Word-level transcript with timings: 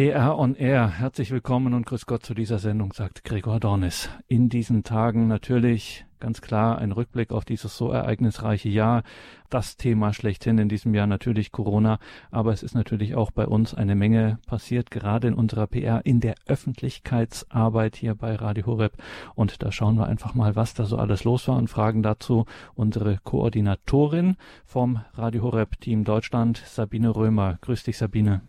PR 0.00 0.38
on 0.38 0.54
Air. 0.54 0.88
Herzlich 0.88 1.30
willkommen 1.30 1.74
und 1.74 1.84
grüß 1.84 2.06
Gott 2.06 2.24
zu 2.24 2.32
dieser 2.32 2.58
Sendung, 2.58 2.94
sagt 2.94 3.22
Gregor 3.22 3.60
Dornis. 3.60 4.08
In 4.28 4.48
diesen 4.48 4.82
Tagen 4.82 5.28
natürlich 5.28 6.06
ganz 6.20 6.40
klar 6.40 6.78
ein 6.78 6.92
Rückblick 6.92 7.32
auf 7.32 7.44
dieses 7.44 7.76
so 7.76 7.90
ereignisreiche 7.90 8.70
Jahr. 8.70 9.02
Das 9.50 9.76
Thema 9.76 10.14
schlechthin 10.14 10.56
in 10.56 10.70
diesem 10.70 10.94
Jahr 10.94 11.06
natürlich 11.06 11.52
Corona, 11.52 11.98
aber 12.30 12.54
es 12.54 12.62
ist 12.62 12.74
natürlich 12.74 13.14
auch 13.14 13.30
bei 13.30 13.46
uns 13.46 13.74
eine 13.74 13.94
Menge 13.94 14.38
passiert, 14.46 14.90
gerade 14.90 15.28
in 15.28 15.34
unserer 15.34 15.66
PR, 15.66 16.00
in 16.06 16.20
der 16.20 16.34
Öffentlichkeitsarbeit 16.46 17.94
hier 17.94 18.14
bei 18.14 18.34
Radio 18.36 18.64
Horeb. 18.64 18.94
Und 19.34 19.62
da 19.62 19.70
schauen 19.70 19.96
wir 19.96 20.06
einfach 20.06 20.32
mal, 20.32 20.56
was 20.56 20.72
da 20.72 20.86
so 20.86 20.96
alles 20.96 21.24
los 21.24 21.46
war 21.46 21.58
und 21.58 21.68
fragen 21.68 22.02
dazu 22.02 22.46
unsere 22.74 23.18
Koordinatorin 23.22 24.36
vom 24.64 25.00
Radio 25.12 25.42
Horeb 25.42 25.78
Team 25.78 26.04
Deutschland, 26.04 26.56
Sabine 26.64 27.14
Römer. 27.14 27.58
Grüß 27.60 27.82
dich, 27.82 27.98
Sabine. 27.98 28.40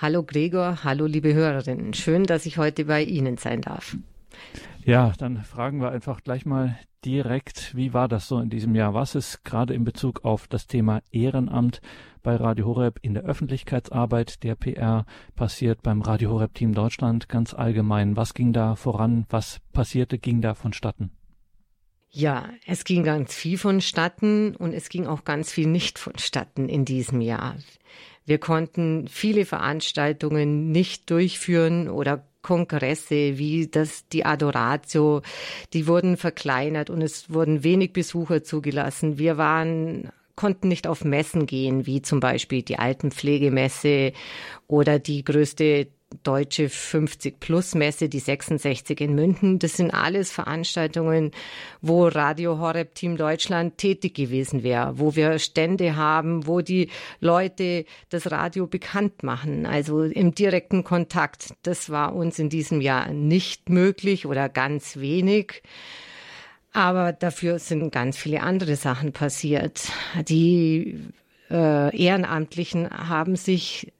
Hallo 0.00 0.22
Gregor, 0.22 0.84
hallo 0.84 1.06
liebe 1.06 1.34
Hörerinnen. 1.34 1.92
Schön, 1.92 2.22
dass 2.22 2.46
ich 2.46 2.56
heute 2.56 2.84
bei 2.84 3.02
Ihnen 3.02 3.36
sein 3.36 3.62
darf. 3.62 3.96
Ja, 4.84 5.12
dann 5.18 5.42
fragen 5.42 5.80
wir 5.80 5.90
einfach 5.90 6.22
gleich 6.22 6.46
mal 6.46 6.78
direkt, 7.04 7.74
wie 7.74 7.92
war 7.94 8.06
das 8.06 8.28
so 8.28 8.38
in 8.38 8.48
diesem 8.48 8.76
Jahr? 8.76 8.94
Was 8.94 9.16
ist 9.16 9.44
gerade 9.44 9.74
in 9.74 9.82
Bezug 9.82 10.24
auf 10.24 10.46
das 10.46 10.68
Thema 10.68 11.02
Ehrenamt 11.10 11.80
bei 12.22 12.36
Radio 12.36 12.66
Horeb 12.66 13.00
in 13.02 13.14
der 13.14 13.24
Öffentlichkeitsarbeit 13.24 14.44
der 14.44 14.54
PR 14.54 15.04
passiert 15.34 15.82
beim 15.82 16.00
Radio 16.00 16.30
Horeb 16.30 16.54
Team 16.54 16.74
Deutschland 16.74 17.28
ganz 17.28 17.52
allgemein? 17.52 18.16
Was 18.16 18.34
ging 18.34 18.52
da 18.52 18.76
voran? 18.76 19.26
Was 19.30 19.58
passierte, 19.72 20.18
ging 20.18 20.40
da 20.40 20.54
vonstatten? 20.54 21.10
Ja, 22.10 22.48
es 22.66 22.84
ging 22.84 23.02
ganz 23.02 23.34
viel 23.34 23.58
vonstatten 23.58 24.54
und 24.54 24.72
es 24.72 24.90
ging 24.90 25.08
auch 25.08 25.24
ganz 25.24 25.50
viel 25.50 25.66
nicht 25.66 25.98
vonstatten 25.98 26.68
in 26.68 26.84
diesem 26.84 27.20
Jahr. 27.20 27.56
Wir 28.28 28.36
konnten 28.36 29.08
viele 29.08 29.46
Veranstaltungen 29.46 30.70
nicht 30.70 31.08
durchführen 31.08 31.88
oder 31.88 32.26
Kongresse 32.42 33.38
wie 33.38 33.68
das, 33.68 34.06
die 34.08 34.26
Adoratio, 34.26 35.22
die 35.72 35.86
wurden 35.86 36.18
verkleinert 36.18 36.90
und 36.90 37.00
es 37.00 37.32
wurden 37.32 37.64
wenig 37.64 37.94
Besucher 37.94 38.44
zugelassen. 38.44 39.18
Wir 39.18 39.38
waren 39.38 40.10
konnten 40.36 40.68
nicht 40.68 40.86
auf 40.86 41.04
Messen 41.04 41.46
gehen, 41.46 41.86
wie 41.86 42.02
zum 42.02 42.20
Beispiel 42.20 42.62
die 42.62 42.78
Altenpflegemesse 42.78 44.12
oder 44.66 44.98
die 44.98 45.24
größte 45.24 45.88
Deutsche 46.22 46.70
50 46.70 47.38
Plus 47.38 47.74
Messe, 47.74 48.08
die 48.08 48.18
66 48.18 49.00
in 49.00 49.14
München. 49.14 49.58
Das 49.58 49.76
sind 49.76 49.90
alles 49.92 50.30
Veranstaltungen, 50.30 51.32
wo 51.82 52.08
Radio 52.08 52.58
Horeb 52.58 52.94
Team 52.94 53.16
Deutschland 53.16 53.76
tätig 53.76 54.14
gewesen 54.14 54.62
wäre, 54.62 54.98
wo 54.98 55.16
wir 55.16 55.38
Stände 55.38 55.96
haben, 55.96 56.46
wo 56.46 56.62
die 56.62 56.88
Leute 57.20 57.84
das 58.08 58.30
Radio 58.30 58.66
bekannt 58.66 59.22
machen, 59.22 59.66
also 59.66 60.02
im 60.02 60.34
direkten 60.34 60.82
Kontakt. 60.82 61.54
Das 61.62 61.90
war 61.90 62.14
uns 62.14 62.38
in 62.38 62.48
diesem 62.48 62.80
Jahr 62.80 63.12
nicht 63.12 63.68
möglich 63.68 64.24
oder 64.24 64.48
ganz 64.48 64.96
wenig. 64.96 65.62
Aber 66.72 67.12
dafür 67.12 67.58
sind 67.58 67.90
ganz 67.92 68.16
viele 68.16 68.42
andere 68.42 68.76
Sachen 68.76 69.12
passiert. 69.12 69.90
Die 70.26 71.00
äh, 71.50 71.96
Ehrenamtlichen 71.96 72.88
haben 72.90 73.36
sich 73.36 73.92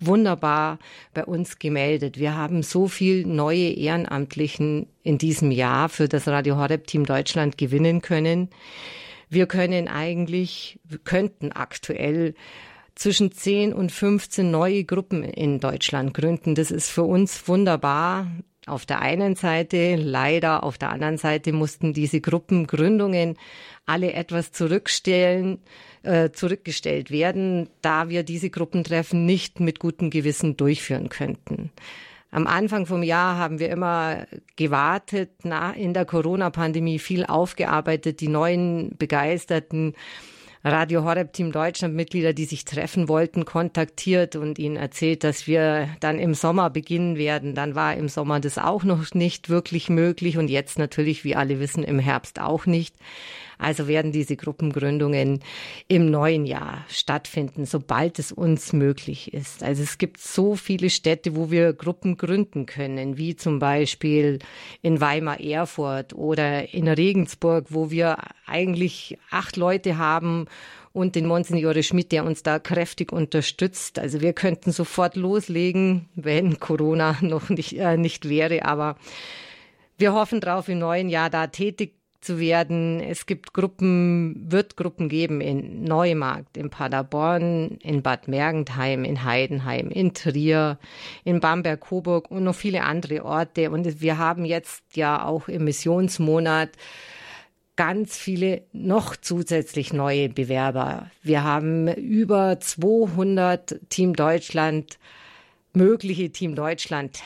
wunderbar 0.00 0.78
bei 1.14 1.24
uns 1.24 1.58
gemeldet. 1.58 2.18
Wir 2.18 2.36
haben 2.36 2.62
so 2.62 2.88
viel 2.88 3.26
neue 3.26 3.70
Ehrenamtlichen 3.70 4.86
in 5.02 5.18
diesem 5.18 5.50
Jahr 5.50 5.88
für 5.88 6.08
das 6.08 6.28
Radio 6.28 6.56
Horeb 6.56 6.86
Team 6.86 7.06
Deutschland 7.06 7.58
gewinnen 7.58 8.02
können. 8.02 8.48
Wir 9.28 9.46
können 9.46 9.88
eigentlich, 9.88 10.78
wir 10.84 10.98
könnten 10.98 11.52
aktuell 11.52 12.34
zwischen 12.94 13.32
10 13.32 13.72
und 13.72 13.90
15 13.90 14.50
neue 14.50 14.84
Gruppen 14.84 15.24
in 15.24 15.60
Deutschland 15.60 16.14
gründen. 16.14 16.54
Das 16.54 16.70
ist 16.70 16.90
für 16.90 17.04
uns 17.04 17.48
wunderbar. 17.48 18.26
Auf 18.66 18.86
der 18.86 19.00
einen 19.00 19.34
Seite, 19.34 19.96
leider 19.96 20.62
auf 20.62 20.78
der 20.78 20.90
anderen 20.90 21.18
Seite 21.18 21.52
mussten 21.52 21.92
diese 21.92 22.20
Gruppengründungen 22.20 23.36
alle 23.86 24.12
etwas 24.12 24.52
zurückstellen, 24.52 25.58
äh, 26.02 26.30
zurückgestellt 26.30 27.10
werden, 27.10 27.68
da 27.80 28.08
wir 28.08 28.22
diese 28.22 28.50
Gruppentreffen 28.50 29.24
nicht 29.24 29.60
mit 29.60 29.78
gutem 29.78 30.10
Gewissen 30.10 30.56
durchführen 30.56 31.08
könnten. 31.08 31.70
Am 32.30 32.46
Anfang 32.46 32.86
vom 32.86 33.02
Jahr 33.02 33.36
haben 33.36 33.58
wir 33.58 33.68
immer 33.68 34.26
gewartet, 34.56 35.30
na, 35.42 35.72
in 35.72 35.92
der 35.92 36.06
Corona-Pandemie 36.06 36.98
viel 36.98 37.26
aufgearbeitet, 37.26 38.20
die 38.20 38.28
neuen 38.28 38.96
begeisterten 38.96 39.94
Radio 40.64 41.02
Horeb 41.02 41.32
Team 41.32 41.50
Deutschland 41.50 41.94
Mitglieder, 41.94 42.32
die 42.32 42.44
sich 42.44 42.64
treffen 42.64 43.08
wollten, 43.08 43.44
kontaktiert 43.44 44.36
und 44.36 44.60
ihnen 44.60 44.76
erzählt, 44.76 45.24
dass 45.24 45.48
wir 45.48 45.88
dann 45.98 46.20
im 46.20 46.34
Sommer 46.34 46.70
beginnen 46.70 47.16
werden. 47.16 47.56
Dann 47.56 47.74
war 47.74 47.96
im 47.96 48.08
Sommer 48.08 48.38
das 48.38 48.58
auch 48.58 48.84
noch 48.84 49.12
nicht 49.12 49.48
wirklich 49.48 49.88
möglich 49.88 50.38
und 50.38 50.48
jetzt 50.48 50.78
natürlich, 50.78 51.24
wie 51.24 51.34
alle 51.34 51.58
wissen, 51.58 51.82
im 51.82 51.98
Herbst 51.98 52.40
auch 52.40 52.64
nicht. 52.64 52.94
Also 53.62 53.86
werden 53.86 54.12
diese 54.12 54.36
Gruppengründungen 54.36 55.40
im 55.88 56.10
neuen 56.10 56.46
Jahr 56.46 56.84
stattfinden, 56.88 57.64
sobald 57.64 58.18
es 58.18 58.32
uns 58.32 58.72
möglich 58.72 59.32
ist. 59.32 59.62
Also 59.62 59.82
es 59.82 59.98
gibt 59.98 60.18
so 60.18 60.56
viele 60.56 60.90
Städte, 60.90 61.36
wo 61.36 61.50
wir 61.50 61.72
Gruppen 61.72 62.16
gründen 62.16 62.66
können, 62.66 63.16
wie 63.16 63.36
zum 63.36 63.60
Beispiel 63.60 64.40
in 64.82 65.00
Weimar-Erfurt 65.00 66.14
oder 66.14 66.74
in 66.74 66.88
Regensburg, 66.88 67.66
wo 67.70 67.90
wir 67.90 68.18
eigentlich 68.46 69.18
acht 69.30 69.56
Leute 69.56 69.96
haben 69.96 70.46
und 70.92 71.14
den 71.14 71.26
Monsignore 71.26 71.82
Schmidt, 71.82 72.12
der 72.12 72.24
uns 72.24 72.42
da 72.42 72.58
kräftig 72.58 73.12
unterstützt. 73.12 73.98
Also 73.98 74.20
wir 74.20 74.32
könnten 74.32 74.72
sofort 74.72 75.16
loslegen, 75.16 76.08
wenn 76.14 76.60
Corona 76.60 77.16
noch 77.22 77.48
nicht, 77.48 77.78
äh, 77.78 77.96
nicht 77.96 78.28
wäre, 78.28 78.64
aber 78.64 78.96
wir 79.98 80.12
hoffen 80.14 80.40
drauf, 80.40 80.68
im 80.68 80.80
neuen 80.80 81.08
Jahr 81.08 81.30
da 81.30 81.46
tätig 81.46 81.94
zu 82.22 82.38
werden. 82.38 83.00
Es 83.00 83.26
gibt 83.26 83.52
Gruppen, 83.52 84.50
wird 84.50 84.76
Gruppen 84.76 85.08
geben 85.08 85.40
in 85.40 85.84
Neumarkt, 85.84 86.56
in 86.56 86.70
Paderborn, 86.70 87.78
in 87.82 88.02
Bad 88.02 88.28
Mergentheim, 88.28 89.04
in 89.04 89.24
Heidenheim, 89.24 89.88
in 89.90 90.14
Trier, 90.14 90.78
in 91.24 91.40
Bamberg-Coburg 91.40 92.30
und 92.30 92.44
noch 92.44 92.54
viele 92.54 92.84
andere 92.84 93.24
Orte. 93.24 93.70
Und 93.70 94.00
wir 94.00 94.18
haben 94.18 94.44
jetzt 94.44 94.96
ja 94.96 95.24
auch 95.24 95.48
im 95.48 95.64
Missionsmonat 95.64 96.70
ganz 97.76 98.16
viele 98.16 98.62
noch 98.72 99.16
zusätzlich 99.16 99.92
neue 99.92 100.28
Bewerber. 100.28 101.10
Wir 101.22 101.42
haben 101.42 101.88
über 101.88 102.60
200 102.60 103.80
Team 103.88 104.14
Deutschland, 104.14 104.98
mögliche 105.72 106.30
Team 106.30 106.54
Deutschland 106.54 107.22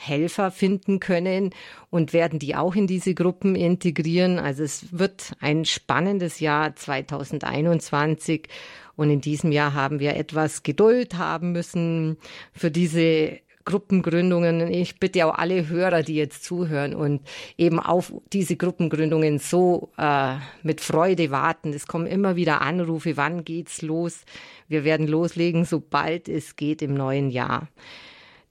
Helfer 0.00 0.50
finden 0.50 0.98
können 0.98 1.50
und 1.90 2.12
werden 2.12 2.38
die 2.38 2.56
auch 2.56 2.74
in 2.74 2.86
diese 2.86 3.14
Gruppen 3.14 3.54
integrieren. 3.54 4.38
Also 4.38 4.62
es 4.62 4.98
wird 4.98 5.32
ein 5.40 5.64
spannendes 5.64 6.40
Jahr 6.40 6.74
2021 6.74 8.48
und 8.96 9.10
in 9.10 9.20
diesem 9.20 9.52
Jahr 9.52 9.74
haben 9.74 10.00
wir 10.00 10.16
etwas 10.16 10.62
Geduld 10.62 11.18
haben 11.18 11.52
müssen 11.52 12.16
für 12.52 12.70
diese 12.70 13.40
Gruppengründungen. 13.64 14.68
Ich 14.72 14.98
bitte 14.98 15.26
auch 15.26 15.34
alle 15.34 15.68
Hörer, 15.68 16.02
die 16.02 16.14
jetzt 16.14 16.44
zuhören 16.44 16.94
und 16.94 17.20
eben 17.58 17.78
auf 17.78 18.12
diese 18.32 18.56
Gruppengründungen 18.56 19.38
so 19.38 19.90
äh, 19.98 20.36
mit 20.62 20.80
Freude 20.80 21.30
warten. 21.30 21.72
Es 21.72 21.86
kommen 21.86 22.06
immer 22.06 22.36
wieder 22.36 22.62
Anrufe, 22.62 23.16
wann 23.16 23.44
geht's 23.44 23.82
los? 23.82 24.24
Wir 24.68 24.84
werden 24.84 25.06
loslegen, 25.06 25.64
sobald 25.64 26.28
es 26.28 26.56
geht 26.56 26.82
im 26.82 26.94
neuen 26.94 27.30
Jahr. 27.30 27.68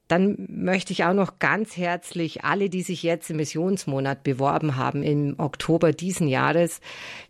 Dann 0.09 0.47
möchte 0.49 0.91
ich 0.91 1.05
auch 1.05 1.13
noch 1.13 1.37
ganz 1.37 1.77
herzlich 1.77 2.43
alle, 2.43 2.69
die 2.69 2.81
sich 2.81 3.03
jetzt 3.03 3.29
im 3.29 3.37
Missionsmonat 3.37 4.23
beworben 4.23 4.75
haben, 4.75 5.03
im 5.03 5.35
Oktober 5.37 5.93
diesen 5.93 6.27
Jahres. 6.27 6.81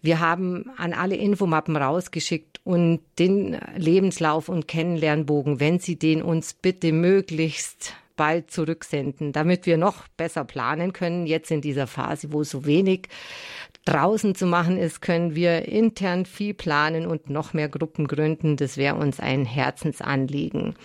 Wir 0.01 0.21
haben 0.21 0.71
an 0.77 0.93
alle 0.93 1.17
Infomappen 1.17 1.75
rausgeschickt 1.75 2.61
und 2.63 3.01
den 3.19 3.59
Lebenslauf 3.75 4.47
und 4.47 4.69
Kennenlernbogen, 4.69 5.59
wenn 5.59 5.79
Sie 5.79 5.99
den 5.99 6.21
uns 6.21 6.53
bitte 6.53 6.93
möglichst 6.93 7.95
bald 8.15 8.49
zurücksenden, 8.49 9.33
damit 9.33 9.65
wir 9.65 9.77
noch 9.77 10.07
besser 10.15 10.45
planen 10.45 10.93
können. 10.93 11.25
Jetzt 11.27 11.51
in 11.51 11.59
dieser 11.59 11.85
Phase, 11.85 12.31
wo 12.31 12.43
so 12.43 12.65
wenig 12.65 13.09
draußen 13.83 14.35
zu 14.35 14.45
machen 14.45 14.77
ist, 14.77 15.01
können 15.01 15.35
wir 15.35 15.67
intern 15.67 16.25
viel 16.25 16.53
planen 16.53 17.05
und 17.07 17.29
noch 17.29 17.53
mehr 17.53 17.67
Gruppen 17.67 18.07
gründen. 18.07 18.55
Das 18.55 18.77
wäre 18.77 18.95
uns 18.95 19.19
ein 19.19 19.43
Herzensanliegen. 19.43 20.75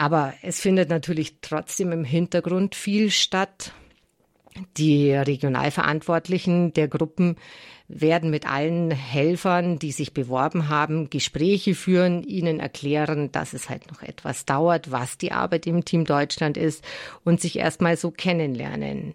Aber 0.00 0.32
es 0.40 0.60
findet 0.60 0.88
natürlich 0.88 1.34
trotzdem 1.42 1.92
im 1.92 2.04
Hintergrund 2.04 2.74
viel 2.74 3.10
statt. 3.10 3.72
Die 4.78 5.12
Regionalverantwortlichen 5.12 6.72
der 6.72 6.88
Gruppen 6.88 7.36
werden 7.86 8.30
mit 8.30 8.46
allen 8.50 8.92
Helfern, 8.92 9.78
die 9.78 9.92
sich 9.92 10.14
beworben 10.14 10.70
haben, 10.70 11.10
Gespräche 11.10 11.74
führen, 11.74 12.22
ihnen 12.22 12.60
erklären, 12.60 13.30
dass 13.30 13.52
es 13.52 13.68
halt 13.68 13.90
noch 13.92 14.00
etwas 14.00 14.46
dauert, 14.46 14.90
was 14.90 15.18
die 15.18 15.32
Arbeit 15.32 15.66
im 15.66 15.84
Team 15.84 16.06
Deutschland 16.06 16.56
ist 16.56 16.82
und 17.22 17.42
sich 17.42 17.58
erstmal 17.58 17.98
so 17.98 18.10
kennenlernen. 18.10 19.12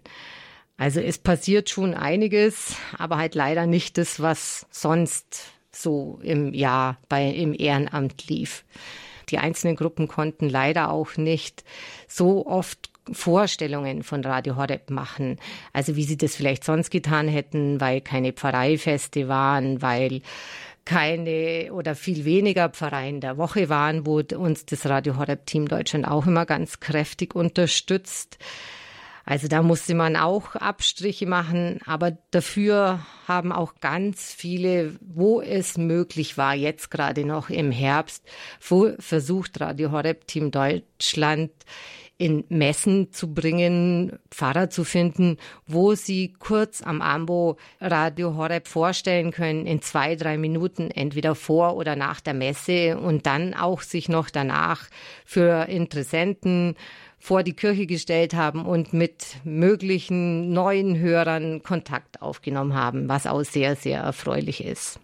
Also 0.76 1.00
es 1.00 1.18
passiert 1.18 1.68
schon 1.68 1.94
einiges, 1.94 2.76
aber 2.96 3.16
halt 3.16 3.34
leider 3.34 3.66
nicht 3.66 3.98
das, 3.98 4.20
was 4.22 4.68
sonst 4.70 5.46
so 5.72 6.20
im 6.22 6.54
Jahr 6.54 6.98
bei, 7.08 7.28
im 7.28 7.54
Ehrenamt 7.58 8.28
lief. 8.28 8.64
Die 9.28 9.38
einzelnen 9.38 9.76
Gruppen 9.76 10.08
konnten 10.08 10.48
leider 10.48 10.90
auch 10.90 11.16
nicht 11.16 11.64
so 12.08 12.46
oft 12.46 12.90
Vorstellungen 13.12 14.02
von 14.02 14.24
Radio 14.24 14.56
Horeb 14.56 14.90
machen. 14.90 15.38
Also 15.72 15.96
wie 15.96 16.04
sie 16.04 16.16
das 16.16 16.34
vielleicht 16.34 16.64
sonst 16.64 16.90
getan 16.90 17.28
hätten, 17.28 17.80
weil 17.80 18.00
keine 18.00 18.32
Pfarreifeste 18.32 19.28
waren, 19.28 19.82
weil 19.82 20.22
keine 20.84 21.72
oder 21.72 21.94
viel 21.94 22.24
weniger 22.24 22.68
Pfarreien 22.68 23.20
der 23.20 23.36
Woche 23.38 23.68
waren, 23.68 24.06
wo 24.06 24.20
uns 24.20 24.66
das 24.66 24.86
Radio 24.86 25.16
Horeb 25.16 25.44
Team 25.46 25.68
Deutschland 25.68 26.06
auch 26.06 26.26
immer 26.26 26.46
ganz 26.46 26.80
kräftig 26.80 27.34
unterstützt. 27.34 28.38
Also 29.28 29.48
da 29.48 29.60
musste 29.60 29.94
man 29.94 30.14
auch 30.14 30.54
Abstriche 30.54 31.26
machen, 31.26 31.80
aber 31.84 32.16
dafür 32.30 33.00
haben 33.26 33.50
auch 33.50 33.74
ganz 33.80 34.32
viele, 34.32 34.94
wo 35.00 35.40
es 35.40 35.76
möglich 35.76 36.38
war, 36.38 36.54
jetzt 36.54 36.92
gerade 36.92 37.24
noch 37.24 37.50
im 37.50 37.72
Herbst, 37.72 38.24
versucht 38.60 39.60
Radio 39.60 39.90
Horeb 39.90 40.28
Team 40.28 40.52
Deutschland 40.52 41.50
in 42.18 42.44
Messen 42.48 43.12
zu 43.12 43.34
bringen, 43.34 44.18
Pfarrer 44.30 44.70
zu 44.70 44.84
finden, 44.84 45.36
wo 45.66 45.94
sie 45.94 46.32
kurz 46.38 46.80
am 46.80 47.02
Ambo 47.02 47.58
Radio 47.80 48.36
Horeb 48.36 48.68
vorstellen 48.68 49.32
können 49.32 49.66
in 49.66 49.82
zwei, 49.82 50.16
drei 50.16 50.38
Minuten, 50.38 50.90
entweder 50.90 51.34
vor 51.34 51.76
oder 51.76 51.94
nach 51.94 52.20
der 52.20 52.32
Messe 52.32 52.96
und 52.96 53.26
dann 53.26 53.54
auch 53.54 53.82
sich 53.82 54.08
noch 54.08 54.30
danach 54.30 54.88
für 55.26 55.68
Interessenten 55.68 56.76
vor 57.26 57.42
die 57.42 57.54
Kirche 57.54 57.86
gestellt 57.86 58.34
haben 58.34 58.64
und 58.64 58.92
mit 58.92 59.38
möglichen 59.42 60.52
neuen 60.52 60.96
Hörern 60.96 61.60
Kontakt 61.60 62.22
aufgenommen 62.22 62.74
haben, 62.74 63.08
was 63.08 63.26
auch 63.26 63.42
sehr, 63.42 63.74
sehr 63.74 63.98
erfreulich 63.98 64.62
ist 64.62 65.00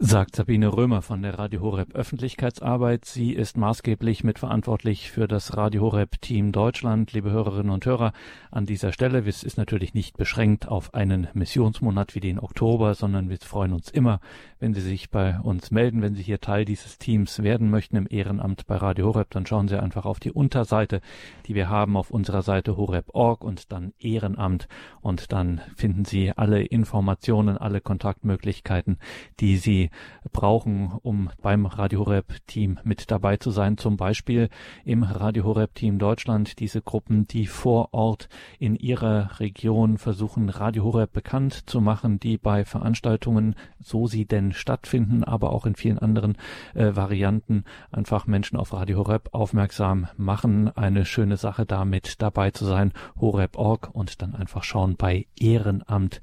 sagt 0.00 0.36
Sabine 0.36 0.72
Römer 0.72 1.02
von 1.02 1.22
der 1.22 1.38
Radio 1.38 1.60
Horeb 1.60 1.94
Öffentlichkeitsarbeit. 1.94 3.04
Sie 3.04 3.32
ist 3.32 3.56
maßgeblich 3.56 4.22
mitverantwortlich 4.22 5.10
für 5.10 5.26
das 5.26 5.56
Radio 5.56 5.82
Horeb 5.82 6.20
Team 6.20 6.52
Deutschland. 6.52 7.12
Liebe 7.12 7.30
Hörerinnen 7.30 7.72
und 7.72 7.84
Hörer, 7.84 8.12
an 8.52 8.64
dieser 8.64 8.92
Stelle, 8.92 9.26
es 9.26 9.42
ist 9.42 9.58
natürlich 9.58 9.94
nicht 9.94 10.16
beschränkt 10.16 10.68
auf 10.68 10.94
einen 10.94 11.26
Missionsmonat 11.34 12.14
wie 12.14 12.20
den 12.20 12.38
Oktober, 12.38 12.94
sondern 12.94 13.28
wir 13.28 13.38
freuen 13.38 13.72
uns 13.72 13.90
immer, 13.90 14.20
wenn 14.60 14.74
Sie 14.74 14.80
sich 14.80 15.10
bei 15.10 15.38
uns 15.40 15.70
melden, 15.70 16.02
wenn 16.02 16.14
Sie 16.14 16.22
hier 16.22 16.40
Teil 16.40 16.64
dieses 16.64 16.98
Teams 16.98 17.42
werden 17.42 17.70
möchten 17.70 17.96
im 17.96 18.06
Ehrenamt 18.10 18.66
bei 18.66 18.76
Radio 18.76 19.06
Horeb, 19.06 19.30
dann 19.30 19.46
schauen 19.46 19.68
Sie 19.68 19.80
einfach 19.80 20.04
auf 20.04 20.18
die 20.18 20.32
Unterseite, 20.32 21.00
die 21.46 21.54
wir 21.54 21.68
haben 21.68 21.96
auf 21.96 22.10
unserer 22.10 22.42
Seite 22.42 22.76
horeb.org 22.76 23.44
und 23.44 23.72
dann 23.72 23.92
Ehrenamt 23.98 24.68
und 25.00 25.32
dann 25.32 25.60
finden 25.76 26.04
Sie 26.04 26.32
alle 26.36 26.62
Informationen, 26.62 27.56
alle 27.56 27.80
Kontaktmöglichkeiten, 27.80 28.98
die 29.38 29.56
Sie 29.58 29.90
brauchen, 30.32 30.92
um 31.02 31.30
beim 31.40 31.66
Radio 31.66 32.00
Horeb 32.00 32.34
Team 32.46 32.78
mit 32.82 33.10
dabei 33.10 33.36
zu 33.36 33.50
sein. 33.50 33.76
Zum 33.78 33.96
Beispiel 33.96 34.48
im 34.84 35.04
Radio 35.04 35.44
Horeb 35.44 35.74
Team 35.74 35.98
Deutschland 35.98 36.58
diese 36.58 36.82
Gruppen, 36.82 37.26
die 37.26 37.46
vor 37.46 37.94
Ort 37.94 38.28
in 38.58 38.74
ihrer 38.74 39.38
Region 39.38 39.98
versuchen, 39.98 40.48
Radio 40.48 40.84
Horeb 40.84 41.12
bekannt 41.12 41.68
zu 41.68 41.80
machen, 41.80 42.18
die 42.18 42.38
bei 42.38 42.64
Veranstaltungen, 42.64 43.54
so 43.80 44.06
sie 44.06 44.26
denn 44.26 44.47
stattfinden, 44.52 45.24
aber 45.24 45.52
auch 45.52 45.66
in 45.66 45.74
vielen 45.74 45.98
anderen 45.98 46.36
äh, 46.74 46.94
Varianten 46.96 47.64
einfach 47.90 48.26
Menschen 48.26 48.56
auf 48.56 48.72
Radio 48.72 48.98
Horeb 48.98 49.30
aufmerksam 49.32 50.08
machen. 50.16 50.74
Eine 50.76 51.04
schöne 51.04 51.36
Sache 51.36 51.66
damit 51.66 52.20
dabei 52.22 52.50
zu 52.50 52.64
sein. 52.64 52.92
Horeb.org 53.20 53.90
und 53.92 54.22
dann 54.22 54.34
einfach 54.34 54.64
schauen 54.64 54.96
bei 54.96 55.26
Ehrenamt. 55.38 56.20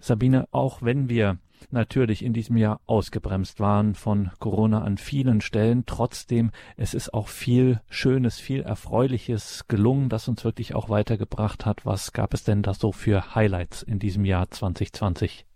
Sabine, 0.00 0.46
auch 0.50 0.82
wenn 0.82 1.08
wir 1.08 1.38
natürlich 1.70 2.24
in 2.24 2.32
diesem 2.32 2.56
Jahr 2.56 2.80
ausgebremst 2.86 3.60
waren 3.60 3.94
von 3.94 4.30
Corona 4.38 4.82
an 4.82 4.98
vielen 4.98 5.40
Stellen. 5.40 5.84
Trotzdem, 5.86 6.50
es 6.76 6.94
ist 6.94 7.14
auch 7.14 7.28
viel 7.28 7.80
Schönes, 7.88 8.38
viel 8.38 8.62
Erfreuliches 8.62 9.66
gelungen, 9.68 10.08
das 10.08 10.28
uns 10.28 10.44
wirklich 10.44 10.74
auch 10.74 10.88
weitergebracht 10.88 11.66
hat. 11.66 11.84
Was 11.86 12.12
gab 12.12 12.34
es 12.34 12.44
denn 12.44 12.62
da 12.62 12.74
so 12.74 12.92
für 12.92 13.34
Highlights 13.34 13.82
in 13.82 13.98
diesem 13.98 14.24
Jahr 14.24 14.50
2020? 14.50 15.46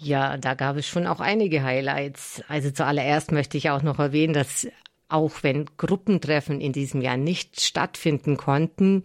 Ja, 0.00 0.36
da 0.36 0.54
gab 0.54 0.76
es 0.76 0.86
schon 0.86 1.08
auch 1.08 1.18
einige 1.18 1.64
Highlights. 1.64 2.42
Also 2.46 2.70
zuallererst 2.70 3.32
möchte 3.32 3.58
ich 3.58 3.70
auch 3.70 3.82
noch 3.82 3.98
erwähnen, 3.98 4.32
dass 4.32 4.68
auch 5.08 5.42
wenn 5.42 5.66
Gruppentreffen 5.76 6.60
in 6.60 6.72
diesem 6.72 7.00
Jahr 7.02 7.16
nicht 7.16 7.60
stattfinden 7.60 8.36
konnten, 8.36 9.04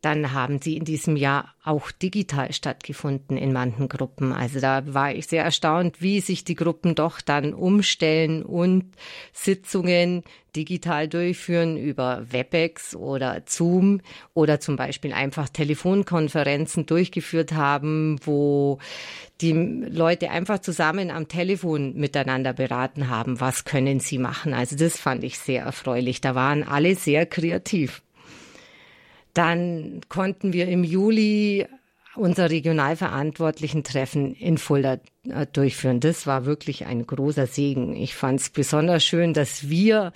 dann 0.00 0.32
haben 0.32 0.60
sie 0.62 0.76
in 0.76 0.84
diesem 0.84 1.16
Jahr 1.16 1.54
auch 1.64 1.90
digital 1.90 2.52
stattgefunden 2.52 3.36
in 3.36 3.52
manchen 3.52 3.88
Gruppen. 3.88 4.32
Also 4.32 4.60
da 4.60 4.94
war 4.94 5.12
ich 5.12 5.26
sehr 5.26 5.42
erstaunt, 5.42 6.00
wie 6.00 6.20
sich 6.20 6.44
die 6.44 6.54
Gruppen 6.54 6.94
doch 6.94 7.20
dann 7.20 7.52
umstellen 7.52 8.44
und 8.44 8.92
Sitzungen 9.32 10.22
digital 10.54 11.08
durchführen 11.08 11.76
über 11.76 12.24
WebEx 12.30 12.94
oder 12.94 13.42
Zoom 13.46 14.00
oder 14.34 14.60
zum 14.60 14.76
Beispiel 14.76 15.12
einfach 15.12 15.48
Telefonkonferenzen 15.48 16.86
durchgeführt 16.86 17.52
haben, 17.52 18.18
wo 18.24 18.78
die 19.40 19.52
Leute 19.52 20.30
einfach 20.30 20.60
zusammen 20.60 21.10
am 21.10 21.26
Telefon 21.26 21.94
miteinander 21.94 22.52
beraten 22.52 23.08
haben, 23.08 23.40
was 23.40 23.64
können 23.64 23.98
sie 23.98 24.18
machen. 24.18 24.54
Also 24.54 24.76
das 24.76 24.96
fand 24.96 25.24
ich 25.24 25.38
sehr 25.38 25.64
erfreulich. 25.64 26.20
Da 26.20 26.36
waren 26.36 26.62
alle 26.62 26.94
sehr 26.94 27.26
kreativ. 27.26 28.02
Dann 29.38 30.00
konnten 30.08 30.52
wir 30.52 30.66
im 30.66 30.82
Juli 30.82 31.64
unser 32.16 32.50
regionalverantwortlichen 32.50 33.84
Treffen 33.84 34.34
in 34.34 34.58
Fulda 34.58 34.98
äh, 35.28 35.46
durchführen. 35.46 36.00
Das 36.00 36.26
war 36.26 36.44
wirklich 36.44 36.86
ein 36.86 37.06
großer 37.06 37.46
Segen. 37.46 37.94
Ich 37.94 38.16
fand 38.16 38.40
es 38.40 38.50
besonders 38.50 39.04
schön, 39.04 39.34
dass 39.34 39.68
wir 39.68 40.12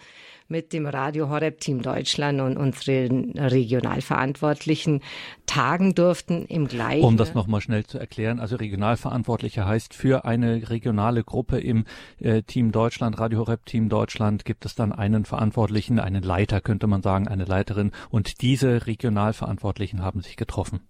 mit 0.52 0.74
dem 0.74 0.84
Radio 0.84 1.30
Horeb 1.30 1.60
Team 1.60 1.80
Deutschland 1.80 2.42
und 2.42 2.58
unseren 2.58 3.32
Regionalverantwortlichen 3.38 5.00
tagen 5.46 5.94
durften 5.94 6.44
im 6.44 6.68
gleichen. 6.68 7.04
Um 7.04 7.16
das 7.16 7.32
nochmal 7.32 7.62
schnell 7.62 7.84
zu 7.84 7.98
erklären, 7.98 8.38
also 8.38 8.56
Regionalverantwortlicher 8.56 9.66
heißt 9.66 9.94
für 9.94 10.26
eine 10.26 10.68
regionale 10.68 11.24
Gruppe 11.24 11.58
im 11.58 11.86
äh, 12.20 12.42
Team 12.42 12.70
Deutschland, 12.70 13.18
Radio 13.18 13.40
Horeb 13.40 13.64
Team 13.64 13.88
Deutschland, 13.88 14.44
gibt 14.44 14.66
es 14.66 14.74
dann 14.74 14.92
einen 14.92 15.24
Verantwortlichen, 15.24 15.98
einen 15.98 16.22
Leiter, 16.22 16.60
könnte 16.60 16.86
man 16.86 17.02
sagen, 17.02 17.28
eine 17.28 17.46
Leiterin 17.46 17.90
und 18.10 18.42
diese 18.42 18.86
Regionalverantwortlichen 18.86 20.02
haben 20.02 20.20
sich 20.20 20.36
getroffen. 20.36 20.80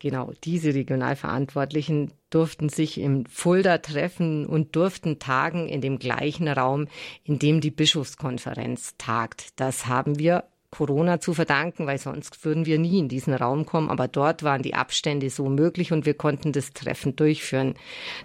Genau, 0.00 0.32
diese 0.44 0.74
Regionalverantwortlichen 0.74 2.12
durften 2.30 2.70
sich 2.70 2.98
im 2.98 3.26
Fulda 3.26 3.76
treffen 3.78 4.46
und 4.46 4.74
durften 4.74 5.18
tagen 5.18 5.68
in 5.68 5.82
dem 5.82 5.98
gleichen 5.98 6.48
Raum, 6.48 6.88
in 7.22 7.38
dem 7.38 7.60
die 7.60 7.70
Bischofskonferenz 7.70 8.94
tagt. 8.96 9.60
Das 9.60 9.86
haben 9.86 10.18
wir 10.18 10.44
Corona 10.70 11.20
zu 11.20 11.34
verdanken, 11.34 11.86
weil 11.86 11.98
sonst 11.98 12.42
würden 12.46 12.64
wir 12.64 12.78
nie 12.78 12.98
in 12.98 13.08
diesen 13.08 13.34
Raum 13.34 13.66
kommen. 13.66 13.90
Aber 13.90 14.08
dort 14.08 14.42
waren 14.42 14.62
die 14.62 14.72
Abstände 14.72 15.28
so 15.28 15.50
möglich 15.50 15.92
und 15.92 16.06
wir 16.06 16.14
konnten 16.14 16.52
das 16.52 16.72
Treffen 16.72 17.14
durchführen. 17.14 17.74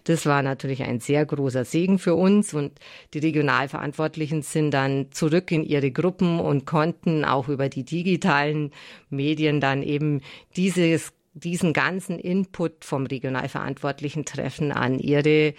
Das 0.05 0.25
war 0.25 0.44
natürlich 0.44 0.84
ein 0.84 1.01
sehr 1.01 1.25
großer 1.25 1.65
Segen 1.65 2.00
für 2.00 2.15
uns 2.15 2.53
und 2.53 2.79
die 3.13 3.20
Regionalverantwortlichen 3.20 4.44
sind 4.44 4.72
dann 4.72 5.12
zurück 5.12 5.51
in 5.51 5.63
ihre 5.63 5.91
Gruppen 5.91 6.39
und 6.39 6.65
konnten 6.65 7.25
auch 7.25 7.50
über 7.50 7.67
die 7.67 7.84
digitalen 7.84 8.72
Medien 9.10 9.60
dann 9.60 9.84
eben 9.84 10.22
dieses 10.55 11.12
diesen 11.36 11.74
ganzen 11.74 12.18
Input 12.18 12.86
vom 12.86 13.06
regionalverantwortlichen 13.06 14.25
Treffen 14.25 14.72
an 14.72 15.00
ihre 15.00 15.54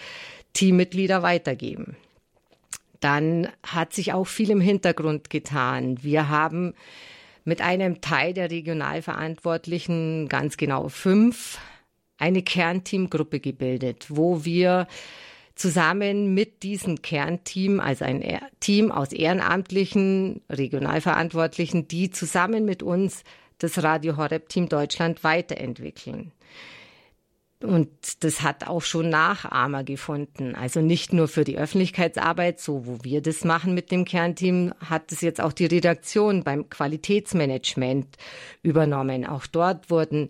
Teammitglieder 0.54 1.22
weitergeben. 1.22 1.96
Dann 3.00 3.48
hat 3.62 3.92
sich 3.92 4.14
auch 4.14 4.26
viel 4.26 4.50
im 4.50 4.60
Hintergrund 4.60 5.28
getan. 5.28 6.02
Wir 6.02 6.28
haben 6.28 6.74
mit 7.44 7.60
einem 7.60 8.00
Teil 8.00 8.32
der 8.32 8.50
Regionalverantwortlichen, 8.50 10.28
ganz 10.28 10.56
genau 10.56 10.88
fünf, 10.88 11.58
eine 12.18 12.42
Kernteamgruppe 12.42 13.38
gebildet, 13.38 14.06
wo 14.08 14.44
wir 14.46 14.88
zusammen 15.54 16.34
mit 16.34 16.62
diesem 16.62 17.02
Kernteam, 17.02 17.80
also 17.80 18.04
ein 18.04 18.24
Team 18.60 18.90
aus 18.90 19.12
ehrenamtlichen 19.12 20.40
Regionalverantwortlichen, 20.50 21.86
die 21.86 22.10
zusammen 22.10 22.64
mit 22.64 22.82
uns 22.82 23.24
das 23.58 23.82
Radio 23.82 24.16
Horeb 24.16 24.48
Team 24.48 24.68
Deutschland 24.68 25.24
weiterentwickeln. 25.24 26.32
Und 27.62 27.88
das 28.22 28.42
hat 28.42 28.66
auch 28.66 28.82
schon 28.82 29.08
Nachahmer 29.08 29.82
gefunden. 29.82 30.54
Also 30.54 30.82
nicht 30.82 31.14
nur 31.14 31.26
für 31.26 31.44
die 31.44 31.56
Öffentlichkeitsarbeit, 31.56 32.60
so 32.60 32.86
wo 32.86 32.98
wir 33.02 33.22
das 33.22 33.44
machen 33.44 33.72
mit 33.72 33.90
dem 33.90 34.04
Kernteam, 34.04 34.74
hat 34.78 35.10
es 35.10 35.22
jetzt 35.22 35.40
auch 35.40 35.54
die 35.54 35.64
Redaktion 35.64 36.44
beim 36.44 36.68
Qualitätsmanagement 36.68 38.18
übernommen. 38.62 39.24
Auch 39.26 39.46
dort 39.46 39.90
wurden 39.90 40.28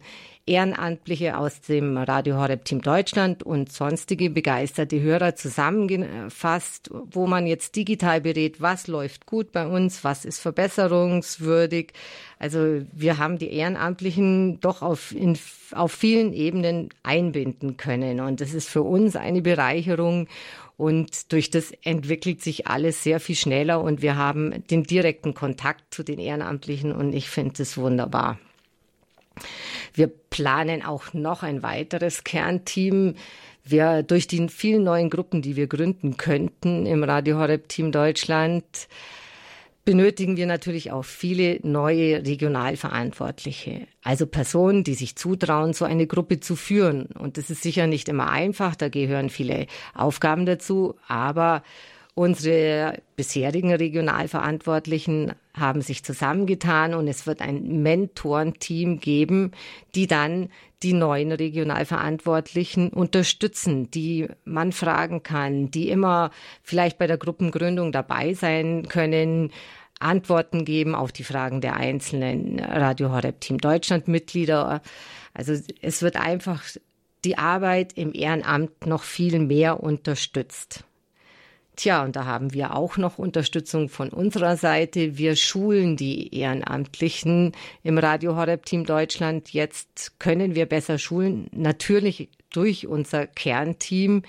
Ehrenamtliche 0.48 1.36
aus 1.36 1.60
dem 1.60 1.96
Radio 1.96 2.36
Horeb 2.36 2.64
Team 2.64 2.80
Deutschland 2.80 3.42
und 3.42 3.72
sonstige 3.72 4.30
begeisterte 4.30 5.00
Hörer 5.00 5.34
zusammengefasst, 5.34 6.88
wo 6.92 7.26
man 7.26 7.48
jetzt 7.48 7.74
digital 7.74 8.20
berät, 8.20 8.60
was 8.60 8.86
läuft 8.86 9.26
gut 9.26 9.50
bei 9.50 9.66
uns, 9.66 10.04
was 10.04 10.24
ist 10.24 10.38
verbesserungswürdig. 10.38 11.92
Also 12.38 12.82
wir 12.92 13.18
haben 13.18 13.38
die 13.38 13.52
Ehrenamtlichen 13.52 14.60
doch 14.60 14.82
auf, 14.82 15.10
in, 15.10 15.36
auf 15.72 15.90
vielen 15.90 16.32
Ebenen 16.32 16.90
einbinden 17.02 17.76
können 17.76 18.20
und 18.20 18.40
das 18.40 18.54
ist 18.54 18.68
für 18.68 18.82
uns 18.82 19.16
eine 19.16 19.42
Bereicherung 19.42 20.28
und 20.76 21.32
durch 21.32 21.50
das 21.50 21.72
entwickelt 21.82 22.40
sich 22.40 22.68
alles 22.68 23.02
sehr 23.02 23.18
viel 23.18 23.34
schneller 23.34 23.80
und 23.82 24.00
wir 24.00 24.16
haben 24.16 24.62
den 24.70 24.84
direkten 24.84 25.34
Kontakt 25.34 25.92
zu 25.92 26.04
den 26.04 26.20
Ehrenamtlichen 26.20 26.92
und 26.92 27.14
ich 27.14 27.28
finde 27.28 27.54
das 27.58 27.76
wunderbar. 27.76 28.38
Wir 29.94 30.08
planen 30.08 30.84
auch 30.84 31.14
noch 31.14 31.42
ein 31.42 31.62
weiteres 31.62 32.24
Kernteam. 32.24 33.14
Wir 33.64 34.02
durch 34.02 34.26
die 34.26 34.48
vielen 34.48 34.84
neuen 34.84 35.10
Gruppen, 35.10 35.42
die 35.42 35.56
wir 35.56 35.66
gründen 35.66 36.16
könnten 36.16 36.86
im 36.86 37.02
Radio 37.02 37.38
Horeb 37.38 37.68
Team 37.68 37.90
Deutschland, 37.90 38.64
benötigen 39.86 40.36
wir 40.36 40.46
natürlich 40.46 40.90
auch 40.92 41.04
viele 41.04 41.60
neue 41.62 42.24
Regionalverantwortliche. 42.26 43.86
Also 44.02 44.26
Personen, 44.26 44.84
die 44.84 44.94
sich 44.94 45.16
zutrauen, 45.16 45.72
so 45.72 45.84
eine 45.84 46.06
Gruppe 46.06 46.40
zu 46.40 46.56
führen. 46.56 47.06
Und 47.06 47.38
das 47.38 47.50
ist 47.50 47.62
sicher 47.62 47.86
nicht 47.86 48.08
immer 48.08 48.28
einfach, 48.28 48.74
da 48.74 48.88
gehören 48.88 49.30
viele 49.30 49.66
Aufgaben 49.94 50.44
dazu, 50.44 50.96
aber 51.06 51.62
Unsere 52.18 53.02
bisherigen 53.14 53.74
Regionalverantwortlichen 53.74 55.34
haben 55.52 55.82
sich 55.82 56.02
zusammengetan 56.02 56.94
und 56.94 57.08
es 57.08 57.26
wird 57.26 57.42
ein 57.42 57.82
Mentorenteam 57.82 59.00
geben, 59.00 59.50
die 59.94 60.06
dann 60.06 60.48
die 60.82 60.94
neuen 60.94 61.30
Regionalverantwortlichen 61.30 62.88
unterstützen, 62.88 63.90
die 63.90 64.28
man 64.46 64.72
fragen 64.72 65.24
kann, 65.24 65.70
die 65.70 65.90
immer 65.90 66.30
vielleicht 66.62 66.96
bei 66.96 67.06
der 67.06 67.18
Gruppengründung 67.18 67.92
dabei 67.92 68.32
sein 68.32 68.88
können, 68.88 69.50
Antworten 70.00 70.64
geben 70.64 70.94
auf 70.94 71.12
die 71.12 71.24
Fragen 71.24 71.60
der 71.60 71.76
einzelnen 71.76 72.60
Radio 72.60 73.12
Horeb 73.12 73.42
Team 73.42 73.58
Deutschland 73.58 74.08
Mitglieder. 74.08 74.80
Also 75.34 75.52
es 75.82 76.00
wird 76.00 76.16
einfach 76.16 76.62
die 77.26 77.36
Arbeit 77.36 77.92
im 77.92 78.14
Ehrenamt 78.14 78.86
noch 78.86 79.02
viel 79.02 79.38
mehr 79.38 79.82
unterstützt. 79.82 80.84
Tja, 81.76 82.02
und 82.02 82.16
da 82.16 82.24
haben 82.24 82.54
wir 82.54 82.74
auch 82.74 82.96
noch 82.96 83.18
Unterstützung 83.18 83.90
von 83.90 84.08
unserer 84.08 84.56
Seite. 84.56 85.18
Wir 85.18 85.36
schulen 85.36 85.98
die 85.98 86.34
Ehrenamtlichen 86.34 87.52
im 87.82 87.98
Radio 87.98 88.34
Horeb 88.34 88.64
Team 88.64 88.86
Deutschland. 88.86 89.52
Jetzt 89.52 90.18
können 90.18 90.54
wir 90.54 90.64
besser 90.64 90.96
schulen, 90.96 91.48
natürlich 91.52 92.30
durch 92.50 92.86
unser 92.86 93.26
Kernteam. 93.26 94.22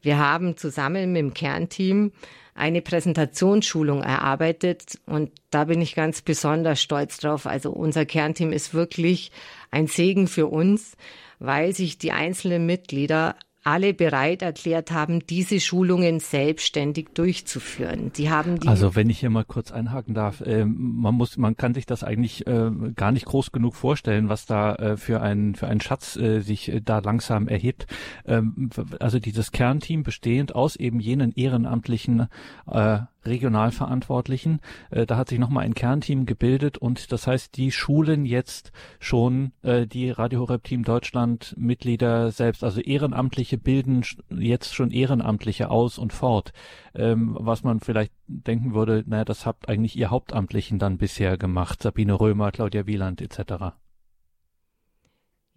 Wir 0.00 0.18
haben 0.18 0.56
zusammen 0.56 1.12
mit 1.12 1.20
dem 1.20 1.34
Kernteam 1.34 2.12
eine 2.54 2.80
Präsentationsschulung 2.80 4.02
erarbeitet 4.02 4.98
und 5.04 5.30
da 5.50 5.64
bin 5.64 5.82
ich 5.82 5.94
ganz 5.94 6.22
besonders 6.22 6.80
stolz 6.80 7.18
drauf. 7.18 7.46
Also 7.46 7.70
unser 7.72 8.06
Kernteam 8.06 8.52
ist 8.52 8.72
wirklich 8.72 9.30
ein 9.70 9.86
Segen 9.86 10.26
für 10.26 10.46
uns, 10.46 10.96
weil 11.38 11.74
sich 11.74 11.98
die 11.98 12.12
einzelnen 12.12 12.64
Mitglieder 12.64 13.36
alle 13.66 13.94
bereit 13.94 14.42
erklärt 14.42 14.92
haben, 14.92 15.26
diese 15.26 15.58
Schulungen 15.58 16.20
selbstständig 16.20 17.08
durchzuführen. 17.14 18.12
Die 18.16 18.30
haben 18.30 18.60
die 18.60 18.68
also 18.68 18.94
wenn 18.94 19.10
ich 19.10 19.18
hier 19.18 19.30
mal 19.30 19.44
kurz 19.44 19.72
einhaken 19.72 20.14
darf, 20.14 20.40
äh, 20.40 20.64
man 20.64 21.14
muss, 21.14 21.36
man 21.36 21.56
kann 21.56 21.74
sich 21.74 21.84
das 21.84 22.04
eigentlich 22.04 22.46
äh, 22.46 22.70
gar 22.94 23.10
nicht 23.10 23.26
groß 23.26 23.50
genug 23.50 23.74
vorstellen, 23.74 24.28
was 24.28 24.46
da 24.46 24.74
äh, 24.76 24.96
für 24.96 25.20
ein 25.20 25.56
für 25.56 25.66
ein 25.66 25.80
Schatz 25.80 26.16
äh, 26.16 26.40
sich 26.40 26.68
äh, 26.68 26.80
da 26.80 27.00
langsam 27.00 27.48
erhebt. 27.48 27.86
Ähm, 28.24 28.70
also 29.00 29.18
dieses 29.18 29.50
Kernteam 29.50 30.04
bestehend 30.04 30.54
aus 30.54 30.76
eben 30.76 31.00
jenen 31.00 31.32
ehrenamtlichen 31.32 32.28
äh, 32.70 32.98
Regionalverantwortlichen. 33.26 34.60
Äh, 34.90 35.06
da 35.06 35.16
hat 35.16 35.28
sich 35.28 35.38
nochmal 35.38 35.64
ein 35.64 35.74
Kernteam 35.74 36.26
gebildet 36.26 36.78
und 36.78 37.12
das 37.12 37.26
heißt, 37.26 37.56
die 37.56 37.72
schulen 37.72 38.24
jetzt 38.24 38.72
schon 38.98 39.52
äh, 39.62 39.86
die 39.86 40.10
Radio 40.10 40.40
Horeb 40.40 40.64
Team 40.64 40.84
Deutschland 40.84 41.54
Mitglieder 41.58 42.30
selbst, 42.30 42.64
also 42.64 42.80
Ehrenamtliche 42.80 43.58
bilden 43.58 44.02
jetzt 44.30 44.74
schon 44.74 44.90
Ehrenamtliche 44.90 45.70
aus 45.70 45.98
und 45.98 46.12
fort. 46.12 46.52
Ähm, 46.94 47.36
was 47.38 47.62
man 47.62 47.80
vielleicht 47.80 48.12
denken 48.26 48.74
würde, 48.74 49.04
naja, 49.06 49.24
das 49.24 49.46
habt 49.46 49.68
eigentlich 49.68 49.96
ihr 49.96 50.10
Hauptamtlichen 50.10 50.78
dann 50.78 50.98
bisher 50.98 51.36
gemacht, 51.36 51.82
Sabine 51.82 52.18
Römer, 52.18 52.50
Claudia 52.52 52.86
Wieland 52.86 53.20
etc. 53.20 53.74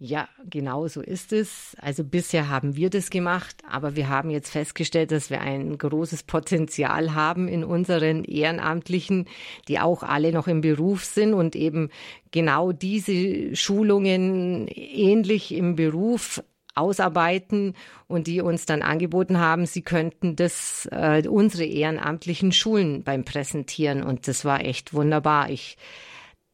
Ja, 0.02 0.30
genau 0.48 0.88
so 0.88 1.02
ist 1.02 1.30
es. 1.30 1.76
Also 1.78 2.04
bisher 2.04 2.48
haben 2.48 2.74
wir 2.74 2.88
das 2.88 3.10
gemacht, 3.10 3.56
aber 3.70 3.96
wir 3.96 4.08
haben 4.08 4.30
jetzt 4.30 4.48
festgestellt, 4.48 5.12
dass 5.12 5.28
wir 5.28 5.42
ein 5.42 5.76
großes 5.76 6.22
Potenzial 6.22 7.14
haben 7.14 7.48
in 7.48 7.64
unseren 7.64 8.24
Ehrenamtlichen, 8.24 9.26
die 9.68 9.78
auch 9.78 10.02
alle 10.02 10.32
noch 10.32 10.48
im 10.48 10.62
Beruf 10.62 11.04
sind 11.04 11.34
und 11.34 11.54
eben 11.54 11.90
genau 12.30 12.72
diese 12.72 13.54
Schulungen 13.54 14.68
ähnlich 14.68 15.52
im 15.52 15.76
Beruf 15.76 16.42
ausarbeiten 16.74 17.74
und 18.08 18.26
die 18.26 18.40
uns 18.40 18.64
dann 18.64 18.80
angeboten 18.80 19.38
haben, 19.38 19.66
sie 19.66 19.82
könnten 19.82 20.34
das 20.34 20.88
äh, 20.92 21.28
unsere 21.28 21.66
ehrenamtlichen 21.66 22.52
Schulen 22.52 23.02
beim 23.02 23.26
Präsentieren 23.26 24.02
und 24.02 24.28
das 24.28 24.46
war 24.46 24.64
echt 24.64 24.94
wunderbar. 24.94 25.50
Ich 25.50 25.76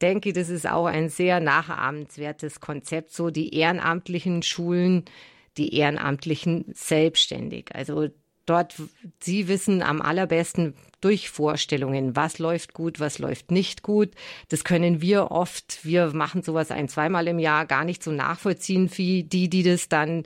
denke, 0.01 0.33
das 0.33 0.49
ist 0.49 0.67
auch 0.67 0.85
ein 0.85 1.09
sehr 1.09 1.39
nachahmenswertes 1.39 2.59
Konzept, 2.59 3.11
so 3.11 3.29
die 3.29 3.55
ehrenamtlichen 3.55 4.43
Schulen, 4.43 5.05
die 5.57 5.75
Ehrenamtlichen 5.75 6.65
selbstständig. 6.73 7.73
Also 7.73 8.09
dort, 8.45 8.75
sie 9.19 9.47
wissen 9.47 9.83
am 9.83 10.01
allerbesten 10.01 10.75
durch 11.01 11.29
Vorstellungen, 11.29 12.15
was 12.15 12.39
läuft 12.39 12.73
gut, 12.73 12.99
was 12.99 13.19
läuft 13.19 13.51
nicht 13.51 13.83
gut. 13.83 14.11
Das 14.49 14.63
können 14.63 15.01
wir 15.01 15.31
oft, 15.31 15.85
wir 15.85 16.13
machen 16.13 16.41
sowas 16.41 16.71
ein, 16.71 16.89
zweimal 16.89 17.27
im 17.27 17.39
Jahr 17.39 17.65
gar 17.65 17.83
nicht 17.83 18.03
so 18.03 18.11
nachvollziehen 18.11 18.89
wie 18.95 19.23
die, 19.23 19.49
die 19.49 19.63
das 19.63 19.89
dann 19.89 20.23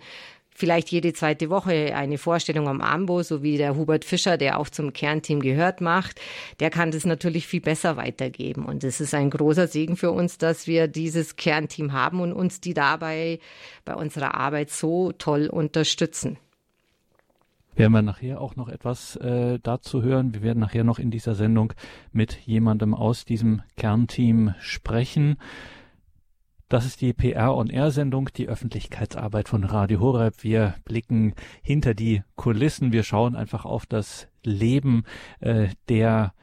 vielleicht 0.62 0.89
jede 0.89 1.12
zweite 1.12 1.50
Woche 1.50 1.96
eine 1.96 2.20
Vorstellung 2.20 2.68
am 2.68 2.82
Ambo, 2.82 3.24
so 3.24 3.41
wie 3.41 3.58
der 3.58 3.75
Hubert 3.75 4.06
Fischer, 4.06 4.38
der 4.38 4.60
auch 4.60 4.70
zum 4.70 4.94
Kernteam 4.94 5.39
gehört, 5.39 5.82
macht, 5.82 6.22
der 6.60 6.70
kann 6.70 6.91
das 6.91 7.03
natürlich 7.03 7.48
viel 7.48 7.62
besser 7.62 7.98
weitergeben. 7.98 8.63
Und 8.63 8.84
es 8.84 9.01
ist 9.01 9.15
ein 9.15 9.32
großer 9.32 9.65
Segen 9.65 9.98
für 9.98 10.12
uns, 10.12 10.38
dass 10.38 10.68
wir 10.68 10.88
dieses 10.88 11.36
Kernteam 11.36 11.94
haben 11.94 12.22
und 12.22 12.32
uns 12.32 12.62
die 12.62 12.75
dabei 12.75 13.39
bei 13.86 13.96
unserer 13.96 14.36
Arbeit 14.36 14.70
so 14.70 15.12
toll 15.13 15.48
unterstützen. 15.48 16.38
Werden 17.74 17.94
wir 17.94 18.03
nachher 18.03 18.39
auch 18.39 18.56
noch 18.56 18.70
etwas 18.70 19.15
äh, 19.15 19.58
dazu 19.63 20.03
hören. 20.03 20.36
Wir 20.36 20.44
werden 20.44 20.60
nachher 20.60 20.84
noch 20.84 21.00
in 21.00 21.10
dieser 21.10 21.34
Sendung 21.34 21.74
mit 22.12 22.38
jemandem 22.46 22.94
aus 22.94 23.25
diesem 23.25 23.63
Kernteam 23.77 24.53
sprechen. 24.60 25.38
Das 26.72 26.86
ist 26.86 27.01
die 27.01 27.12
PR 27.12 27.54
on 27.54 27.68
Air 27.68 27.92
Sendung, 27.92 28.30
die 28.34 28.48
Öffentlichkeitsarbeit 28.48 29.50
von 29.50 29.66
Radio 29.66 30.00
Horeb. 30.00 30.36
Wir 30.42 30.75
blicken 30.86 31.34
hinter 31.62 31.94
die 31.94 32.24
Kulissen. 32.38 32.94
Wir 32.94 33.04
schauen 33.04 33.36
einfach 33.36 33.66
auf 33.66 33.86
das 33.86 34.30
Leben 34.46 35.04
äh, 35.42 35.68
der 35.90 36.34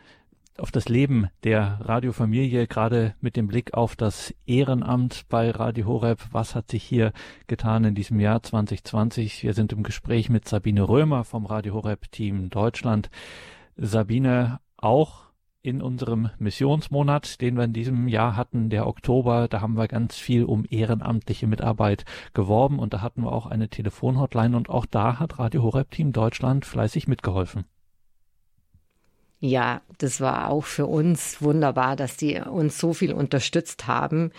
auf 0.59 0.71
das 0.71 0.91
Leben 0.91 1.29
der 1.45 1.81
Radiofamilie, 1.81 2.67
gerade 2.67 3.15
mit 3.23 3.37
dem 3.37 3.47
Blick 3.47 3.73
auf 3.73 3.97
das 3.97 4.35
Ehrenamt 4.45 5.23
bei 5.31 5.51
Radio 5.51 5.87
Horeb. 5.87 6.21
Was 6.31 6.55
hat 6.55 6.71
sich 6.71 6.85
hier 6.85 7.15
getan 7.47 7.85
in 7.85 7.95
diesem 7.95 8.21
Jahr 8.21 8.43
2020? 8.43 9.45
Wir 9.45 9.55
sind 9.55 9.73
im 9.73 9.83
Gespräch 9.83 10.29
mit 10.29 10.47
Sabine 10.47 10.87
Römer 10.87 11.25
vom 11.25 11.47
Radio 11.47 11.73
Horeb 11.73 12.13
Team 12.13 12.51
Deutschland. 12.51 13.09
Sabine, 13.79 14.61
auch 14.77 15.28
in 15.69 15.83
unserem 15.83 16.31
Missionsmonat, 16.39 17.41
den 17.41 17.57
wir 17.57 17.65
in 17.65 17.73
diesem 17.73 18.09
Jahr 18.09 18.37
hatten, 18.37 18.71
der 18.71 18.87
Oktober, 18.87 19.49
da 19.49 19.61
haben 19.61 19.77
wir 19.77 19.89
ganz 19.89 20.17
viel 20.17 20.45
um 20.45 20.65
ehrenamtliche 20.69 21.47
Mitarbeit 21.47 22.05
geworben 22.35 22.79
und 22.79 22.95
da 22.95 23.01
hatten 23.01 23.23
wir 23.23 23.33
auch 23.33 23.47
eine 23.47 23.69
Telefonhotline 23.69 24.57
und 24.57 24.69
auch 24.69 24.87
da 24.87 25.19
hat 25.19 25.39
Radio 25.39 25.63
Horeb 25.63 25.91
Team 25.91 26.13
Deutschland 26.13 26.65
fleißig 26.65 27.07
mitgeholfen. 27.09 27.65
Ja, 29.41 29.83
das 29.99 30.21
war 30.21 30.51
auch 30.51 30.65
für 30.65 30.87
uns 30.87 31.41
wunderbar, 31.41 31.95
dass 31.95 32.17
die 32.17 32.41
uns 32.41 32.79
so 32.79 32.93
viel 32.93 33.13
unterstützt 33.13 33.87
haben. 33.87 34.33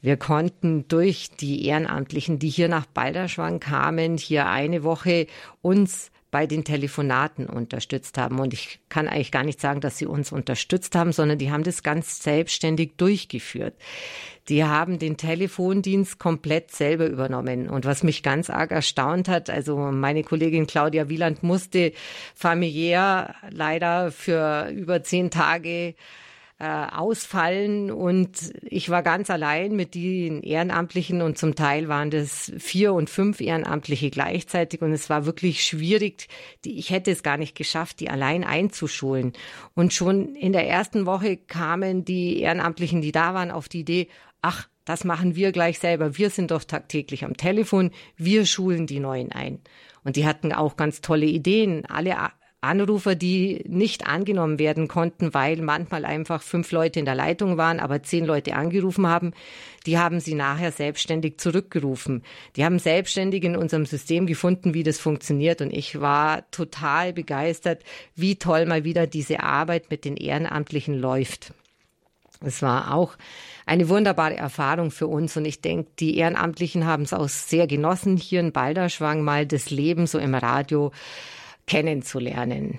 Wir 0.00 0.16
konnten 0.16 0.86
durch 0.86 1.30
die 1.30 1.66
Ehrenamtlichen, 1.66 2.38
die 2.38 2.50
hier 2.50 2.68
nach 2.68 2.86
Balderschwang 2.86 3.58
kamen, 3.58 4.16
hier 4.16 4.46
eine 4.46 4.84
Woche 4.84 5.26
uns 5.60 6.12
bei 6.34 6.48
den 6.48 6.64
Telefonaten 6.64 7.46
unterstützt 7.46 8.18
haben. 8.18 8.40
Und 8.40 8.52
ich 8.52 8.80
kann 8.88 9.06
eigentlich 9.06 9.30
gar 9.30 9.44
nicht 9.44 9.60
sagen, 9.60 9.80
dass 9.80 9.98
sie 9.98 10.06
uns 10.06 10.32
unterstützt 10.32 10.96
haben, 10.96 11.12
sondern 11.12 11.38
die 11.38 11.52
haben 11.52 11.62
das 11.62 11.84
ganz 11.84 12.24
selbstständig 12.24 12.96
durchgeführt. 12.96 13.74
Die 14.48 14.64
haben 14.64 14.98
den 14.98 15.16
Telefondienst 15.16 16.18
komplett 16.18 16.72
selber 16.72 17.06
übernommen. 17.06 17.68
Und 17.68 17.84
was 17.84 18.02
mich 18.02 18.24
ganz 18.24 18.50
arg 18.50 18.72
erstaunt 18.72 19.28
hat, 19.28 19.48
also 19.48 19.76
meine 19.76 20.24
Kollegin 20.24 20.66
Claudia 20.66 21.08
Wieland 21.08 21.44
musste 21.44 21.92
familiär 22.34 23.36
leider 23.50 24.10
für 24.10 24.70
über 24.74 25.04
zehn 25.04 25.30
Tage 25.30 25.94
äh, 26.58 26.66
ausfallen 26.66 27.90
und 27.90 28.52
ich 28.62 28.88
war 28.88 29.02
ganz 29.02 29.28
allein 29.28 29.74
mit 29.74 29.94
den 29.94 30.40
Ehrenamtlichen 30.42 31.20
und 31.20 31.36
zum 31.36 31.56
Teil 31.56 31.88
waren 31.88 32.10
das 32.10 32.52
vier 32.58 32.92
und 32.92 33.10
fünf 33.10 33.40
Ehrenamtliche 33.40 34.10
gleichzeitig 34.10 34.80
und 34.80 34.92
es 34.92 35.10
war 35.10 35.26
wirklich 35.26 35.64
schwierig. 35.64 36.28
Die, 36.64 36.78
ich 36.78 36.90
hätte 36.90 37.10
es 37.10 37.24
gar 37.24 37.38
nicht 37.38 37.56
geschafft, 37.56 37.98
die 37.98 38.08
allein 38.08 38.44
einzuschulen. 38.44 39.32
Und 39.74 39.92
schon 39.92 40.36
in 40.36 40.52
der 40.52 40.68
ersten 40.68 41.06
Woche 41.06 41.36
kamen 41.36 42.04
die 42.04 42.40
Ehrenamtlichen, 42.40 43.00
die 43.00 43.12
da 43.12 43.34
waren, 43.34 43.50
auf 43.50 43.68
die 43.68 43.80
Idee, 43.80 44.08
ach, 44.40 44.68
das 44.84 45.04
machen 45.04 45.34
wir 45.34 45.50
gleich 45.50 45.78
selber. 45.78 46.18
Wir 46.18 46.30
sind 46.30 46.50
doch 46.50 46.62
tagtäglich 46.62 47.24
am 47.24 47.36
Telefon. 47.36 47.90
Wir 48.16 48.46
schulen 48.46 48.86
die 48.86 49.00
Neuen 49.00 49.32
ein. 49.32 49.60
Und 50.04 50.16
die 50.16 50.26
hatten 50.26 50.52
auch 50.52 50.76
ganz 50.76 51.00
tolle 51.00 51.26
Ideen. 51.26 51.86
Alle 51.86 52.16
Anrufer, 52.64 53.14
die 53.14 53.64
nicht 53.68 54.06
angenommen 54.06 54.58
werden 54.58 54.88
konnten, 54.88 55.34
weil 55.34 55.56
manchmal 55.58 56.04
einfach 56.04 56.42
fünf 56.42 56.72
Leute 56.72 56.98
in 56.98 57.04
der 57.04 57.14
Leitung 57.14 57.56
waren, 57.56 57.80
aber 57.80 58.02
zehn 58.02 58.24
Leute 58.24 58.54
angerufen 58.54 59.06
haben, 59.06 59.32
die 59.86 59.98
haben 59.98 60.20
sie 60.20 60.34
nachher 60.34 60.72
selbstständig 60.72 61.38
zurückgerufen. 61.38 62.22
Die 62.56 62.64
haben 62.64 62.78
selbstständig 62.78 63.44
in 63.44 63.56
unserem 63.56 63.86
System 63.86 64.26
gefunden, 64.26 64.74
wie 64.74 64.82
das 64.82 64.98
funktioniert. 64.98 65.60
Und 65.60 65.72
ich 65.72 66.00
war 66.00 66.50
total 66.50 67.12
begeistert, 67.12 67.82
wie 68.14 68.36
toll 68.36 68.66
mal 68.66 68.84
wieder 68.84 69.06
diese 69.06 69.40
Arbeit 69.40 69.90
mit 69.90 70.04
den 70.04 70.16
Ehrenamtlichen 70.16 70.98
läuft. 70.98 71.52
Es 72.40 72.62
war 72.62 72.94
auch 72.94 73.16
eine 73.66 73.88
wunderbare 73.88 74.36
Erfahrung 74.36 74.90
für 74.90 75.06
uns 75.06 75.36
und 75.36 75.44
ich 75.44 75.60
denke, 75.60 75.90
die 75.98 76.18
Ehrenamtlichen 76.18 76.86
haben 76.86 77.04
es 77.04 77.12
auch 77.12 77.28
sehr 77.28 77.66
genossen, 77.66 78.16
hier 78.16 78.40
in 78.40 78.52
Balderschwang 78.52 79.22
mal 79.22 79.46
das 79.46 79.70
Leben 79.70 80.06
so 80.06 80.18
im 80.18 80.34
Radio 80.34 80.92
kennenzulernen. 81.66 82.78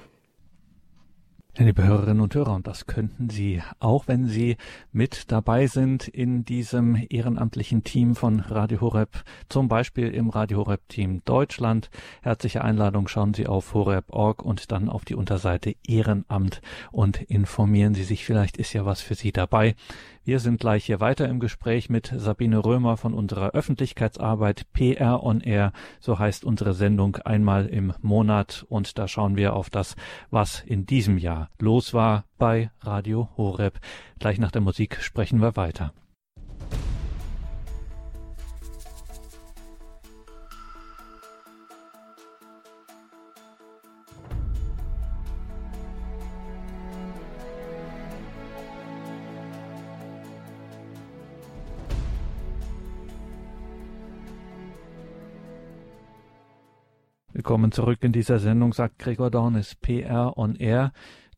Liebe 1.57 1.85
Hörerinnen 1.85 2.19
und 2.19 2.35
Hörer, 2.35 2.53
und 2.53 2.67
das 2.67 2.85
könnten 2.85 3.29
Sie 3.29 3.61
auch, 3.79 4.09
wenn 4.09 4.27
Sie 4.27 4.57
mit 4.91 5.31
dabei 5.31 5.67
sind 5.67 6.05
in 6.05 6.43
diesem 6.43 7.01
ehrenamtlichen 7.09 7.85
Team 7.85 8.17
von 8.17 8.41
Radio 8.41 8.81
Horeb, 8.81 9.23
zum 9.47 9.69
Beispiel 9.69 10.09
im 10.09 10.27
Radio 10.27 10.57
Horeb 10.57 10.81
Team 10.89 11.21
Deutschland. 11.23 11.89
Herzliche 12.21 12.61
Einladung, 12.61 13.07
schauen 13.07 13.33
Sie 13.33 13.47
auf 13.47 13.73
horeb.org 13.73 14.43
und 14.43 14.69
dann 14.73 14.89
auf 14.89 15.05
die 15.05 15.15
Unterseite 15.15 15.77
Ehrenamt 15.87 16.61
und 16.91 17.21
informieren 17.21 17.93
Sie 17.93 18.03
sich, 18.03 18.25
vielleicht 18.25 18.57
ist 18.57 18.73
ja 18.73 18.85
was 18.85 18.99
für 18.99 19.15
Sie 19.15 19.31
dabei. 19.31 19.75
Wir 20.27 20.39
sind 20.39 20.59
gleich 20.59 20.85
hier 20.85 20.99
weiter 20.99 21.29
im 21.29 21.39
Gespräch 21.39 21.87
mit 21.87 22.11
Sabine 22.17 22.65
Römer 22.65 22.97
von 22.97 23.13
unserer 23.13 23.51
Öffentlichkeitsarbeit 23.51 24.65
PR 24.73 25.21
on 25.21 25.39
Air. 25.39 25.71
So 25.99 26.17
heißt 26.17 26.45
unsere 26.45 26.73
Sendung 26.73 27.17
einmal 27.17 27.67
im 27.67 27.93
Monat 28.01 28.65
und 28.67 28.97
da 28.97 29.07
schauen 29.07 29.37
wir 29.37 29.53
auf 29.53 29.69
das, 29.69 29.95
was 30.31 30.61
in 30.61 30.87
diesem 30.87 31.19
Jahr 31.19 31.51
los 31.59 31.93
war 31.93 32.25
bei 32.39 32.71
Radio 32.79 33.29
Horeb. 33.37 33.79
Gleich 34.17 34.39
nach 34.39 34.49
der 34.49 34.61
Musik 34.61 34.97
sprechen 34.99 35.43
wir 35.43 35.55
weiter. 35.57 35.93
Willkommen 57.45 57.71
zurück 57.71 57.99
in 58.01 58.11
dieser 58.11 58.39
Sendung, 58.39 58.73
sagt 58.73 58.97
Gregor 58.97 59.29
Dornis, 59.29 59.75
PR 59.75 60.35
on 60.35 60.55
Air, 60.55 60.91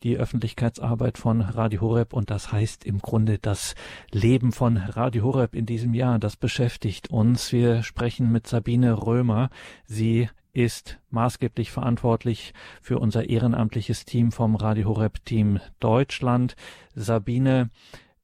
die 0.03 0.15
Öffentlichkeitsarbeit 0.15 1.17
von 1.17 1.41
Radio 1.41 1.81
Horeb 1.81 2.13
und 2.13 2.31
das 2.31 2.49
heißt 2.49 2.85
im 2.85 2.99
Grunde 2.99 3.39
das 3.39 3.75
Leben 4.13 4.53
von 4.53 4.77
Radio 4.77 5.25
Horeb 5.25 5.53
in 5.53 5.65
diesem 5.65 5.93
Jahr. 5.93 6.17
Das 6.17 6.37
beschäftigt 6.37 7.09
uns. 7.09 7.51
Wir 7.51 7.83
sprechen 7.83 8.31
mit 8.31 8.47
Sabine 8.47 9.05
Römer. 9.05 9.49
Sie 9.83 10.29
ist 10.53 10.97
maßgeblich 11.09 11.71
verantwortlich 11.71 12.53
für 12.81 12.99
unser 12.99 13.27
ehrenamtliches 13.27 14.05
Team 14.05 14.31
vom 14.31 14.55
Radio 14.55 14.87
Horeb 14.87 15.25
Team 15.25 15.59
Deutschland. 15.81 16.55
Sabine, 16.95 17.69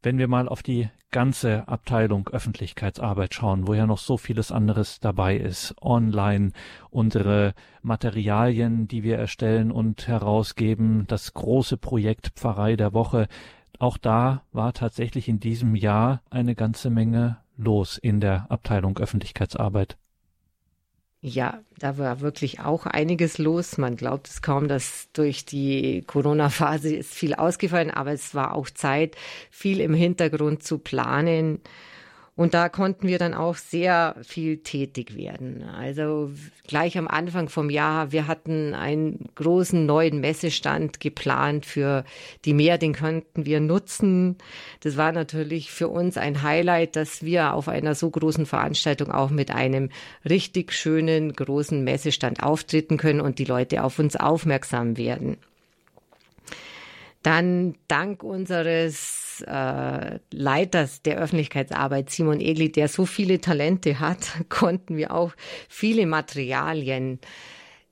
wenn 0.03 0.17
wir 0.17 0.27
mal 0.27 0.47
auf 0.47 0.61
die 0.61 0.89
ganze 1.11 1.67
Abteilung 1.67 2.27
Öffentlichkeitsarbeit 2.27 3.33
schauen, 3.33 3.67
wo 3.67 3.73
ja 3.73 3.87
noch 3.87 3.99
so 3.99 4.17
vieles 4.17 4.51
anderes 4.51 4.99
dabei 4.99 5.37
ist, 5.37 5.75
online, 5.81 6.51
unsere 6.89 7.53
Materialien, 7.81 8.87
die 8.87 9.03
wir 9.03 9.17
erstellen 9.17 9.71
und 9.71 10.07
herausgeben, 10.07 11.05
das 11.07 11.33
große 11.33 11.77
Projekt 11.77 12.31
Pfarrei 12.35 12.75
der 12.75 12.93
Woche, 12.93 13.27
auch 13.79 13.97
da 13.97 14.43
war 14.51 14.73
tatsächlich 14.73 15.29
in 15.29 15.39
diesem 15.39 15.75
Jahr 15.75 16.21
eine 16.29 16.55
ganze 16.55 16.89
Menge 16.89 17.37
los 17.55 17.97
in 17.97 18.19
der 18.19 18.51
Abteilung 18.51 18.97
Öffentlichkeitsarbeit. 18.97 19.97
Ja, 21.25 21.63
da 21.79 21.97
war 21.97 22.19
wirklich 22.19 22.59
auch 22.59 22.85
einiges 22.85 23.37
los. 23.37 23.77
Man 23.77 23.95
glaubt 23.95 24.27
es 24.27 24.41
kaum, 24.41 24.67
dass 24.67 25.07
durch 25.13 25.45
die 25.45 26.03
Corona-Phase 26.05 26.93
ist 26.93 27.13
viel 27.13 27.33
ausgefallen, 27.33 27.91
aber 27.91 28.11
es 28.11 28.35
war 28.35 28.53
auch 28.53 28.69
Zeit, 28.69 29.15
viel 29.49 29.79
im 29.79 29.93
Hintergrund 29.93 30.63
zu 30.63 30.79
planen 30.79 31.61
und 32.35 32.55
da 32.55 32.67
konnten 32.67 33.07
wir 33.07 33.19
dann 33.19 33.35
auch 33.35 33.55
sehr 33.55 34.15
viel 34.23 34.57
tätig 34.57 35.15
werden. 35.15 35.63
Also 35.63 36.31
gleich 36.67 36.97
am 36.97 37.07
Anfang 37.07 37.47
vom 37.47 37.69
Jahr, 37.69 38.11
wir 38.11 38.25
hatten 38.25 38.73
einen 38.73 39.29
großen 39.35 39.85
neuen 39.85 40.19
Messestand 40.19 40.99
geplant 40.99 41.67
für 41.67 42.03
die 42.45 42.55
Meer, 42.55 42.79
den 42.79 42.93
könnten 42.93 43.45
wir 43.45 43.59
nutzen. 43.59 44.37
Das 44.79 44.97
war 44.97 45.11
natürlich 45.11 45.69
für 45.71 45.89
uns 45.89 46.17
ein 46.17 46.41
Highlight, 46.41 46.95
dass 46.95 47.21
wir 47.21 47.53
auf 47.53 47.67
einer 47.67 47.93
so 47.93 48.09
großen 48.09 48.47
Veranstaltung 48.47 49.11
auch 49.11 49.29
mit 49.29 49.51
einem 49.51 49.89
richtig 50.27 50.73
schönen 50.73 51.33
großen 51.33 51.83
Messestand 51.83 52.41
auftreten 52.41 52.97
können 52.97 53.21
und 53.21 53.37
die 53.37 53.45
Leute 53.45 53.83
auf 53.83 53.99
uns 53.99 54.15
aufmerksam 54.15 54.97
werden. 54.97 55.37
Dann 57.21 57.75
dank 57.87 58.23
unseres 58.23 59.22
äh, 59.41 60.19
Leiters 60.31 61.01
der 61.01 61.17
Öffentlichkeitsarbeit, 61.17 62.09
Simon 62.09 62.39
Egli, 62.39 62.71
der 62.71 62.87
so 62.87 63.05
viele 63.05 63.39
Talente 63.41 63.99
hat, 63.99 64.27
konnten 64.49 64.97
wir 64.97 65.13
auch 65.13 65.33
viele 65.69 66.05
Materialien 66.05 67.19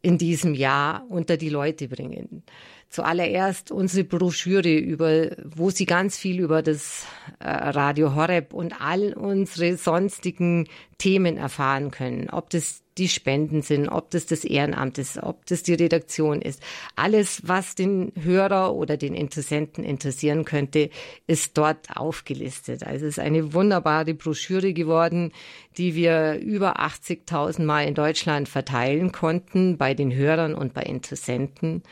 in 0.01 0.17
diesem 0.17 0.53
Jahr 0.53 1.05
unter 1.09 1.37
die 1.37 1.49
Leute 1.49 1.87
bringen 1.87 2.43
zuallererst 2.91 3.71
unsere 3.71 4.03
Broschüre 4.03 4.75
über, 4.75 5.29
wo 5.43 5.69
Sie 5.69 5.85
ganz 5.85 6.17
viel 6.17 6.39
über 6.41 6.61
das 6.61 7.05
äh, 7.39 7.49
Radio 7.49 8.15
Horeb 8.15 8.53
und 8.53 8.81
all 8.81 9.13
unsere 9.13 9.77
sonstigen 9.77 10.67
Themen 10.97 11.37
erfahren 11.37 11.89
können. 11.89 12.29
Ob 12.29 12.49
das 12.49 12.80
die 12.97 13.07
Spenden 13.07 13.61
sind, 13.61 13.87
ob 13.87 14.09
das 14.11 14.25
das 14.25 14.43
Ehrenamt 14.43 14.97
ist, 14.97 15.17
ob 15.17 15.45
das 15.45 15.63
die 15.63 15.73
Redaktion 15.73 16.41
ist. 16.41 16.61
Alles, 16.95 17.41
was 17.45 17.75
den 17.75 18.11
Hörer 18.21 18.75
oder 18.75 18.97
den 18.97 19.13
Interessenten 19.13 19.83
interessieren 19.83 20.43
könnte, 20.43 20.89
ist 21.25 21.57
dort 21.57 21.95
aufgelistet. 21.95 22.83
Also 22.85 23.05
es 23.05 23.17
ist 23.17 23.19
eine 23.19 23.53
wunderbare 23.53 24.13
Broschüre 24.13 24.73
geworden, 24.73 25.31
die 25.77 25.95
wir 25.95 26.39
über 26.39 26.81
80.000 26.81 27.63
Mal 27.63 27.87
in 27.87 27.95
Deutschland 27.95 28.49
verteilen 28.49 29.11
konnten 29.11 29.77
bei 29.77 29.93
den 29.93 30.13
Hörern 30.13 30.53
und 30.53 30.73
bei 30.73 30.83
Interessenten. 30.83 31.83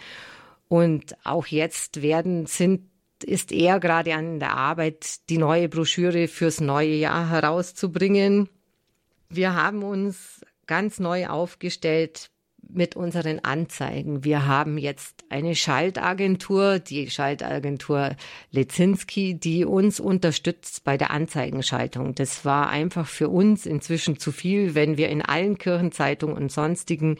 Und 0.67 1.15
auch 1.23 1.47
jetzt 1.47 2.01
werden, 2.01 2.45
sind, 2.45 2.81
ist 3.23 3.51
er 3.51 3.79
gerade 3.79 4.13
an 4.13 4.39
der 4.39 4.55
Arbeit, 4.55 5.29
die 5.29 5.37
neue 5.37 5.69
Broschüre 5.69 6.27
fürs 6.27 6.61
neue 6.61 6.93
Jahr 6.93 7.29
herauszubringen. 7.29 8.49
Wir 9.29 9.55
haben 9.55 9.83
uns 9.83 10.38
ganz 10.69 10.99
neu 10.99 11.25
aufgestellt 11.25 12.29
mit 12.67 12.95
unseren 12.95 13.39
Anzeigen. 13.39 14.23
Wir 14.23 14.45
haben 14.45 14.77
jetzt 14.77 15.23
eine 15.29 15.55
Schaltagentur, 15.55 16.77
die 16.77 17.09
Schaltagentur 17.09 18.15
Lezinski, 18.51 19.33
die 19.33 19.65
uns 19.65 19.99
unterstützt 19.99 20.83
bei 20.83 20.95
der 20.95 21.09
Anzeigenschaltung. 21.09 22.13
Das 22.13 22.45
war 22.45 22.69
einfach 22.69 23.07
für 23.07 23.29
uns 23.29 23.65
inzwischen 23.65 24.19
zu 24.19 24.31
viel, 24.31 24.75
wenn 24.75 24.97
wir 24.97 25.09
in 25.09 25.23
allen 25.23 25.57
Kirchenzeitungen 25.57 26.37
und 26.37 26.51
sonstigen 26.51 27.17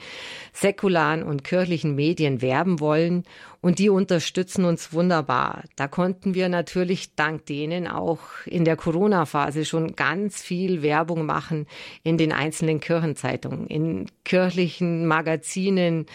säkularen 0.53 1.23
und 1.23 1.43
kirchlichen 1.43 1.95
Medien 1.95 2.43
werben 2.43 2.79
wollen 2.79 3.23
und 3.62 3.80
die 3.80 3.89
unterstützen 3.89 4.65
uns 4.65 4.93
wunderbar. 4.93 5.63
Da 5.76 5.88
konnten 5.88 6.34
wir 6.34 6.50
natürlich 6.50 7.15
dank 7.15 7.45
denen 7.45 7.88
auch 7.88 8.19
in 8.45 8.65
der 8.65 8.78
Corona-Phase 8.78 9.65
schon 9.65 9.95
ganz 9.95 10.41
viel 10.41 10.82
Werbung 10.82 11.26
machen 11.26 11.67
in 12.04 12.17
den 12.17 12.32
einzelnen 12.32 12.80
Kirchenzeitungen, 12.80 13.67
in 13.67 14.10
kirchlichen 14.24 15.06
Magazinen 15.06 16.06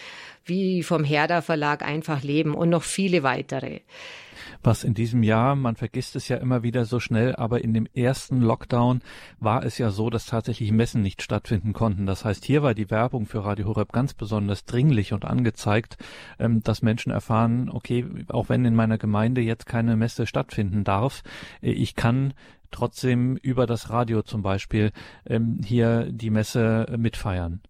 wie 0.43 0.83
vom 0.83 1.03
Herder 1.03 1.41
Verlag 1.41 1.83
Einfach 1.83 2.23
Leben 2.23 2.53
und 2.53 2.69
noch 2.69 2.83
viele 2.83 3.23
weitere. 3.23 3.81
Was 4.63 4.83
in 4.83 4.93
diesem 4.93 5.23
Jahr, 5.23 5.55
man 5.55 5.75
vergisst 5.75 6.15
es 6.15 6.27
ja 6.27 6.37
immer 6.37 6.63
wieder 6.63 6.85
so 6.85 6.99
schnell, 6.99 7.35
aber 7.35 7.63
in 7.63 7.73
dem 7.73 7.87
ersten 7.93 8.41
Lockdown 8.41 9.01
war 9.39 9.63
es 9.63 9.77
ja 9.77 9.91
so, 9.91 10.09
dass 10.09 10.25
tatsächlich 10.25 10.71
Messen 10.71 11.01
nicht 11.01 11.21
stattfinden 11.21 11.73
konnten. 11.73 12.05
Das 12.05 12.25
heißt, 12.25 12.45
hier 12.45 12.63
war 12.63 12.73
die 12.73 12.89
Werbung 12.89 13.25
für 13.25 13.43
Radio 13.43 13.67
Horeb 13.67 13.91
ganz 13.91 14.13
besonders 14.13 14.65
dringlich 14.65 15.13
und 15.13 15.25
angezeigt, 15.25 15.97
ähm, 16.39 16.61
dass 16.63 16.81
Menschen 16.81 17.11
erfahren, 17.11 17.69
okay, 17.69 18.05
auch 18.29 18.49
wenn 18.49 18.65
in 18.65 18.75
meiner 18.75 18.97
Gemeinde 18.97 19.41
jetzt 19.41 19.65
keine 19.65 19.95
Messe 19.95 20.27
stattfinden 20.27 20.83
darf, 20.83 21.23
äh, 21.61 21.71
ich 21.71 21.95
kann 21.95 22.33
trotzdem 22.71 23.37
über 23.37 23.65
das 23.65 23.89
Radio 23.89 24.21
zum 24.21 24.41
Beispiel 24.41 24.91
ähm, 25.25 25.61
hier 25.63 26.07
die 26.11 26.29
Messe 26.29 26.93
mitfeiern. 26.97 27.61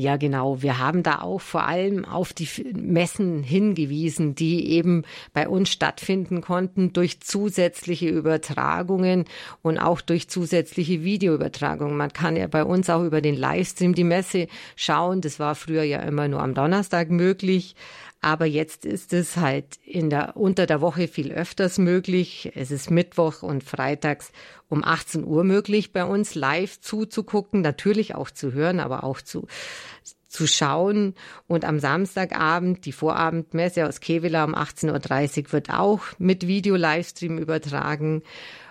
Ja, 0.00 0.16
genau. 0.16 0.62
Wir 0.62 0.78
haben 0.78 1.02
da 1.02 1.22
auch 1.22 1.40
vor 1.40 1.64
allem 1.64 2.04
auf 2.04 2.32
die 2.32 2.48
Messen 2.72 3.42
hingewiesen, 3.42 4.36
die 4.36 4.70
eben 4.70 5.02
bei 5.32 5.48
uns 5.48 5.70
stattfinden 5.70 6.40
konnten 6.40 6.92
durch 6.92 7.20
zusätzliche 7.20 8.08
Übertragungen 8.08 9.24
und 9.60 9.76
auch 9.76 10.00
durch 10.00 10.28
zusätzliche 10.30 11.02
Videoübertragungen. 11.02 11.96
Man 11.96 12.12
kann 12.12 12.36
ja 12.36 12.46
bei 12.46 12.62
uns 12.62 12.88
auch 12.88 13.02
über 13.02 13.20
den 13.20 13.34
Livestream 13.34 13.92
die 13.92 14.04
Messe 14.04 14.46
schauen. 14.76 15.20
Das 15.20 15.40
war 15.40 15.56
früher 15.56 15.82
ja 15.82 15.98
immer 16.02 16.28
nur 16.28 16.42
am 16.42 16.54
Donnerstag 16.54 17.10
möglich. 17.10 17.74
Aber 18.20 18.46
jetzt 18.46 18.84
ist 18.84 19.12
es 19.12 19.36
halt 19.36 19.76
in 19.84 20.10
der, 20.10 20.36
unter 20.36 20.66
der 20.66 20.80
Woche 20.80 21.06
viel 21.06 21.30
öfters 21.30 21.78
möglich. 21.78 22.50
Es 22.56 22.70
ist 22.72 22.90
Mittwoch 22.90 23.42
und 23.42 23.62
Freitags 23.62 24.32
um 24.68 24.84
18 24.84 25.24
Uhr 25.24 25.44
möglich, 25.44 25.92
bei 25.92 26.04
uns 26.04 26.34
live 26.34 26.80
zuzugucken, 26.80 27.60
natürlich 27.60 28.14
auch 28.16 28.30
zu 28.30 28.52
hören, 28.52 28.80
aber 28.80 29.04
auch 29.04 29.20
zu, 29.20 29.46
zu 30.28 30.46
schauen. 30.48 31.14
Und 31.46 31.64
am 31.64 31.78
Samstagabend, 31.78 32.84
die 32.86 32.92
Vorabendmesse 32.92 33.86
aus 33.86 34.00
Kevela 34.00 34.44
um 34.44 34.54
18.30 34.54 35.44
Uhr 35.44 35.52
wird 35.52 35.70
auch 35.70 36.02
mit 36.18 36.46
Video-Livestream 36.46 37.38
übertragen. 37.38 38.22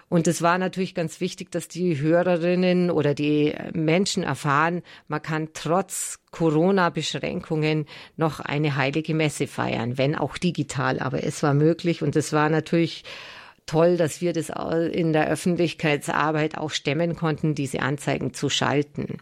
Und 0.09 0.27
es 0.27 0.41
war 0.41 0.57
natürlich 0.57 0.95
ganz 0.95 1.19
wichtig, 1.19 1.51
dass 1.51 1.67
die 1.67 1.99
Hörerinnen 1.99 2.91
oder 2.91 3.13
die 3.13 3.53
Menschen 3.73 4.23
erfahren, 4.23 4.81
man 5.09 5.21
kann 5.21 5.49
trotz 5.53 6.19
Corona-Beschränkungen 6.31 7.85
noch 8.15 8.39
eine 8.39 8.77
heilige 8.77 9.13
Messe 9.13 9.47
feiern, 9.47 9.97
wenn 9.97 10.15
auch 10.15 10.37
digital. 10.37 10.99
Aber 10.99 11.23
es 11.23 11.43
war 11.43 11.53
möglich 11.53 12.03
und 12.03 12.15
es 12.15 12.31
war 12.31 12.49
natürlich 12.49 13.03
toll, 13.65 13.97
dass 13.97 14.21
wir 14.21 14.31
das 14.31 14.49
in 14.91 15.11
der 15.11 15.27
Öffentlichkeitsarbeit 15.27 16.57
auch 16.57 16.71
stemmen 16.71 17.17
konnten, 17.17 17.53
diese 17.53 17.81
Anzeigen 17.81 18.33
zu 18.33 18.49
schalten. 18.49 19.17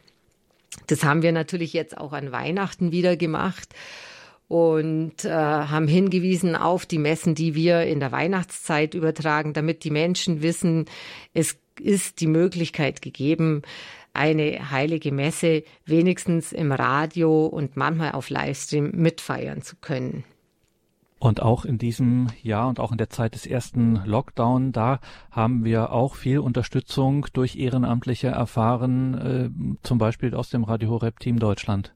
Das 0.86 1.04
haben 1.04 1.24
wir 1.24 1.32
natürlich 1.32 1.74
jetzt 1.74 1.98
auch 1.98 2.14
an 2.14 2.32
Weihnachten 2.32 2.92
wieder 2.92 3.18
gemacht 3.18 3.70
und 4.48 5.26
äh, 5.26 5.30
haben 5.30 5.88
hingewiesen 5.88 6.56
auf 6.56 6.86
die 6.86 7.00
Messen, 7.00 7.36
die 7.36 7.56
wir 7.56 7.84
in 7.84 8.00
der 8.00 8.12
Weihnachtszeit 8.12 8.94
übertragen, 8.94 9.54
damit 9.54 9.84
die 9.84 9.92
Menschen 9.92 10.42
wissen, 10.42 10.86
es 11.34 11.58
ist 11.80 12.22
die 12.22 12.28
Möglichkeit 12.28 13.02
gegeben, 13.02 13.64
eine 14.14 14.72
heilige 14.72 15.12
Messe 15.12 15.64
wenigstens 15.86 16.54
im 16.54 16.72
Radio 16.72 17.48
und 17.48 17.76
manchmal 17.76 18.14
auf 18.14 18.30
Livestream 18.30 18.92
mitfeiern 18.92 19.62
zu 19.62 19.76
können. 19.76 20.24
Und 21.18 21.42
auch 21.42 21.66
in 21.66 21.78
diesem 21.78 22.28
Jahr 22.44 22.68
und 22.68 22.80
auch 22.80 22.92
in 22.92 22.98
der 22.98 23.10
Zeit 23.10 23.36
des 23.36 23.48
ersten 23.48 24.02
Lockdown, 24.06 24.74
da 24.74 25.00
haben 25.32 25.64
wir 25.66 25.92
auch 25.92 26.16
viel 26.16 26.40
Unterstützung 26.40 27.26
durch 27.34 27.56
Ehrenamtliche 27.56 28.28
erfahren, 28.28 29.14
äh, 29.16 29.78
zum 29.82 29.98
Beispiel 29.98 30.36
aus 30.36 30.50
dem 30.50 30.64
Radio 30.64 30.90
Horeb 30.90 31.20
Team 31.20 31.40
Deutschland. 31.40 31.95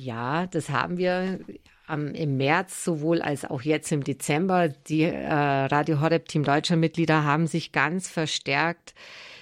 Ja, 0.00 0.46
das 0.46 0.70
haben 0.70 0.96
wir 0.96 1.40
ähm, 1.88 2.14
im 2.14 2.36
März 2.36 2.84
sowohl 2.84 3.20
als 3.20 3.44
auch 3.44 3.62
jetzt 3.62 3.90
im 3.90 4.04
Dezember. 4.04 4.68
Die 4.68 5.02
äh, 5.02 5.26
Radio 5.28 6.00
Horeb 6.00 6.28
Team 6.28 6.44
Deutscher 6.44 6.76
Mitglieder 6.76 7.24
haben 7.24 7.48
sich 7.48 7.72
ganz 7.72 8.08
verstärkt 8.08 8.94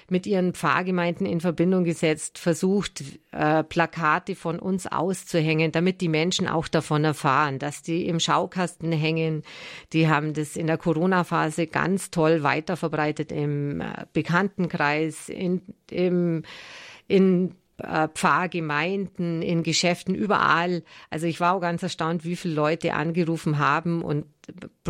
mit 0.09 0.27
ihren 0.27 0.55
Pfarrgemeinden 0.55 1.27
in 1.27 1.43
Verbindung 1.43 1.85
gesetzt, 1.85 2.39
versucht, 2.39 3.05
äh, 3.33 3.65
Plakate 3.65 4.35
von 4.35 4.59
uns 4.59 4.87
auszuhängen, 4.87 5.73
damit 5.73 6.01
die 6.01 6.09
Menschen 6.09 6.49
auch 6.49 6.69
davon 6.69 7.05
erfahren, 7.05 7.59
dass 7.59 7.83
die 7.83 8.07
im 8.07 8.19
Schaukasten 8.19 8.93
hängen. 8.93 9.43
Die 9.93 10.09
haben 10.09 10.33
das 10.33 10.57
in 10.57 10.69
der 10.69 10.79
Corona-Phase 10.79 11.67
ganz 11.67 12.11
toll 12.11 12.43
weiterverbreitet 12.43 13.31
im 13.31 13.83
äh, 13.83 14.07
Bekanntenkreis, 14.15 15.29
in, 15.29 15.61
im, 15.91 16.45
in 17.09 17.57
Pfarrgemeinden, 17.79 19.43
in 19.43 19.63
Geschäften, 19.63 20.15
überall. 20.15 20.83
Also 21.11 21.27
ich 21.27 21.41
war 21.41 21.55
auch 21.55 21.61
ganz 21.61 21.83
erstaunt, 21.83 22.25
wie 22.25 22.37
viele 22.37 22.55
Leute 22.55 22.95
angerufen 22.95 23.59
haben 23.59 24.03
und 24.03 24.25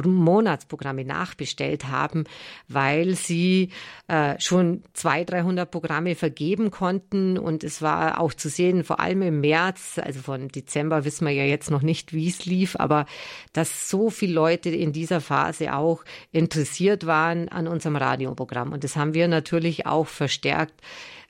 Monatsprogramme 0.05 1.05
nachbestellt 1.05 1.89
haben, 1.89 2.25
weil 2.69 3.15
sie 3.15 3.71
äh, 4.07 4.39
schon 4.39 4.83
200, 4.93 5.31
300 5.31 5.71
Programme 5.71 6.15
vergeben 6.15 6.71
konnten. 6.71 7.39
Und 7.39 7.65
es 7.65 7.83
war 7.83 8.21
auch 8.21 8.35
zu 8.35 8.49
sehen, 8.49 8.85
vor 8.85 9.01
allem 9.01 9.23
im 9.23 9.41
März, 9.41 9.99
also 10.03 10.21
von 10.21 10.49
Dezember 10.49 11.05
wissen 11.05 11.27
wir 11.27 11.33
ja 11.33 11.45
jetzt 11.45 11.71
noch 11.71 11.83
nicht, 11.83 12.13
wie 12.13 12.29
es 12.29 12.45
lief, 12.45 12.77
aber 12.77 13.07
dass 13.53 13.89
so 13.89 14.11
viele 14.11 14.35
Leute 14.35 14.69
in 14.71 14.93
dieser 14.93 15.21
Phase 15.21 15.75
auch 15.75 16.05
interessiert 16.33 17.07
waren 17.07 17.49
an 17.49 17.67
unserem 17.67 17.97
Radioprogramm. 17.97 18.73
Und 18.73 18.85
das 18.85 18.97
haben 18.97 19.15
wir 19.15 19.27
natürlich 19.27 19.87
auch 19.87 20.07
verstärkt 20.07 20.83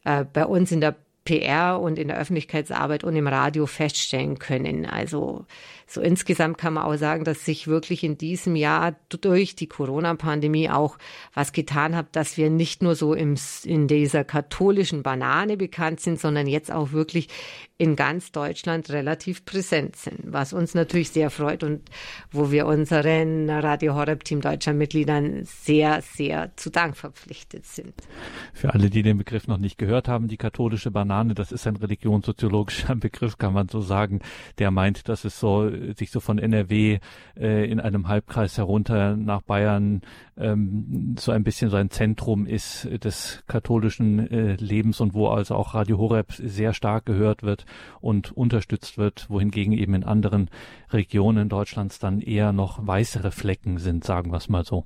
äh, 0.05 0.25
bei 0.25 0.45
uns 0.45 0.73
in 0.73 0.81
der 0.81 0.97
PR 1.27 1.79
und 1.79 1.99
in 1.99 2.09
der 2.09 2.17
Öffentlichkeitsarbeit 2.17 3.05
und 3.05 3.15
im 3.15 3.27
Radio 3.27 3.67
feststellen 3.67 4.39
können. 4.39 4.87
Also 4.87 5.45
so 5.87 6.01
insgesamt 6.01 6.59
kann 6.59 6.75
man 6.75 6.85
auch 6.85 6.97
sagen, 6.97 7.25
dass 7.25 7.45
sich 7.45 7.69
wirklich 7.69 8.03
in 8.03 8.19
diesem 8.19 8.57
Jahr 8.57 8.97
durch 9.09 9.55
die 9.55 9.69
Corona-Pandemie 9.69 10.69
auch 10.69 10.99
was 11.33 11.53
getan 11.53 11.95
hat, 11.95 12.07
dass 12.13 12.37
wir 12.37 12.51
nicht 12.51 12.83
nur 12.83 12.97
so 12.97 13.15
im, 13.15 13.37
in 13.65 13.87
dieser 13.87 14.25
katholischen 14.25 15.03
Banane 15.03 15.57
bekannt 15.57 16.01
sind, 16.01 16.19
sondern 16.19 16.49
jetzt 16.49 16.73
auch 16.73 16.93
wirklich 16.93 17.29
in 17.79 17.95
ganz 17.95 18.33
Deutschland 18.33 18.91
relativ 18.91 19.45
präsent 19.45 19.97
sind, 19.97 20.21
was 20.25 20.53
uns 20.53 20.75
natürlich 20.75 21.11
sehr 21.11 21.31
freut 21.31 21.63
und 21.63 21.83
wo 22.31 22.51
wir 22.51 22.67
unseren 22.67 23.51
Radio 23.51 23.95
Horeb 23.95 24.25
Team 24.25 24.41
deutscher 24.41 24.73
Mitgliedern 24.73 25.45
sehr, 25.45 26.01
sehr 26.03 26.57
zu 26.57 26.71
Dank 26.71 26.97
verpflichtet 26.97 27.67
sind. 27.67 27.93
Für 28.55 28.73
alle, 28.73 28.89
die 28.89 29.03
den 29.03 29.19
Begriff 29.19 29.47
noch 29.47 29.59
nicht 29.59 29.77
gehört 29.77 30.09
haben, 30.09 30.27
die 30.27 30.39
katholische 30.39 30.91
Banane, 30.91 31.35
das 31.35 31.53
ist 31.53 31.67
ein 31.67 31.77
religionssoziologischer 31.77 32.95
Begriff, 32.97 33.37
kann 33.37 33.53
man 33.53 33.69
so 33.69 33.83
sagen, 33.83 34.21
der 34.59 34.71
meint, 34.71 35.09
dass 35.09 35.25
es 35.25 35.39
so 35.39 35.69
sich 35.97 36.11
so 36.11 36.21
von 36.21 36.39
NRW 36.39 36.99
äh, 37.39 37.71
in 37.71 37.81
einem 37.81 38.09
Halbkreis 38.09 38.59
herunter 38.59 39.17
nach 39.17 39.43
Bayern 39.43 40.03
ähm, 40.37 41.17
so 41.19 41.33
ein 41.33 41.45
bisschen 41.45 41.71
so 41.71 41.83
Zentrum 41.89 42.47
ist 42.47 42.89
des 43.05 43.45
katholischen 43.47 44.31
äh, 44.31 44.57
Lebens 44.57 45.01
und 45.01 45.15
wo 45.15 45.29
also 45.29 45.55
auch 45.55 45.75
Radio 45.75 45.99
Horeb 45.99 46.33
sehr 46.33 46.73
stark 46.73 47.07
gehört 47.07 47.43
wird 47.43 47.67
und 48.01 48.33
unterstützt 48.33 48.99
wird, 48.99 49.29
wohingegen 49.31 49.73
eben 49.73 49.95
in 49.95 50.05
anderen 50.05 50.51
Regionen 50.91 51.49
Deutschlands 51.49 51.99
dann 51.99 52.21
eher 52.21 52.53
noch 52.53 52.87
weißere 52.87 53.31
Flecken 53.31 53.79
sind, 53.79 54.05
sagen 54.05 54.31
wir 54.31 54.39
es 54.39 54.49
mal 54.49 54.65
so. 54.65 54.85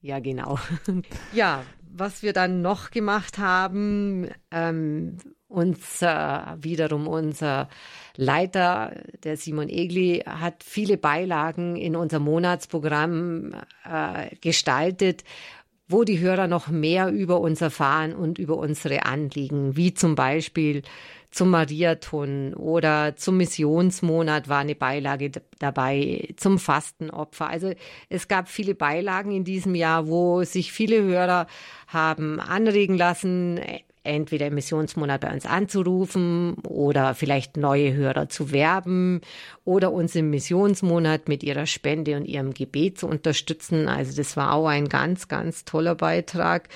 Ja, 0.00 0.20
genau. 0.20 0.58
ja, 1.32 1.62
was 1.92 2.22
wir 2.22 2.32
dann 2.32 2.62
noch 2.62 2.90
gemacht 2.90 3.38
haben, 3.38 4.28
ähm, 4.50 5.16
unser, 5.48 6.56
wiederum 6.60 7.06
unser 7.06 7.68
Leiter, 8.16 8.92
der 9.24 9.36
Simon 9.36 9.68
Egli, 9.68 10.22
hat 10.26 10.62
viele 10.64 10.96
Beilagen 10.96 11.76
in 11.76 11.96
unser 11.96 12.18
Monatsprogramm 12.18 13.54
äh, 13.84 14.34
gestaltet, 14.40 15.22
wo 15.88 16.02
die 16.02 16.18
Hörer 16.18 16.48
noch 16.48 16.68
mehr 16.68 17.10
über 17.10 17.40
uns 17.40 17.60
erfahren 17.60 18.14
und 18.14 18.38
über 18.38 18.56
unsere 18.56 19.04
Anliegen, 19.04 19.76
wie 19.76 19.94
zum 19.94 20.16
Beispiel 20.16 20.82
zum 21.30 21.50
Mariathon 21.50 22.54
oder 22.54 23.14
zum 23.16 23.36
Missionsmonat 23.36 24.48
war 24.48 24.60
eine 24.60 24.74
Beilage 24.74 25.30
dabei, 25.58 26.28
zum 26.36 26.58
Fastenopfer. 26.58 27.48
Also 27.48 27.72
es 28.08 28.26
gab 28.26 28.48
viele 28.48 28.74
Beilagen 28.74 29.30
in 29.30 29.44
diesem 29.44 29.74
Jahr, 29.74 30.08
wo 30.08 30.44
sich 30.44 30.72
viele 30.72 31.02
Hörer 31.02 31.46
haben 31.88 32.40
anregen 32.40 32.96
lassen, 32.96 33.60
entweder 34.06 34.46
im 34.46 34.54
Missionsmonat 34.54 35.20
bei 35.20 35.32
uns 35.32 35.46
anzurufen 35.46 36.54
oder 36.66 37.14
vielleicht 37.14 37.56
neue 37.56 37.92
Hörer 37.94 38.28
zu 38.28 38.52
werben 38.52 39.20
oder 39.64 39.92
uns 39.92 40.14
im 40.14 40.30
Missionsmonat 40.30 41.28
mit 41.28 41.42
ihrer 41.42 41.66
Spende 41.66 42.16
und 42.16 42.24
ihrem 42.24 42.54
Gebet 42.54 42.98
zu 42.98 43.06
unterstützen. 43.06 43.88
Also 43.88 44.16
das 44.16 44.36
war 44.36 44.52
auch 44.52 44.66
ein 44.66 44.88
ganz, 44.88 45.28
ganz 45.28 45.64
toller 45.64 45.94
Beitrag, 45.94 46.68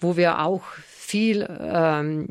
wo 0.00 0.16
wir 0.16 0.40
auch 0.40 0.62
viel 0.86 1.46
ähm, 1.60 2.28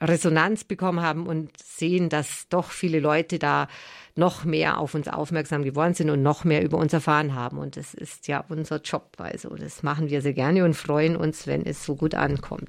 Resonanz 0.00 0.64
bekommen 0.64 1.00
haben 1.00 1.26
und 1.26 1.50
sehen, 1.60 2.08
dass 2.08 2.48
doch 2.48 2.70
viele 2.70 3.00
Leute 3.00 3.38
da 3.38 3.68
noch 4.14 4.44
mehr 4.44 4.78
auf 4.78 4.94
uns 4.94 5.08
aufmerksam 5.08 5.62
geworden 5.62 5.94
sind 5.94 6.10
und 6.10 6.22
noch 6.22 6.44
mehr 6.44 6.62
über 6.62 6.76
uns 6.78 6.92
erfahren 6.92 7.34
haben. 7.34 7.58
Und 7.58 7.76
das 7.76 7.94
ist 7.94 8.28
ja 8.28 8.44
unser 8.48 8.80
Job. 8.80 9.12
Also 9.18 9.54
das 9.54 9.82
machen 9.82 10.10
wir 10.10 10.22
sehr 10.22 10.34
gerne 10.34 10.64
und 10.64 10.74
freuen 10.74 11.16
uns, 11.16 11.46
wenn 11.46 11.64
es 11.64 11.84
so 11.84 11.94
gut 11.94 12.14
ankommt. 12.14 12.68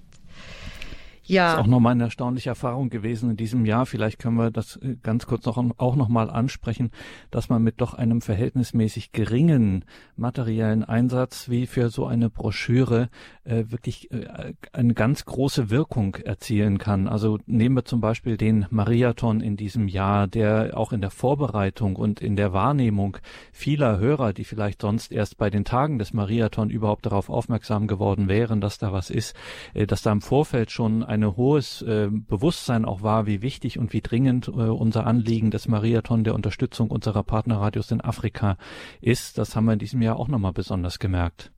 Ja. 1.29 1.43
Das 1.43 1.53
ist 1.53 1.59
auch 1.59 1.67
nochmal 1.67 1.91
eine 1.91 2.05
erstaunliche 2.05 2.49
Erfahrung 2.49 2.89
gewesen 2.89 3.29
in 3.29 3.37
diesem 3.37 3.65
Jahr. 3.65 3.85
Vielleicht 3.85 4.17
können 4.17 4.37
wir 4.37 4.49
das 4.49 4.77
äh, 4.77 4.95
ganz 5.01 5.27
kurz 5.27 5.45
noch, 5.45 5.63
auch 5.77 5.95
nochmal 5.95 6.29
ansprechen, 6.29 6.89
dass 7.29 7.49
man 7.49 7.61
mit 7.61 7.81
doch 7.81 7.93
einem 7.93 8.21
verhältnismäßig 8.21 9.11
geringen 9.11 9.85
materiellen 10.15 10.83
Einsatz 10.83 11.49
wie 11.49 11.67
für 11.67 11.89
so 11.89 12.07
eine 12.07 12.31
Broschüre 12.31 13.09
äh, 13.43 13.65
wirklich 13.67 14.11
äh, 14.11 14.53
eine 14.73 14.95
ganz 14.95 15.25
große 15.25 15.69
Wirkung 15.69 16.15
erzielen 16.15 16.79
kann. 16.79 17.07
Also 17.07 17.37
nehmen 17.45 17.75
wir 17.75 17.85
zum 17.85 18.01
Beispiel 18.01 18.35
den 18.35 18.65
Mariathon 18.71 19.41
in 19.41 19.55
diesem 19.55 19.87
Jahr, 19.87 20.25
der 20.27 20.71
auch 20.75 20.91
in 20.93 21.01
der 21.01 21.11
Vorbereitung 21.11 21.95
und 21.95 22.21
in 22.21 22.37
der 22.37 22.53
Wahrnehmung 22.53 23.17
vieler 23.51 23.99
Hörer, 23.99 24.33
die 24.33 24.45
vielleicht 24.45 24.81
sonst 24.81 25.11
erst 25.11 25.37
bei 25.37 25.51
den 25.51 25.63
Tagen 25.63 25.99
des 25.99 26.11
Mariathon 26.11 26.71
überhaupt 26.71 27.05
darauf 27.05 27.29
aufmerksam 27.29 27.85
geworden 27.85 28.27
wären, 28.27 28.61
dass 28.61 28.79
da 28.79 28.91
was 28.91 29.11
ist, 29.11 29.35
äh, 29.75 29.85
dass 29.85 30.01
da 30.01 30.11
im 30.11 30.21
Vorfeld 30.21 30.71
schon 30.71 31.03
ein 31.03 31.18
ein 31.19 31.37
hohes 31.37 31.81
äh, 31.81 32.09
Bewusstsein 32.09 32.85
auch 32.85 33.01
war, 33.01 33.25
wie 33.25 33.41
wichtig 33.41 33.77
und 33.77 33.93
wie 33.93 34.01
dringend 34.01 34.47
äh, 34.47 34.51
unser 34.51 35.05
Anliegen 35.05 35.51
des 35.51 35.67
Mariathon 35.67 36.23
der 36.23 36.35
Unterstützung 36.35 36.91
unserer 36.91 37.23
Partnerradios 37.23 37.91
in 37.91 38.01
Afrika 38.01 38.57
ist. 39.01 39.37
Das 39.37 39.55
haben 39.55 39.65
wir 39.65 39.73
in 39.73 39.79
diesem 39.79 40.01
Jahr 40.01 40.17
auch 40.17 40.27
nochmal 40.27 40.53
besonders 40.53 40.99
gemerkt. 40.99 41.51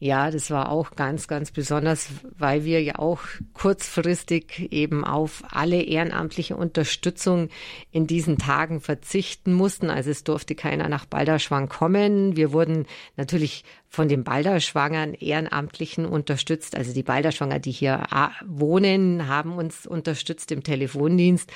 Ja, 0.00 0.30
das 0.30 0.50
war 0.50 0.70
auch 0.70 0.96
ganz, 0.96 1.28
ganz 1.28 1.52
besonders, 1.52 2.08
weil 2.36 2.64
wir 2.64 2.82
ja 2.82 2.98
auch 2.98 3.20
kurzfristig 3.54 4.68
eben 4.72 5.04
auf 5.04 5.44
alle 5.48 5.80
ehrenamtliche 5.80 6.56
Unterstützung 6.56 7.48
in 7.92 8.06
diesen 8.06 8.36
Tagen 8.36 8.80
verzichten 8.80 9.52
mussten. 9.52 9.90
Also 9.90 10.10
es 10.10 10.24
durfte 10.24 10.56
keiner 10.56 10.88
nach 10.88 11.06
Balderschwang 11.06 11.68
kommen. 11.68 12.36
Wir 12.36 12.52
wurden 12.52 12.86
natürlich 13.16 13.64
von 13.88 14.08
den 14.08 14.24
Balderschwangern 14.24 15.14
Ehrenamtlichen 15.14 16.06
unterstützt. 16.06 16.76
Also 16.76 16.92
die 16.92 17.04
Balderschwanger, 17.04 17.60
die 17.60 17.72
hier 17.72 18.02
wohnen, 18.44 19.28
haben 19.28 19.52
uns 19.56 19.86
unterstützt 19.86 20.50
im 20.50 20.64
Telefondienst. 20.64 21.50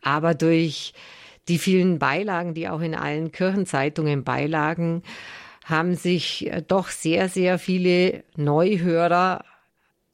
Aber 0.00 0.34
durch 0.34 0.94
die 1.48 1.58
vielen 1.58 1.98
Beilagen, 1.98 2.54
die 2.54 2.68
auch 2.68 2.80
in 2.80 2.94
allen 2.94 3.30
Kirchenzeitungen 3.30 4.24
beilagen, 4.24 5.02
haben 5.64 5.94
sich 5.94 6.50
äh, 6.50 6.62
doch 6.62 6.88
sehr, 6.88 7.28
sehr 7.28 7.58
viele 7.58 8.22
Neuhörer 8.36 9.44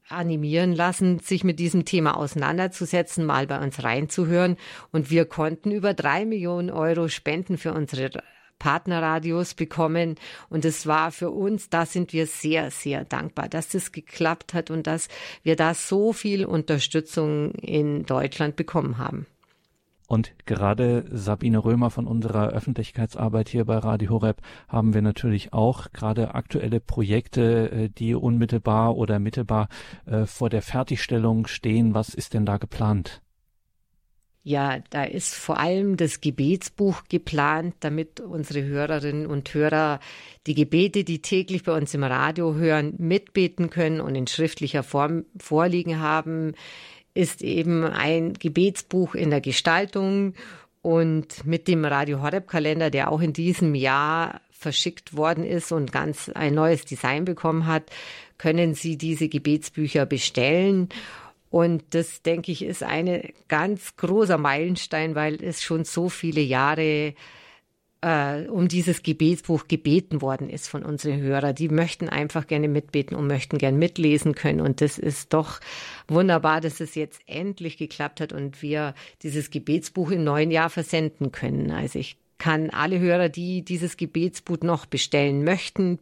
animieren 0.09 0.73
lassen, 0.73 1.19
sich 1.19 1.43
mit 1.43 1.59
diesem 1.59 1.85
Thema 1.85 2.17
auseinanderzusetzen, 2.17 3.25
mal 3.25 3.47
bei 3.47 3.59
uns 3.59 3.83
reinzuhören. 3.83 4.57
Und 4.91 5.09
wir 5.09 5.25
konnten 5.25 5.71
über 5.71 5.93
drei 5.93 6.25
Millionen 6.25 6.69
Euro 6.69 7.07
Spenden 7.07 7.57
für 7.57 7.73
unsere 7.73 8.23
Partnerradios 8.59 9.55
bekommen. 9.55 10.15
Und 10.49 10.65
es 10.65 10.85
war 10.85 11.11
für 11.11 11.31
uns, 11.31 11.69
da 11.69 11.85
sind 11.85 12.13
wir 12.13 12.27
sehr, 12.27 12.71
sehr 12.71 13.05
dankbar, 13.05 13.49
dass 13.49 13.69
das 13.69 13.91
geklappt 13.91 14.53
hat 14.53 14.69
und 14.69 14.85
dass 14.85 15.07
wir 15.43 15.55
da 15.55 15.73
so 15.73 16.13
viel 16.13 16.45
Unterstützung 16.45 17.53
in 17.53 18.05
Deutschland 18.05 18.55
bekommen 18.55 18.97
haben. 18.97 19.25
Und 20.11 20.33
gerade 20.45 21.05
Sabine 21.09 21.63
Römer 21.63 21.89
von 21.89 22.05
unserer 22.05 22.49
Öffentlichkeitsarbeit 22.49 23.47
hier 23.47 23.63
bei 23.63 23.77
Radio 23.77 24.09
Horeb 24.09 24.41
haben 24.67 24.93
wir 24.93 25.01
natürlich 25.01 25.53
auch 25.53 25.93
gerade 25.93 26.35
aktuelle 26.35 26.81
Projekte, 26.81 27.71
äh, 27.71 27.87
die 27.87 28.13
unmittelbar 28.13 28.97
oder 28.97 29.19
mittelbar 29.19 29.69
äh, 30.05 30.25
vor 30.25 30.49
der 30.49 30.63
Fertigstellung 30.63 31.47
stehen. 31.47 31.93
Was 31.93 32.13
ist 32.13 32.33
denn 32.33 32.45
da 32.45 32.57
geplant? 32.57 33.21
Ja, 34.43 34.79
da 34.89 35.05
ist 35.05 35.33
vor 35.33 35.59
allem 35.59 35.95
das 35.95 36.19
Gebetsbuch 36.19 37.03
geplant, 37.07 37.75
damit 37.79 38.19
unsere 38.19 38.65
Hörerinnen 38.65 39.27
und 39.27 39.53
Hörer 39.53 40.01
die 40.45 40.55
Gebete, 40.55 41.05
die 41.05 41.21
täglich 41.21 41.63
bei 41.63 41.77
uns 41.77 41.93
im 41.93 42.03
Radio 42.03 42.55
hören, 42.55 42.95
mitbeten 42.97 43.69
können 43.69 44.01
und 44.01 44.15
in 44.15 44.27
schriftlicher 44.27 44.83
Form 44.83 45.23
vorliegen 45.37 45.99
haben 45.99 46.53
ist 47.13 47.41
eben 47.41 47.83
ein 47.83 48.33
Gebetsbuch 48.33 49.15
in 49.15 49.29
der 49.29 49.41
Gestaltung 49.41 50.33
und 50.81 51.45
mit 51.45 51.67
dem 51.67 51.85
Radio 51.85 52.21
Horeb 52.21 52.47
Kalender, 52.47 52.89
der 52.89 53.11
auch 53.11 53.21
in 53.21 53.33
diesem 53.33 53.75
Jahr 53.75 54.41
verschickt 54.51 55.15
worden 55.15 55.43
ist 55.43 55.71
und 55.71 55.91
ganz 55.91 56.29
ein 56.29 56.53
neues 56.53 56.85
Design 56.85 57.25
bekommen 57.25 57.65
hat, 57.65 57.83
können 58.37 58.73
Sie 58.73 58.97
diese 58.97 59.27
Gebetsbücher 59.27 60.05
bestellen. 60.05 60.89
Und 61.49 61.83
das, 61.91 62.21
denke 62.21 62.51
ich, 62.51 62.63
ist 62.63 62.81
eine 62.81 63.29
ganz 63.47 63.95
großer 63.97 64.37
Meilenstein, 64.37 65.15
weil 65.15 65.43
es 65.43 65.61
schon 65.61 65.83
so 65.83 66.09
viele 66.09 66.41
Jahre 66.41 67.13
äh, 68.01 68.47
um 68.47 68.67
dieses 68.67 69.03
Gebetsbuch 69.03 69.67
gebeten 69.67 70.21
worden 70.21 70.49
ist 70.49 70.67
von 70.67 70.83
unseren 70.83 71.21
Hörern. 71.21 71.55
Die 71.55 71.69
möchten 71.69 72.09
einfach 72.09 72.47
gerne 72.47 72.67
mitbeten 72.67 73.15
und 73.15 73.27
möchten 73.27 73.57
gern 73.57 73.77
mitlesen 73.77 74.35
können. 74.35 74.59
Und 74.61 74.81
das 74.81 74.97
ist 74.97 75.33
doch 75.33 75.59
wunderbar, 76.07 76.61
dass 76.61 76.81
es 76.81 76.95
jetzt 76.95 77.21
endlich 77.27 77.77
geklappt 77.77 78.19
hat 78.19 78.33
und 78.33 78.61
wir 78.61 78.95
dieses 79.23 79.51
Gebetsbuch 79.51 80.11
im 80.11 80.23
neuen 80.23 80.51
Jahr 80.51 80.69
versenden 80.69 81.31
können. 81.31 81.71
Also 81.71 81.99
ich 81.99 82.17
kann 82.37 82.69
alle 82.71 82.99
Hörer, 82.99 83.29
die 83.29 83.63
dieses 83.63 83.95
Gebetsbuch 83.97 84.57
noch 84.61 84.85
bestellen 84.87 85.43
möchten, 85.43 85.99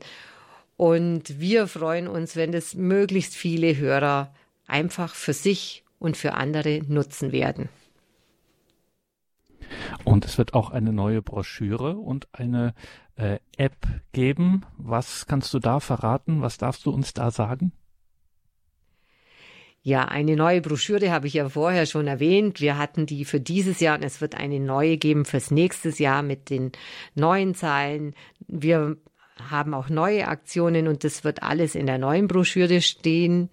Und 0.78 1.39
wir 1.39 1.68
freuen 1.68 2.08
uns, 2.08 2.36
wenn 2.36 2.52
das 2.52 2.74
möglichst 2.74 3.36
viele 3.36 3.76
Hörer 3.78 4.34
einfach 4.65 5.13
für 5.13 5.34
sich 5.34 5.84
und 6.00 6.15
für 6.15 6.36
andere 6.36 6.82
nutzen 6.88 7.32
werden. 7.32 7.70
Und 10.04 10.26
es 10.26 10.38
wird 10.38 10.54
auch 10.54 10.72
eine 10.72 10.94
neue 10.94 11.22
Broschüre 11.22 11.98
und 11.98 12.28
eine 12.32 12.74
äh, 13.15 13.39
App 13.58 13.76
geben. 14.13 14.65
Was 14.78 15.28
kannst 15.28 15.54
du 15.54 15.60
da 15.60 15.80
verraten? 15.80 16.42
Was 16.42 16.58
darfst 16.58 16.86
du 16.86 16.92
uns 16.92 17.13
da 17.13 17.32
sagen? 17.32 17.74
Ja, 19.82 20.06
eine 20.06 20.36
neue 20.36 20.62
Broschüre 20.62 21.10
habe 21.12 21.28
ich 21.28 21.34
ja 21.36 21.48
vorher 21.48 21.86
schon 21.86 22.08
erwähnt. 22.08 22.60
Wir 22.60 22.78
hatten 22.78 23.06
die 23.06 23.24
für 23.24 23.39
dieses 23.39 23.80
Jahr 23.80 23.98
und 23.98 24.04
es 24.04 24.20
wird 24.20 24.36
eine 24.36 24.60
neue 24.60 24.98
geben 24.98 25.24
fürs 25.24 25.52
nächste 25.52 25.89
Jahr 25.89 26.22
mit 26.22 26.50
den 26.50 26.74
neuen 27.15 27.56
Zahlen. 27.56 28.13
Wir 28.48 28.98
haben 29.50 29.74
auch 29.74 29.89
neue 29.89 30.28
Aktionen 30.28 30.88
und 30.88 31.06
das 31.06 31.24
wird 31.24 31.44
alles 31.44 31.76
in 31.76 31.86
der 31.86 31.98
neuen 31.98 32.28
Broschüre 32.28 32.82
stehen. 32.82 33.50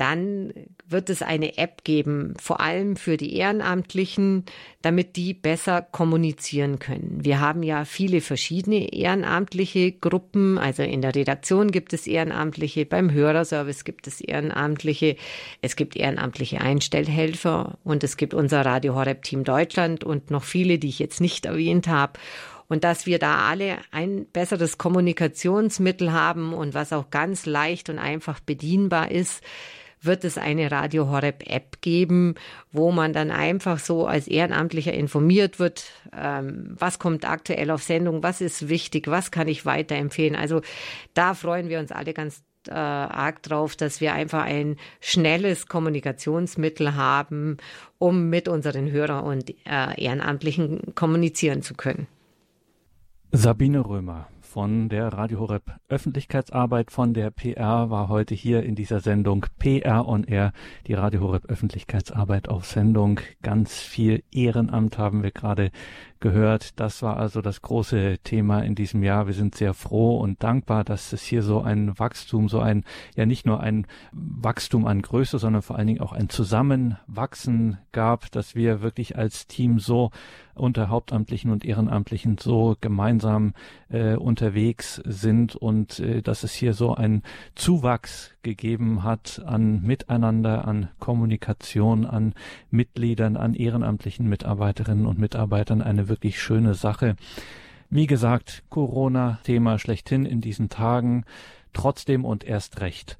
Dann 0.00 0.54
wird 0.88 1.10
es 1.10 1.20
eine 1.20 1.58
App 1.58 1.84
geben, 1.84 2.32
vor 2.40 2.60
allem 2.60 2.96
für 2.96 3.18
die 3.18 3.36
Ehrenamtlichen, 3.36 4.46
damit 4.80 5.16
die 5.16 5.34
besser 5.34 5.82
kommunizieren 5.82 6.78
können. 6.78 7.18
Wir 7.22 7.38
haben 7.38 7.62
ja 7.62 7.84
viele 7.84 8.22
verschiedene 8.22 8.94
ehrenamtliche 8.94 9.92
Gruppen. 9.92 10.56
Also 10.56 10.84
in 10.84 11.02
der 11.02 11.14
Redaktion 11.14 11.70
gibt 11.70 11.92
es 11.92 12.06
Ehrenamtliche, 12.06 12.86
beim 12.86 13.12
Hörerservice 13.12 13.84
gibt 13.84 14.06
es 14.06 14.22
Ehrenamtliche, 14.22 15.16
es 15.60 15.76
gibt 15.76 15.96
ehrenamtliche 15.96 16.62
Einstellhelfer 16.62 17.76
und 17.84 18.02
es 18.02 18.16
gibt 18.16 18.32
unser 18.32 18.64
Radio 18.64 18.94
Horeb 18.94 19.22
Team 19.22 19.44
Deutschland 19.44 20.02
und 20.02 20.30
noch 20.30 20.44
viele, 20.44 20.78
die 20.78 20.88
ich 20.88 20.98
jetzt 20.98 21.20
nicht 21.20 21.44
erwähnt 21.44 21.88
habe 21.88 22.18
und 22.68 22.84
dass 22.84 23.04
wir 23.04 23.18
da 23.18 23.50
alle 23.50 23.76
ein 23.90 24.24
besseres 24.32 24.78
Kommunikationsmittel 24.78 26.10
haben 26.10 26.54
und 26.54 26.72
was 26.72 26.94
auch 26.94 27.10
ganz 27.10 27.44
leicht 27.44 27.90
und 27.90 27.98
einfach 27.98 28.40
bedienbar 28.40 29.10
ist, 29.10 29.42
wird 30.02 30.24
es 30.24 30.38
eine 30.38 30.70
Radio 30.70 31.08
Horeb 31.08 31.44
App 31.46 31.80
geben, 31.82 32.34
wo 32.72 32.90
man 32.92 33.12
dann 33.12 33.30
einfach 33.30 33.78
so 33.78 34.06
als 34.06 34.28
Ehrenamtlicher 34.28 34.92
informiert 34.92 35.58
wird, 35.58 35.84
ähm, 36.16 36.74
was 36.78 36.98
kommt 36.98 37.28
aktuell 37.28 37.70
auf 37.70 37.82
Sendung, 37.82 38.22
was 38.22 38.40
ist 38.40 38.68
wichtig, 38.68 39.08
was 39.08 39.30
kann 39.30 39.48
ich 39.48 39.66
weiterempfehlen. 39.66 40.36
Also 40.36 40.62
da 41.14 41.34
freuen 41.34 41.68
wir 41.68 41.80
uns 41.80 41.92
alle 41.92 42.14
ganz 42.14 42.42
äh, 42.68 42.72
arg 42.72 43.42
drauf, 43.42 43.76
dass 43.76 44.00
wir 44.00 44.12
einfach 44.12 44.44
ein 44.44 44.76
schnelles 45.00 45.66
Kommunikationsmittel 45.66 46.94
haben, 46.94 47.56
um 47.98 48.28
mit 48.28 48.48
unseren 48.48 48.90
Hörern 48.90 49.24
und 49.24 49.50
äh, 49.66 50.02
Ehrenamtlichen 50.02 50.94
kommunizieren 50.94 51.62
zu 51.62 51.74
können. 51.74 52.06
Sabine 53.32 53.80
Römer 53.80 54.28
von 54.50 54.88
der 54.88 55.12
Radio 55.12 55.38
Horeb 55.38 55.62
Öffentlichkeitsarbeit 55.88 56.90
von 56.90 57.14
der 57.14 57.30
PR 57.30 57.88
war 57.88 58.08
heute 58.08 58.34
hier 58.34 58.64
in 58.64 58.74
dieser 58.74 58.98
Sendung 58.98 59.46
PR 59.60 60.08
on 60.08 60.24
Air, 60.24 60.52
die 60.88 60.94
Radio 60.94 61.20
Horeb 61.20 61.44
Öffentlichkeitsarbeit 61.48 62.48
auf 62.48 62.64
Sendung. 62.66 63.20
Ganz 63.42 63.78
viel 63.78 64.24
Ehrenamt 64.32 64.98
haben 64.98 65.22
wir 65.22 65.30
gerade 65.30 65.70
gehört. 66.20 66.78
Das 66.78 67.02
war 67.02 67.16
also 67.16 67.40
das 67.40 67.62
große 67.62 68.18
Thema 68.22 68.60
in 68.60 68.74
diesem 68.74 69.02
Jahr. 69.02 69.26
Wir 69.26 69.34
sind 69.34 69.54
sehr 69.54 69.74
froh 69.74 70.18
und 70.18 70.42
dankbar, 70.42 70.84
dass 70.84 71.12
es 71.12 71.22
hier 71.22 71.42
so 71.42 71.62
ein 71.62 71.98
Wachstum, 71.98 72.48
so 72.48 72.60
ein, 72.60 72.84
ja 73.16 73.26
nicht 73.26 73.46
nur 73.46 73.60
ein 73.60 73.86
Wachstum 74.12 74.86
an 74.86 75.02
Größe, 75.02 75.38
sondern 75.38 75.62
vor 75.62 75.76
allen 75.76 75.88
Dingen 75.88 76.00
auch 76.00 76.12
ein 76.12 76.28
Zusammenwachsen 76.28 77.78
gab, 77.92 78.30
dass 78.30 78.54
wir 78.54 78.82
wirklich 78.82 79.16
als 79.16 79.46
Team 79.46 79.78
so 79.78 80.10
unter 80.54 80.88
Hauptamtlichen 80.88 81.50
und 81.50 81.64
Ehrenamtlichen 81.64 82.38
so 82.38 82.76
gemeinsam 82.80 83.54
äh, 83.88 84.14
unterwegs 84.14 85.00
sind 85.04 85.56
und 85.56 85.98
äh, 86.00 86.22
dass 86.22 86.44
es 86.44 86.52
hier 86.52 86.74
so 86.74 86.94
einen 86.94 87.22
Zuwachs 87.54 88.32
gegeben 88.42 89.02
hat 89.02 89.42
an 89.44 89.82
Miteinander, 89.82 90.66
an 90.66 90.88
Kommunikation, 90.98 92.06
an 92.06 92.34
Mitgliedern, 92.70 93.36
an 93.36 93.54
ehrenamtlichen 93.54 94.28
Mitarbeiterinnen 94.28 95.06
und 95.06 95.18
Mitarbeitern 95.18 95.82
eine 95.82 96.08
wirklich 96.08 96.40
schöne 96.40 96.74
Sache. 96.74 97.16
Wie 97.90 98.06
gesagt, 98.06 98.62
Corona-Thema 98.70 99.78
schlechthin 99.78 100.24
in 100.24 100.40
diesen 100.40 100.68
Tagen, 100.68 101.24
trotzdem 101.72 102.24
und 102.24 102.44
erst 102.44 102.80
recht. 102.80 103.18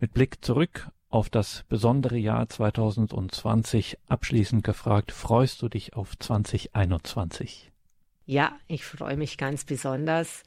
Mit 0.00 0.14
Blick 0.14 0.44
zurück 0.44 0.88
auf 1.10 1.30
das 1.30 1.64
besondere 1.68 2.16
Jahr 2.16 2.48
2020 2.48 3.98
abschließend 4.08 4.64
gefragt, 4.64 5.12
freust 5.12 5.62
du 5.62 5.68
dich 5.68 5.94
auf 5.94 6.18
2021? 6.18 7.70
Ja, 8.26 8.52
ich 8.66 8.84
freue 8.84 9.16
mich 9.16 9.36
ganz 9.36 9.64
besonders, 9.64 10.42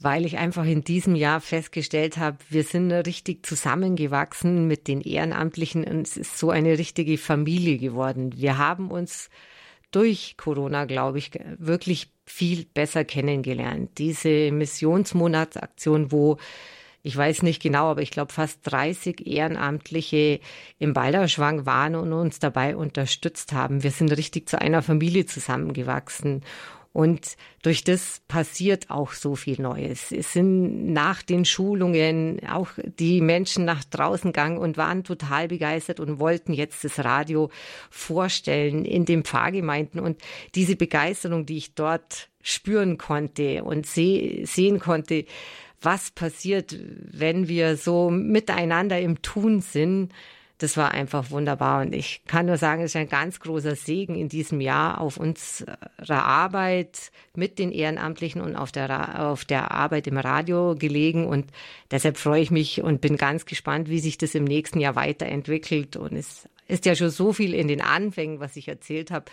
weil 0.00 0.26
ich 0.26 0.38
einfach 0.38 0.64
in 0.64 0.82
diesem 0.82 1.14
Jahr 1.14 1.40
festgestellt 1.40 2.16
habe, 2.16 2.38
wir 2.50 2.64
sind 2.64 2.92
richtig 2.92 3.46
zusammengewachsen 3.46 4.66
mit 4.66 4.88
den 4.88 5.00
Ehrenamtlichen 5.00 5.84
und 5.84 6.06
es 6.06 6.16
ist 6.16 6.38
so 6.38 6.50
eine 6.50 6.78
richtige 6.78 7.16
Familie 7.18 7.78
geworden. 7.78 8.34
Wir 8.36 8.58
haben 8.58 8.90
uns 8.90 9.30
durch 9.90 10.36
Corona, 10.36 10.86
glaube 10.86 11.18
ich, 11.18 11.30
wirklich 11.58 12.10
viel 12.26 12.64
besser 12.64 13.04
kennengelernt. 13.04 13.90
Diese 13.98 14.50
Missionsmonatsaktion, 14.50 16.10
wo 16.10 16.38
ich 17.06 17.14
weiß 17.14 17.42
nicht 17.42 17.62
genau, 17.62 17.90
aber 17.90 18.00
ich 18.00 18.10
glaube 18.10 18.32
fast 18.32 18.60
30 18.64 19.26
Ehrenamtliche 19.26 20.40
im 20.78 20.94
Balderschwang 20.94 21.66
waren 21.66 21.96
und 21.96 22.14
uns 22.14 22.38
dabei 22.38 22.76
unterstützt 22.76 23.52
haben. 23.52 23.82
Wir 23.82 23.90
sind 23.90 24.10
richtig 24.10 24.48
zu 24.48 24.58
einer 24.58 24.80
Familie 24.80 25.26
zusammengewachsen. 25.26 26.42
Und 26.94 27.36
durch 27.64 27.82
das 27.82 28.22
passiert 28.28 28.88
auch 28.88 29.14
so 29.14 29.34
viel 29.34 29.60
Neues. 29.60 30.12
Es 30.12 30.32
sind 30.32 30.92
nach 30.92 31.24
den 31.24 31.44
Schulungen 31.44 32.40
auch 32.48 32.68
die 32.84 33.20
Menschen 33.20 33.64
nach 33.64 33.82
draußen 33.82 34.30
gegangen 34.30 34.58
und 34.58 34.76
waren 34.76 35.02
total 35.02 35.48
begeistert 35.48 35.98
und 35.98 36.20
wollten 36.20 36.52
jetzt 36.52 36.84
das 36.84 37.04
Radio 37.04 37.50
vorstellen 37.90 38.84
in 38.84 39.06
den 39.06 39.24
Pfarrgemeinden. 39.24 39.98
Und 39.98 40.20
diese 40.54 40.76
Begeisterung, 40.76 41.46
die 41.46 41.56
ich 41.56 41.74
dort 41.74 42.28
spüren 42.42 42.96
konnte 42.96 43.64
und 43.64 43.86
seh 43.86 44.44
sehen 44.44 44.78
konnte, 44.78 45.24
was 45.82 46.12
passiert, 46.12 46.78
wenn 46.78 47.48
wir 47.48 47.76
so 47.76 48.08
miteinander 48.08 49.00
im 49.00 49.20
Tun 49.20 49.62
sind. 49.62 50.12
Das 50.58 50.76
war 50.76 50.92
einfach 50.92 51.30
wunderbar 51.30 51.82
und 51.82 51.92
ich 51.92 52.22
kann 52.26 52.46
nur 52.46 52.56
sagen, 52.56 52.82
es 52.82 52.92
ist 52.92 52.96
ein 52.96 53.08
ganz 53.08 53.40
großer 53.40 53.74
Segen 53.74 54.14
in 54.14 54.28
diesem 54.28 54.60
Jahr 54.60 55.00
auf 55.00 55.16
unserer 55.16 56.24
Arbeit 56.24 57.10
mit 57.34 57.58
den 57.58 57.72
Ehrenamtlichen 57.72 58.40
und 58.40 58.54
auf 58.54 58.70
der, 58.70 59.26
auf 59.26 59.44
der 59.44 59.72
Arbeit 59.72 60.06
im 60.06 60.16
Radio 60.16 60.76
gelegen 60.76 61.26
und 61.26 61.46
deshalb 61.90 62.18
freue 62.18 62.40
ich 62.40 62.52
mich 62.52 62.82
und 62.82 63.00
bin 63.00 63.16
ganz 63.16 63.46
gespannt, 63.46 63.88
wie 63.88 63.98
sich 63.98 64.16
das 64.16 64.36
im 64.36 64.44
nächsten 64.44 64.78
Jahr 64.78 64.94
weiterentwickelt 64.94 65.96
und 65.96 66.12
es 66.12 66.48
ist 66.68 66.86
ja 66.86 66.94
schon 66.94 67.10
so 67.10 67.32
viel 67.32 67.52
in 67.52 67.68
den 67.68 67.80
Anfängen, 67.80 68.40
was 68.40 68.56
ich 68.56 68.68
erzählt 68.68 69.10
habe. 69.10 69.26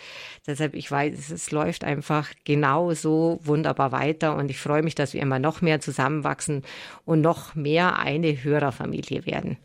Deshalb, 0.46 0.74
ich 0.74 0.90
weiß, 0.90 1.30
es 1.30 1.50
läuft 1.50 1.84
einfach 1.84 2.30
genau 2.44 2.92
so 2.92 3.40
wunderbar 3.42 3.92
weiter 3.92 4.36
und 4.36 4.50
ich 4.50 4.58
freue 4.58 4.82
mich, 4.82 4.94
dass 4.94 5.14
wir 5.14 5.22
immer 5.22 5.38
noch 5.38 5.62
mehr 5.62 5.80
zusammenwachsen 5.80 6.62
und 7.04 7.20
noch 7.20 7.54
mehr 7.54 7.98
eine 7.98 8.42
Hörerfamilie 8.42 9.24
werden. 9.24 9.56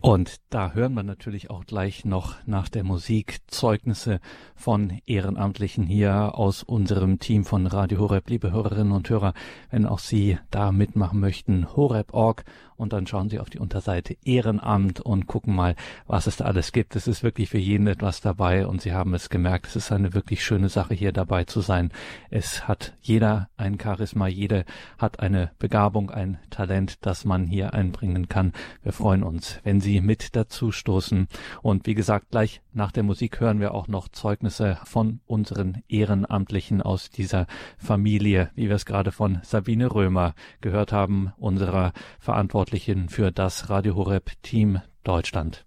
Und 0.00 0.36
da 0.50 0.72
hören 0.74 0.94
wir 0.94 1.02
natürlich 1.02 1.50
auch 1.50 1.64
gleich 1.64 2.04
noch 2.04 2.36
nach 2.46 2.68
der 2.68 2.84
Musik 2.84 3.38
Zeugnisse 3.48 4.20
von 4.54 5.00
Ehrenamtlichen 5.06 5.86
hier 5.86 6.36
aus 6.36 6.62
unserem 6.62 7.18
Team 7.18 7.44
von 7.44 7.66
Radio 7.66 7.98
Horeb. 7.98 8.30
Liebe 8.30 8.52
Hörerinnen 8.52 8.92
und 8.92 9.10
Hörer, 9.10 9.34
wenn 9.70 9.86
auch 9.86 9.98
Sie 9.98 10.38
da 10.52 10.70
mitmachen 10.70 11.18
möchten, 11.18 11.74
horeb.org 11.74 12.44
und 12.78 12.92
dann 12.92 13.06
schauen 13.06 13.28
Sie 13.28 13.40
auf 13.40 13.50
die 13.50 13.58
Unterseite 13.58 14.16
Ehrenamt 14.24 15.00
und 15.00 15.26
gucken 15.26 15.54
mal, 15.54 15.74
was 16.06 16.26
es 16.26 16.36
da 16.36 16.44
alles 16.44 16.72
gibt. 16.72 16.94
Es 16.96 17.08
ist 17.08 17.22
wirklich 17.22 17.50
für 17.50 17.58
jeden 17.58 17.88
etwas 17.88 18.20
dabei 18.20 18.66
und 18.66 18.80
Sie 18.80 18.92
haben 18.92 19.14
es 19.14 19.28
gemerkt, 19.28 19.66
es 19.66 19.76
ist 19.76 19.92
eine 19.92 20.14
wirklich 20.14 20.44
schöne 20.44 20.68
Sache, 20.68 20.94
hier 20.94 21.12
dabei 21.12 21.44
zu 21.44 21.60
sein. 21.60 21.90
Es 22.30 22.68
hat 22.68 22.94
jeder 23.00 23.48
ein 23.56 23.78
Charisma, 23.80 24.28
jeder 24.28 24.64
hat 24.96 25.18
eine 25.20 25.50
Begabung, 25.58 26.10
ein 26.10 26.38
Talent, 26.50 27.04
das 27.04 27.24
man 27.24 27.46
hier 27.46 27.74
einbringen 27.74 28.28
kann. 28.28 28.52
Wir 28.82 28.92
freuen 28.92 29.24
uns, 29.24 29.58
wenn 29.64 29.80
Sie 29.80 30.00
mit 30.00 30.36
dazu 30.36 30.70
stoßen. 30.70 31.26
Und 31.62 31.86
wie 31.86 31.94
gesagt, 31.94 32.30
gleich 32.30 32.62
nach 32.72 32.92
der 32.92 33.02
Musik 33.02 33.40
hören 33.40 33.60
wir 33.60 33.74
auch 33.74 33.88
noch 33.88 34.08
Zeugnisse 34.08 34.78
von 34.84 35.20
unseren 35.26 35.82
Ehrenamtlichen 35.88 36.80
aus 36.80 37.10
dieser 37.10 37.48
Familie, 37.76 38.50
wie 38.54 38.68
wir 38.68 38.76
es 38.76 38.86
gerade 38.86 39.10
von 39.10 39.40
Sabine 39.42 39.92
Römer 39.92 40.34
gehört 40.60 40.92
haben, 40.92 41.32
unserer 41.38 41.92
Verantwortlichen 42.20 42.67
Verantwortlichen 42.68 43.08
für 43.08 43.32
das 43.32 43.70
Radio 43.70 43.94
Horeb 43.94 44.30
Team 44.42 44.82
Deutschland. 45.02 45.64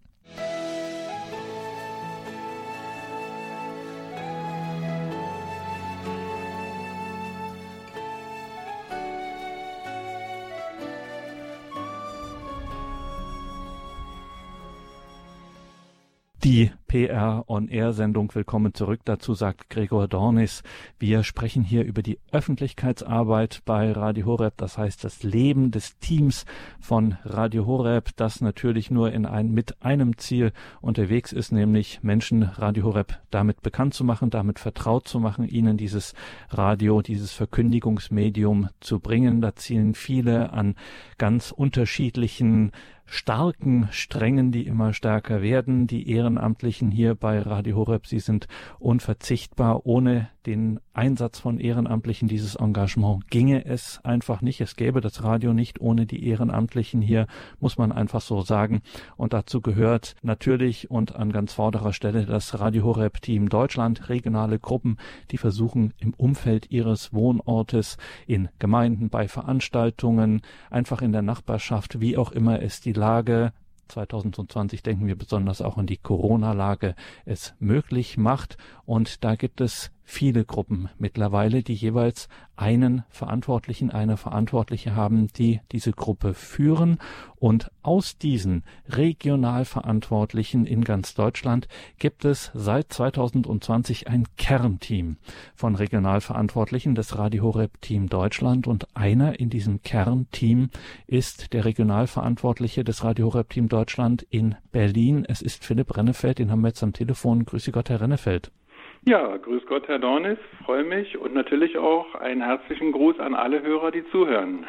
Die 16.43 16.71
PR 16.87 17.43
On 17.47 17.67
Air 17.67 17.93
Sendung 17.93 18.33
Willkommen 18.33 18.73
zurück. 18.73 19.01
Dazu 19.05 19.35
sagt 19.35 19.69
Gregor 19.69 20.07
Dornis. 20.07 20.63
Wir 20.97 21.21
sprechen 21.21 21.63
hier 21.63 21.83
über 21.83 22.01
die 22.01 22.17
Öffentlichkeitsarbeit 22.31 23.61
bei 23.63 23.91
Radio 23.91 24.25
Horeb. 24.25 24.55
Das 24.57 24.75
heißt, 24.75 25.03
das 25.03 25.21
Leben 25.21 25.69
des 25.69 25.99
Teams 25.99 26.45
von 26.79 27.15
Radio 27.23 27.67
Horeb, 27.67 28.09
das 28.15 28.41
natürlich 28.41 28.89
nur 28.89 29.11
in 29.11 29.27
ein, 29.27 29.51
mit 29.51 29.83
einem 29.83 30.17
Ziel 30.17 30.51
unterwegs 30.81 31.31
ist, 31.31 31.51
nämlich 31.51 32.01
Menschen 32.01 32.41
Radio 32.41 32.85
Horeb 32.85 33.19
damit 33.29 33.61
bekannt 33.61 33.93
zu 33.93 34.03
machen, 34.03 34.31
damit 34.31 34.57
vertraut 34.57 35.07
zu 35.07 35.19
machen, 35.19 35.47
ihnen 35.47 35.77
dieses 35.77 36.15
Radio, 36.49 37.03
dieses 37.03 37.33
Verkündigungsmedium 37.33 38.69
zu 38.79 38.99
bringen. 38.99 39.41
Da 39.41 39.55
zielen 39.55 39.93
viele 39.93 40.53
an 40.53 40.73
ganz 41.19 41.51
unterschiedlichen 41.51 42.71
starken 43.11 43.89
Strängen, 43.91 44.53
die 44.53 44.65
immer 44.65 44.93
stärker 44.93 45.41
werden. 45.41 45.85
Die 45.85 46.09
Ehrenamtlichen 46.09 46.91
hier 46.91 47.13
bei 47.13 47.41
Radio 47.41 47.75
Horeb, 47.75 48.07
sie 48.07 48.19
sind 48.19 48.47
unverzichtbar. 48.79 49.85
Ohne 49.85 50.29
den 50.45 50.79
Einsatz 50.93 51.39
von 51.39 51.59
Ehrenamtlichen, 51.59 52.27
dieses 52.27 52.55
Engagement 52.55 53.29
ginge 53.29 53.65
es 53.65 53.99
einfach 54.03 54.41
nicht. 54.41 54.61
Es 54.61 54.77
gäbe 54.77 55.01
das 55.01 55.23
Radio 55.23 55.53
nicht 55.53 55.81
ohne 55.81 56.05
die 56.05 56.25
Ehrenamtlichen 56.25 57.01
hier, 57.01 57.27
muss 57.59 57.77
man 57.77 57.91
einfach 57.91 58.21
so 58.21 58.41
sagen. 58.41 58.81
Und 59.17 59.33
dazu 59.33 59.59
gehört 59.59 60.15
natürlich 60.21 60.89
und 60.89 61.15
an 61.15 61.33
ganz 61.33 61.53
vorderer 61.53 61.91
Stelle 61.91 62.25
das 62.25 62.59
Radio 62.59 62.85
Horeb 62.85 63.21
Team 63.21 63.49
Deutschland, 63.49 64.07
regionale 64.07 64.57
Gruppen, 64.57 64.97
die 65.31 65.37
versuchen 65.37 65.93
im 65.97 66.13
Umfeld 66.13 66.71
ihres 66.71 67.13
Wohnortes, 67.13 67.97
in 68.25 68.47
Gemeinden, 68.57 69.09
bei 69.09 69.27
Veranstaltungen, 69.27 70.41
einfach 70.69 71.01
in 71.01 71.11
der 71.11 71.21
Nachbarschaft, 71.21 71.99
wie 71.99 72.17
auch 72.17 72.31
immer 72.31 72.61
es 72.61 72.79
die 72.79 72.93
Lage 73.01 73.51
2020 73.87 74.83
denken 74.83 75.07
wir 75.07 75.17
besonders 75.17 75.61
auch 75.61 75.77
an 75.77 75.87
die 75.87 75.97
Corona-Lage 75.97 76.95
es 77.25 77.55
möglich 77.59 78.15
macht. 78.17 78.57
Und 78.91 79.23
da 79.23 79.35
gibt 79.35 79.61
es 79.61 79.89
viele 80.03 80.43
Gruppen 80.43 80.89
mittlerweile, 80.97 81.63
die 81.63 81.75
jeweils 81.75 82.27
einen 82.57 83.05
Verantwortlichen, 83.07 83.89
eine 83.89 84.17
Verantwortliche 84.17 84.97
haben, 84.97 85.27
die 85.27 85.61
diese 85.71 85.93
Gruppe 85.93 86.33
führen. 86.33 86.97
Und 87.37 87.71
aus 87.83 88.17
diesen 88.17 88.65
regional 88.89 89.63
Verantwortlichen 89.63 90.65
in 90.65 90.83
ganz 90.83 91.13
Deutschland 91.13 91.69
gibt 91.99 92.25
es 92.25 92.51
seit 92.53 92.91
2020 92.91 94.09
ein 94.09 94.25
Kernteam 94.35 95.15
von 95.55 95.75
Regionalverantwortlichen 95.75 96.93
des 96.93 97.17
Radio 97.17 97.43
Horeb 97.45 97.79
Team 97.79 98.09
Deutschland. 98.09 98.67
Und 98.67 98.93
einer 98.93 99.39
in 99.39 99.49
diesem 99.49 99.83
Kernteam 99.83 100.69
ist 101.07 101.53
der 101.53 101.63
Regionalverantwortliche 101.63 102.83
des 102.83 103.05
Radio 103.05 103.27
Horeb 103.27 103.51
Team 103.51 103.69
Deutschland 103.69 104.23
in 104.23 104.55
Berlin. 104.73 105.23
Es 105.25 105.41
ist 105.41 105.63
Philipp 105.63 105.95
Rennefeld, 105.95 106.39
den 106.39 106.51
haben 106.51 106.59
wir 106.59 106.67
jetzt 106.67 106.83
am 106.83 106.91
Telefon. 106.91 107.45
Grüße 107.45 107.71
Gott, 107.71 107.89
Herr 107.89 108.01
Rennefeld. 108.01 108.51
Ja, 109.03 109.35
grüß 109.35 109.65
Gott, 109.65 109.87
Herr 109.87 109.97
Dornis, 109.97 110.37
freue 110.63 110.83
mich 110.83 111.17
und 111.17 111.33
natürlich 111.33 111.75
auch 111.75 112.13
einen 112.13 112.43
herzlichen 112.43 112.91
Gruß 112.91 113.19
an 113.19 113.33
alle 113.33 113.63
Hörer, 113.63 113.89
die 113.89 114.05
zuhören. 114.11 114.67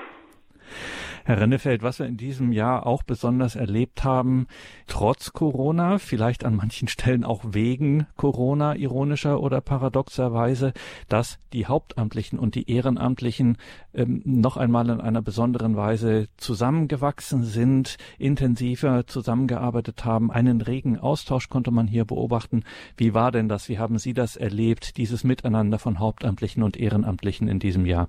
Herr 1.24 1.40
Rennefeld, 1.40 1.82
was 1.82 2.00
wir 2.00 2.06
in 2.06 2.16
diesem 2.16 2.50
Jahr 2.50 2.84
auch 2.86 3.04
besonders 3.04 3.54
erlebt 3.54 4.02
haben, 4.02 4.46
trotz 4.88 5.32
Corona, 5.32 5.98
vielleicht 5.98 6.44
an 6.44 6.56
manchen 6.56 6.88
Stellen 6.88 7.22
auch 7.22 7.42
wegen 7.52 8.06
Corona, 8.16 8.74
ironischer 8.74 9.40
oder 9.40 9.60
paradoxerweise, 9.60 10.72
dass 11.08 11.38
die 11.52 11.66
Hauptamtlichen 11.66 12.40
und 12.40 12.56
die 12.56 12.68
Ehrenamtlichen 12.68 13.56
ähm, 13.94 14.22
noch 14.24 14.56
einmal 14.56 14.90
in 14.90 15.00
einer 15.00 15.22
besonderen 15.22 15.76
Weise 15.76 16.26
zusammengewachsen 16.38 17.44
sind, 17.44 17.98
intensiver 18.18 19.06
zusammengearbeitet 19.06 20.04
haben. 20.04 20.32
Einen 20.32 20.60
regen 20.60 20.98
Austausch 20.98 21.48
konnte 21.48 21.70
man 21.70 21.86
hier 21.86 22.04
beobachten. 22.04 22.64
Wie 22.96 23.14
war 23.14 23.30
denn 23.30 23.48
das? 23.48 23.68
Wie 23.68 23.78
haben 23.78 23.98
Sie 23.98 24.12
das 24.12 24.36
erlebt, 24.36 24.96
dieses 24.96 25.22
Miteinander 25.22 25.78
von 25.78 26.00
Hauptamtlichen 26.00 26.64
und 26.64 26.76
Ehrenamtlichen 26.76 27.46
in 27.46 27.60
diesem 27.60 27.86
Jahr? 27.86 28.08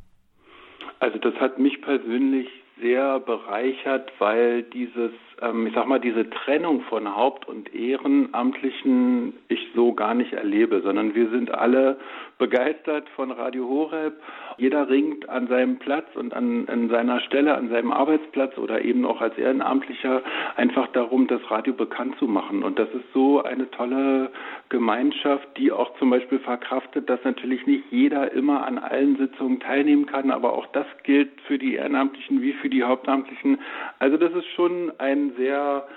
Also 1.00 1.20
das 1.20 1.36
hat 1.36 1.60
mich 1.60 1.82
persönlich 1.82 2.48
sehr 2.82 3.20
bereichert, 3.20 4.12
weil 4.20 4.64
dieses, 4.64 5.12
ähm, 5.42 5.68
ich 5.68 5.74
sag 5.74 5.88
mal, 5.88 6.00
diese 6.00 6.30
Trennung 6.30 6.82
von 6.84 7.16
Haupt- 7.16 7.48
und 7.48 7.74
Ehrenamtlichen 7.74 9.34
ich 9.48 9.68
so 9.76 9.94
gar 9.94 10.14
nicht 10.14 10.34
erlebe, 10.34 10.82
sondern 10.82 11.16
wir 11.16 11.30
sind 11.30 11.52
alle 11.52 11.98
begeistert 12.38 13.08
von 13.10 13.32
Radio 13.32 13.68
Horeb. 13.68 14.16
Jeder 14.58 14.90
ringt 14.90 15.30
an 15.30 15.48
seinem 15.48 15.78
Platz 15.78 16.08
und 16.16 16.34
an, 16.34 16.68
an 16.68 16.90
seiner 16.90 17.20
Stelle, 17.22 17.56
an 17.56 17.70
seinem 17.70 17.92
Arbeitsplatz 17.92 18.58
oder 18.58 18.84
eben 18.84 19.06
auch 19.06 19.22
als 19.22 19.38
Ehrenamtlicher 19.38 20.22
einfach 20.56 20.88
darum, 20.88 21.28
das 21.28 21.42
Radio 21.50 21.74
bekannt 21.74 22.18
zu 22.20 22.28
machen. 22.28 22.64
Und 22.64 22.80
das 22.80 22.90
ist 22.90 23.06
so 23.14 23.44
eine 23.44 23.70
tolle 23.72 24.32
Gemeinschaft, 24.70 25.48
die 25.58 25.72
auch 25.72 25.98
zum 26.00 26.10
Beispiel 26.10 26.40
verkraftet, 26.40 27.10
dass 27.10 27.24
natürlich 27.24 27.66
nicht 27.66 27.86
jeder 27.92 28.32
immer 28.32 28.66
an 28.66 28.78
allen 28.78 29.18
Sitzungen 29.18 29.60
teilnehmen 29.60 30.06
kann, 30.06 30.32
aber 30.32 30.54
auch 30.54 30.68
das 30.68 30.88
gilt 31.04 31.42
für 31.48 31.58
die 31.58 31.76
Ehrenamtlichen 31.76 32.42
wie 32.42 32.54
für 32.54 32.70
die 32.70 32.84
Hauptamtlichen. 32.84 33.60
Also 34.00 34.18
das 34.18 34.34
ist 34.34 34.48
schon 34.56 34.92
ein 35.00 35.34
sehr 35.38 35.88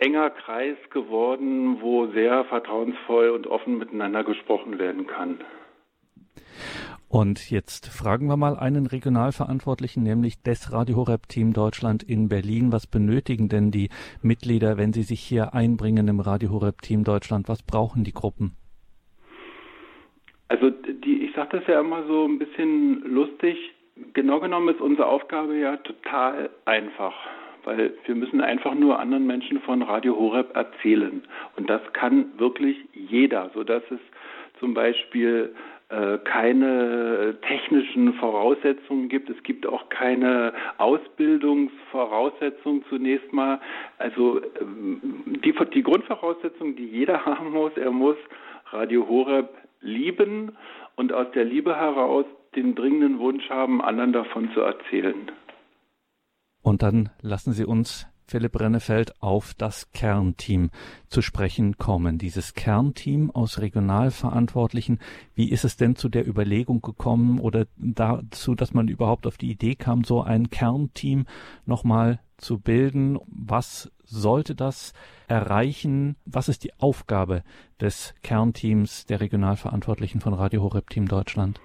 enger 0.00 0.30
Kreis 0.30 0.76
geworden, 0.90 1.80
wo 1.80 2.06
sehr 2.08 2.44
vertrauensvoll 2.44 3.30
und 3.30 3.46
offen 3.46 3.78
miteinander 3.78 4.24
gesprochen 4.24 4.78
werden 4.78 5.06
kann. 5.06 5.40
Und 7.12 7.50
jetzt 7.50 7.88
fragen 7.88 8.28
wir 8.28 8.36
mal 8.36 8.56
einen 8.56 8.86
Regionalverantwortlichen, 8.86 10.04
nämlich 10.04 10.44
des 10.44 10.72
Radio 10.72 10.94
Horeb 10.94 11.26
Team 11.28 11.52
Deutschland 11.52 12.04
in 12.04 12.28
Berlin. 12.28 12.70
Was 12.70 12.86
benötigen 12.86 13.48
denn 13.48 13.72
die 13.72 13.88
Mitglieder, 14.22 14.78
wenn 14.78 14.92
sie 14.92 15.02
sich 15.02 15.18
hier 15.18 15.52
einbringen 15.52 16.06
im 16.06 16.20
Radio 16.20 16.50
Horeb 16.50 16.82
Team 16.82 17.02
Deutschland? 17.02 17.48
Was 17.48 17.64
brauchen 17.64 18.04
die 18.04 18.12
Gruppen? 18.12 18.52
Also 20.46 20.70
die, 20.70 21.24
ich 21.24 21.34
sage 21.34 21.58
das 21.58 21.66
ja 21.66 21.80
immer 21.80 22.06
so 22.06 22.28
ein 22.28 22.38
bisschen 22.38 23.02
lustig. 23.02 23.58
Genau 24.14 24.38
genommen 24.38 24.72
ist 24.72 24.80
unsere 24.80 25.08
Aufgabe 25.08 25.58
ja 25.58 25.78
total 25.78 26.50
einfach 26.64 27.14
weil 27.64 27.92
wir 28.06 28.14
müssen 28.14 28.40
einfach 28.40 28.74
nur 28.74 28.98
anderen 28.98 29.26
Menschen 29.26 29.60
von 29.60 29.82
Radio 29.82 30.16
Horeb 30.16 30.56
erzählen. 30.56 31.22
Und 31.56 31.68
das 31.68 31.82
kann 31.92 32.38
wirklich 32.38 32.74
jeder, 32.94 33.50
sodass 33.52 33.82
es 33.90 34.00
zum 34.58 34.72
Beispiel 34.72 35.54
keine 36.24 37.36
technischen 37.42 38.14
Voraussetzungen 38.14 39.08
gibt. 39.08 39.28
Es 39.28 39.42
gibt 39.42 39.66
auch 39.66 39.88
keine 39.88 40.52
Ausbildungsvoraussetzungen 40.78 42.84
zunächst 42.88 43.32
mal. 43.32 43.60
Also 43.98 44.40
ähm, 44.60 45.00
die, 45.44 45.52
die 45.74 45.82
Grundvoraussetzung, 45.82 46.76
die 46.76 46.86
jeder 46.86 47.26
haben 47.26 47.50
muss, 47.50 47.72
er 47.76 47.90
muss 47.90 48.14
Radio 48.70 49.08
Horeb 49.08 49.48
lieben 49.80 50.56
und 50.96 51.12
aus 51.12 51.26
der 51.34 51.44
Liebe 51.44 51.76
heraus 51.76 52.24
den 52.54 52.74
dringenden 52.74 53.18
Wunsch 53.18 53.48
haben, 53.48 53.80
anderen 53.80 54.12
davon 54.12 54.50
zu 54.52 54.60
erzählen. 54.60 55.30
Und 56.62 56.82
dann 56.82 57.10
lassen 57.22 57.52
Sie 57.52 57.64
uns, 57.64 58.06
Philipp 58.30 58.60
Rennefeld, 58.60 59.20
auf 59.20 59.54
das 59.54 59.90
Kernteam 59.90 60.70
zu 61.08 61.20
sprechen 61.20 61.78
kommen. 61.78 62.16
Dieses 62.16 62.54
Kernteam 62.54 63.32
aus 63.32 63.58
Regionalverantwortlichen, 63.58 65.00
wie 65.34 65.50
ist 65.50 65.64
es 65.64 65.76
denn 65.76 65.96
zu 65.96 66.08
der 66.08 66.28
Überlegung 66.28 66.80
gekommen 66.80 67.40
oder 67.40 67.66
dazu, 67.76 68.54
dass 68.54 68.72
man 68.72 68.86
überhaupt 68.86 69.26
auf 69.26 69.36
die 69.36 69.50
Idee 69.50 69.74
kam, 69.74 70.04
so 70.04 70.22
ein 70.22 70.48
Kernteam 70.48 71.26
nochmal 71.66 72.20
zu 72.36 72.60
bilden? 72.60 73.18
Was 73.26 73.90
sollte 74.04 74.54
das 74.54 74.92
erreichen? 75.26 76.14
Was 76.24 76.48
ist 76.48 76.62
die 76.62 76.72
Aufgabe 76.78 77.42
des 77.80 78.14
Kernteams 78.22 79.06
der 79.06 79.20
Regionalverantwortlichen 79.20 80.20
von 80.20 80.34
Radio 80.34 80.62
Horeb 80.62 80.88
Team 80.88 81.08
Deutschland? 81.08 81.60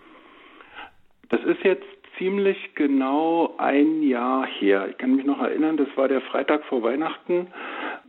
Das 1.30 1.42
ist 1.42 1.64
jetzt 1.64 1.86
ziemlich 2.18 2.76
genau 2.76 3.56
ein 3.58 4.04
Jahr 4.04 4.46
her. 4.46 4.88
Ich 4.90 4.98
kann 4.98 5.16
mich 5.16 5.26
noch 5.26 5.42
erinnern, 5.42 5.78
das 5.78 5.88
war 5.96 6.08
der 6.08 6.22
Freitag 6.22 6.64
vor 6.66 6.84
Weihnachten, 6.84 7.48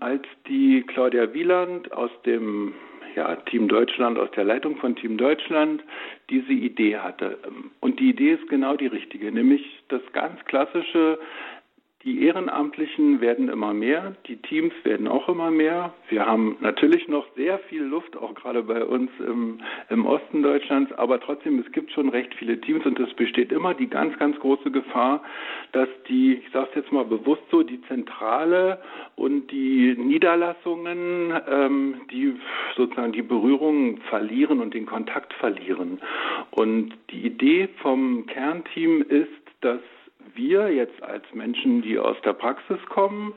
als 0.00 0.22
die 0.48 0.82
Claudia 0.82 1.32
Wieland 1.32 1.92
aus 1.92 2.10
dem 2.24 2.74
ja, 3.14 3.34
Team 3.36 3.66
Deutschland, 3.66 4.18
aus 4.18 4.30
der 4.32 4.44
Leitung 4.44 4.76
von 4.76 4.94
Team 4.94 5.16
Deutschland 5.16 5.82
diese 6.28 6.52
Idee 6.52 6.98
hatte. 6.98 7.38
Und 7.80 7.98
die 7.98 8.10
Idee 8.10 8.32
ist 8.32 8.48
genau 8.48 8.76
die 8.76 8.88
richtige, 8.88 9.32
nämlich 9.32 9.64
das 9.88 10.02
ganz 10.12 10.44
klassische 10.44 11.18
die 12.06 12.22
Ehrenamtlichen 12.22 13.20
werden 13.20 13.48
immer 13.48 13.74
mehr, 13.74 14.14
die 14.28 14.36
Teams 14.36 14.72
werden 14.84 15.08
auch 15.08 15.28
immer 15.28 15.50
mehr. 15.50 15.92
Wir 16.08 16.24
haben 16.24 16.56
natürlich 16.60 17.08
noch 17.08 17.26
sehr 17.34 17.58
viel 17.58 17.82
Luft, 17.82 18.16
auch 18.16 18.32
gerade 18.36 18.62
bei 18.62 18.84
uns 18.84 19.10
im, 19.18 19.58
im 19.90 20.06
Osten 20.06 20.44
Deutschlands, 20.44 20.92
aber 20.92 21.18
trotzdem, 21.18 21.58
es 21.58 21.70
gibt 21.72 21.90
schon 21.90 22.08
recht 22.08 22.32
viele 22.34 22.60
Teams 22.60 22.86
und 22.86 23.00
es 23.00 23.12
besteht 23.14 23.50
immer 23.50 23.74
die 23.74 23.88
ganz, 23.88 24.16
ganz 24.20 24.38
große 24.38 24.70
Gefahr, 24.70 25.24
dass 25.72 25.88
die, 26.08 26.34
ich 26.34 26.52
sage 26.52 26.68
es 26.70 26.76
jetzt 26.76 26.92
mal 26.92 27.04
bewusst 27.04 27.42
so, 27.50 27.64
die 27.64 27.82
Zentrale 27.88 28.80
und 29.16 29.50
die 29.50 29.96
Niederlassungen, 29.98 31.34
ähm, 31.50 32.02
die 32.12 32.36
sozusagen 32.76 33.14
die 33.14 33.22
Berührung 33.22 33.98
verlieren 34.08 34.60
und 34.60 34.74
den 34.74 34.86
Kontakt 34.86 35.32
verlieren. 35.34 36.00
Und 36.52 36.92
die 37.10 37.26
Idee 37.26 37.68
vom 37.82 38.26
Kernteam 38.26 39.02
ist, 39.02 39.26
dass 39.60 39.80
wir 40.34 40.72
jetzt 40.72 41.02
als 41.02 41.24
Menschen, 41.32 41.82
die 41.82 41.98
aus 41.98 42.16
der 42.24 42.32
Praxis 42.32 42.78
kommen, 42.88 43.34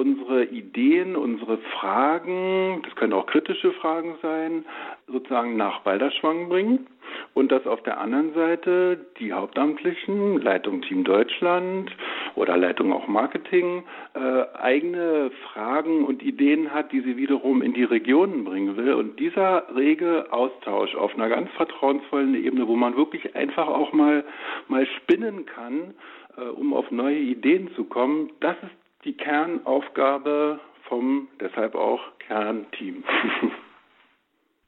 unsere 0.00 0.44
Ideen, 0.44 1.14
unsere 1.14 1.58
Fragen, 1.58 2.80
das 2.84 2.96
können 2.96 3.12
auch 3.12 3.26
kritische 3.26 3.72
Fragen 3.72 4.14
sein, 4.22 4.64
sozusagen 5.06 5.58
nach 5.58 5.80
Balderschwang 5.80 6.48
bringen 6.48 6.86
und 7.34 7.52
dass 7.52 7.66
auf 7.66 7.82
der 7.82 8.00
anderen 8.00 8.32
Seite 8.32 8.98
die 9.18 9.34
Hauptamtlichen, 9.34 10.40
Leitung 10.40 10.80
Team 10.80 11.04
Deutschland 11.04 11.90
oder 12.34 12.56
Leitung 12.56 12.94
auch 12.94 13.08
Marketing, 13.08 13.82
äh, 14.14 14.58
eigene 14.58 15.30
Fragen 15.52 16.04
und 16.04 16.22
Ideen 16.22 16.72
hat, 16.72 16.92
die 16.92 17.00
sie 17.00 17.18
wiederum 17.18 17.60
in 17.60 17.74
die 17.74 17.84
Regionen 17.84 18.44
bringen 18.44 18.78
will. 18.78 18.94
Und 18.94 19.20
dieser 19.20 19.66
rege 19.74 20.26
Austausch 20.30 20.94
auf 20.94 21.14
einer 21.14 21.28
ganz 21.28 21.50
vertrauensvollen 21.52 22.34
Ebene, 22.34 22.66
wo 22.66 22.76
man 22.76 22.96
wirklich 22.96 23.36
einfach 23.36 23.68
auch 23.68 23.92
mal, 23.92 24.24
mal 24.68 24.86
spinnen 24.86 25.44
kann, 25.44 25.94
äh, 26.38 26.48
um 26.48 26.72
auf 26.72 26.90
neue 26.90 27.18
Ideen 27.18 27.70
zu 27.74 27.84
kommen, 27.84 28.30
das 28.40 28.56
ist 28.62 28.79
die 29.04 29.16
Kernaufgabe 29.16 30.60
vom 30.88 31.28
deshalb 31.40 31.74
auch 31.74 32.00
Kernteam. 32.18 33.04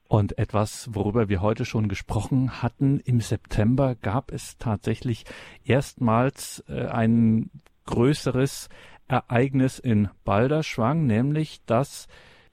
Und 0.07 0.37
etwas, 0.37 0.89
worüber 0.93 1.27
wir 1.27 1.41
heute 1.41 1.65
schon 1.65 1.87
gesprochen 1.87 2.61
hatten, 2.61 2.99
im 2.99 3.19
September 3.19 3.95
gab 3.95 4.31
es 4.31 4.57
tatsächlich 4.57 5.25
erstmals 5.63 6.63
äh, 6.67 6.85
ein 6.85 7.49
größeres 7.85 8.69
Ereignis 9.07 9.79
in 9.79 10.09
Balderschwang, 10.23 11.07
nämlich 11.07 11.65
dass 11.65 12.07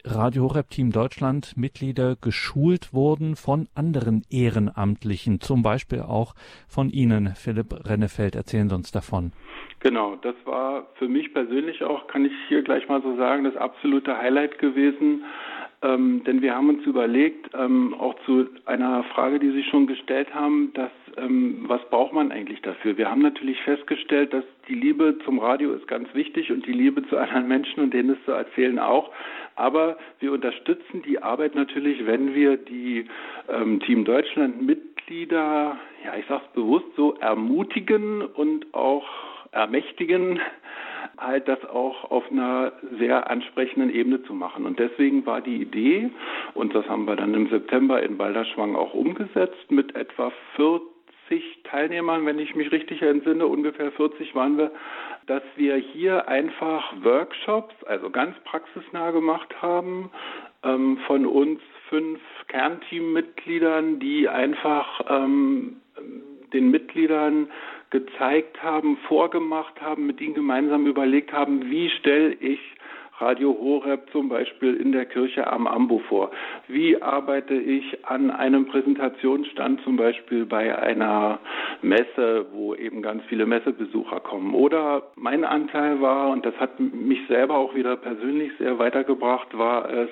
Radio 0.05 0.45
Horeb 0.45 0.70
Team 0.70 0.91
Deutschland 0.91 1.57
Mitglieder 1.59 2.16
geschult 2.16 2.95
wurden 2.95 3.37
von 3.37 3.68
anderen 3.74 4.22
Ehrenamtlichen, 4.31 5.41
zum 5.41 5.62
Beispiel 5.62 6.01
auch 6.01 6.35
von 6.66 6.89
Ihnen, 6.89 7.35
Philipp 7.35 7.87
Rennefeld. 7.87 8.35
Erzählen 8.35 8.70
Sie 8.70 8.74
uns 8.74 8.91
davon. 8.91 9.33
Genau, 9.81 10.16
das 10.20 10.35
war 10.45 10.89
für 10.97 11.09
mich 11.09 11.33
persönlich 11.33 11.83
auch, 11.83 12.07
kann 12.07 12.26
ich 12.26 12.33
hier 12.49 12.62
gleich 12.62 12.87
mal 12.89 13.01
so 13.01 13.16
sagen, 13.16 13.45
das 13.45 13.57
absolute 13.57 14.16
Highlight 14.16 14.59
gewesen. 14.59 15.24
Ähm, 15.83 16.22
denn 16.24 16.43
wir 16.43 16.55
haben 16.55 16.68
uns 16.68 16.85
überlegt, 16.85 17.49
ähm, 17.55 17.95
auch 17.95 18.14
zu 18.26 18.47
einer 18.66 19.03
Frage, 19.05 19.39
die 19.39 19.51
Sie 19.53 19.64
schon 19.64 19.87
gestellt 19.87 20.35
haben, 20.35 20.70
dass 20.74 20.91
ähm, 21.16 21.64
was 21.66 21.81
braucht 21.89 22.12
man 22.12 22.31
eigentlich 22.31 22.61
dafür? 22.61 22.99
Wir 22.99 23.11
haben 23.11 23.22
natürlich 23.22 23.59
festgestellt, 23.62 24.35
dass 24.35 24.45
die 24.68 24.74
Liebe 24.74 25.16
zum 25.24 25.39
Radio 25.39 25.72
ist 25.72 25.89
ganz 25.89 26.12
wichtig 26.12 26.53
und 26.53 26.66
die 26.66 26.72
Liebe 26.72 27.07
zu 27.09 27.16
anderen 27.16 27.49
Menschen 27.49 27.83
und 27.83 27.95
denen 27.95 28.11
es 28.11 28.24
zu 28.26 28.33
erzählen 28.33 28.78
auch. 28.78 29.11
Aber 29.57 29.97
wir 30.18 30.33
unterstützen 30.33 31.01
die 31.07 31.22
Arbeit 31.22 31.55
natürlich, 31.55 32.05
wenn 32.05 32.35
wir 32.35 32.59
die 32.59 33.07
ähm, 33.49 33.81
Team 33.81 34.05
Deutschland 34.05 34.61
Mitglieder, 34.61 35.78
ja, 36.05 36.16
ich 36.18 36.26
sage 36.26 36.43
es 36.47 36.53
bewusst 36.53 36.87
so, 36.97 37.14
ermutigen 37.14 38.20
und 38.20 38.74
auch 38.74 39.09
ermächtigen, 39.53 40.40
halt 41.18 41.48
das 41.48 41.64
auch 41.66 42.11
auf 42.11 42.30
einer 42.30 42.72
sehr 42.98 43.30
ansprechenden 43.30 43.90
Ebene 43.90 44.22
zu 44.22 44.34
machen. 44.34 44.64
Und 44.64 44.78
deswegen 44.78 45.26
war 45.26 45.40
die 45.40 45.57
Idee, 45.57 46.11
und 46.55 46.74
das 46.74 46.88
haben 46.88 47.07
wir 47.07 47.16
dann 47.16 47.34
im 47.34 47.48
September 47.48 48.03
in 48.03 48.16
Balderschwang 48.16 48.76
auch 48.76 48.94
umgesetzt, 48.94 49.70
mit 49.70 49.94
etwa 49.96 50.32
40 50.57 51.62
Teilnehmern, 51.64 52.26
wenn 52.26 52.38
ich 52.38 52.55
mich 52.55 52.72
richtig 52.72 53.03
entsinne, 53.03 53.46
ungefähr 53.46 53.92
40 53.92 54.34
waren 54.34 54.57
wir, 54.57 54.70
dass 55.26 55.42
wir 55.57 55.76
hier 55.76 56.28
einfach 56.28 56.92
Workshops, 57.03 57.74
also 57.84 58.11
ganz 58.11 58.36
praxisnah 58.44 59.11
gemacht 59.11 59.62
haben, 59.62 60.11
ähm, 60.64 60.98
von 61.07 61.26
uns 61.26 61.61
fünf 61.88 62.20
Kernteammitgliedern, 62.48 64.01
die 64.01 64.28
einfach 64.28 65.01
ähm, 65.09 65.80
den 66.53 66.70
Mitgliedern 66.70 67.48
gezeigt 67.91 68.62
haben, 68.62 68.97
vorgemacht 69.09 69.80
haben, 69.80 70.07
mit 70.07 70.20
ihnen 70.20 70.34
gemeinsam 70.34 70.86
überlegt 70.86 71.32
haben, 71.32 71.70
wie 71.70 71.91
stelle 71.91 72.32
ich 72.32 72.61
Radio 73.20 73.55
Horeb 73.61 74.09
zum 74.12 74.30
Beispiel 74.30 74.76
in 74.76 74.93
der 74.93 75.05
Kirche 75.05 75.47
am 75.47 75.66
Ambo 75.66 75.99
vor? 76.09 76.30
Wie 76.68 77.03
arbeite 77.03 77.55
ich 77.55 78.07
an 78.07 78.30
einem 78.30 78.66
Präsentationsstand 78.66 79.82
zum 79.82 79.97
Beispiel 79.97 80.47
bei 80.47 80.76
einer 80.78 81.38
Messe, 81.82 82.47
wo 82.53 82.74
eben 82.74 83.03
ganz 83.03 83.22
viele 83.28 83.45
Messebesucher 83.45 84.20
kommen? 84.20 84.55
Oder 84.55 85.03
mein 85.16 85.45
Anteil 85.45 86.01
war, 86.01 86.30
und 86.30 86.47
das 86.47 86.55
hat 86.59 86.80
mich 86.80 87.20
selber 87.28 87.57
auch 87.57 87.74
wieder 87.74 87.97
persönlich 87.97 88.53
sehr 88.59 88.78
weitergebracht, 88.78 89.57
war 89.57 89.91
es, 89.91 90.09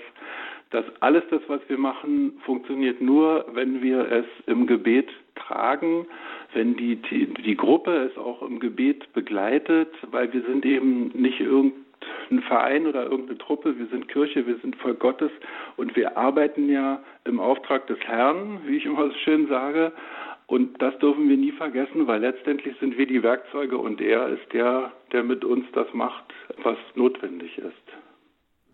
dass 0.71 0.85
alles 1.01 1.23
das, 1.31 1.41
was 1.49 1.61
wir 1.69 1.79
machen, 1.79 2.39
funktioniert 2.45 3.01
nur, 3.01 3.47
wenn 3.53 3.81
wir 3.81 4.01
es 4.13 4.27
im 4.47 4.67
Gebet 4.67 5.09
tragen, 5.35 6.07
wenn 6.55 6.77
die, 6.77 6.97
die, 6.97 7.33
die 7.35 7.57
Gruppe 7.57 8.11
es 8.11 8.17
auch 8.19 8.43
im 8.43 8.61
Gebet 8.61 9.13
begleitet, 9.13 9.89
weil 10.11 10.33
wir 10.33 10.43
sind 10.43 10.65
eben 10.65 11.09
nicht 11.09 11.41
irgendein 11.41 12.43
Verein 12.47 12.87
oder 12.87 13.05
irgendeine 13.05 13.39
Truppe, 13.39 13.79
wir 13.79 13.87
sind 13.87 14.09
Kirche, 14.09 14.47
wir 14.47 14.59
sind 14.59 14.77
Volk 14.77 15.01
Gottes 15.01 15.31
und 15.77 15.95
wir 15.97 16.17
arbeiten 16.17 16.71
ja 16.71 17.03
im 17.25 17.41
Auftrag 17.41 17.87
des 17.87 17.99
Herrn, 18.01 18.61
wie 18.67 18.77
ich 18.77 18.87
immer 18.87 19.09
so 19.09 19.15
schön 19.25 19.49
sage. 19.49 19.93
Und 20.47 20.81
das 20.81 20.99
dürfen 20.99 21.29
wir 21.29 21.37
nie 21.37 21.53
vergessen, 21.53 22.07
weil 22.07 22.23
letztendlich 22.23 22.75
sind 22.81 22.97
wir 22.97 23.07
die 23.07 23.23
Werkzeuge 23.23 23.77
und 23.77 24.01
er 24.01 24.29
ist 24.29 24.51
der, 24.55 24.93
der 25.13 25.23
mit 25.23 25.45
uns 25.45 25.67
das 25.73 25.93
macht, 25.93 26.25
was 26.63 26.79
notwendig 26.95 27.59
ist 27.59 27.75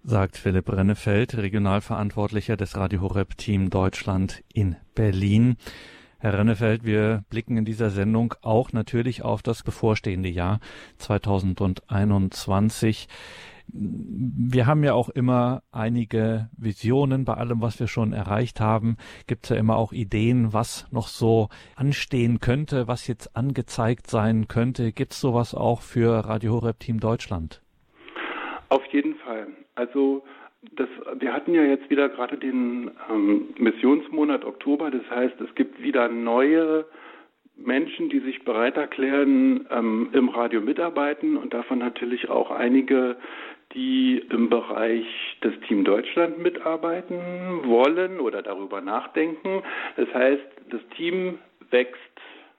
sagt 0.07 0.37
Philipp 0.37 0.71
Rennefeld, 0.71 1.35
Regionalverantwortlicher 1.35 2.59
des 2.59 2.77
Radio 2.77 3.01
Horeb 3.01 3.39
Team 3.39 3.71
Deutschland 3.71 4.45
in 4.53 4.77
Berlin. 4.95 5.57
Herr 6.25 6.39
Rennefeld, 6.39 6.87
wir 6.87 7.23
blicken 7.29 7.59
in 7.59 7.67
dieser 7.67 7.91
Sendung 7.91 8.33
auch 8.41 8.73
natürlich 8.73 9.23
auf 9.23 9.43
das 9.43 9.63
bevorstehende 9.63 10.31
Jahr 10.31 10.59
2021. 10.97 13.09
Wir 13.67 14.67
haben 14.67 14.85
ja 14.85 14.95
auch 14.95 15.11
immer 15.11 15.63
einige 15.71 16.49
Visionen 16.57 17.27
bei 17.27 17.35
allem, 17.35 17.61
was 17.61 17.79
wir 17.79 17.89
schon 17.89 18.15
erreicht 18.15 18.59
haben. 18.59 18.97
Gibt 19.27 19.45
es 19.45 19.51
ja 19.51 19.57
immer 19.57 19.77
auch 19.77 19.93
Ideen, 19.93 20.55
was 20.55 20.91
noch 20.91 21.09
so 21.09 21.51
anstehen 21.77 22.41
könnte, 22.41 22.89
was 22.89 23.07
jetzt 23.07 23.37
angezeigt 23.37 24.07
sein 24.07 24.49
könnte. 24.49 24.93
Gibt 24.93 25.13
es 25.13 25.21
sowas 25.21 25.55
auch 25.55 25.83
für 25.83 26.25
Radio 26.25 26.55
Horeb 26.55 26.81
Team 26.81 27.01
Deutschland? 27.01 27.61
Auf 28.71 28.87
jeden 28.93 29.17
Fall. 29.17 29.49
Also 29.75 30.25
das, 30.77 30.89
wir 31.19 31.33
hatten 31.33 31.55
ja 31.55 31.63
jetzt 31.63 31.89
wieder 31.91 32.09
gerade 32.09 32.37
den 32.37 32.91
ähm, 33.11 33.49
Missionsmonat 33.59 34.45
Oktober. 34.45 34.91
Das 34.91 35.09
heißt, 35.11 35.41
es 35.41 35.55
gibt 35.55 35.83
wieder 35.83 36.09
neue 36.09 36.85
Menschen, 37.57 38.09
die 38.09 38.21
sich 38.21 38.45
bereit 38.45 38.77
erklären, 38.77 39.67
ähm, 39.71 40.09
im 40.13 40.29
Radio 40.29 40.61
mitarbeiten 40.61 41.37
und 41.37 41.55
davon 41.55 41.79
natürlich 41.79 42.29
auch 42.29 42.51
einige, 42.51 43.17
die 43.73 44.25
im 44.31 44.49
Bereich 44.49 45.07
des 45.43 45.53
Team 45.67 45.85
Deutschland 45.85 46.39
mitarbeiten 46.39 47.63
wollen 47.65 48.21
oder 48.21 48.43
darüber 48.43 48.81
nachdenken. 48.81 49.63
Das 49.97 50.13
heißt, 50.13 50.43
das 50.71 50.81
Team 50.97 51.39
wächst 51.71 51.99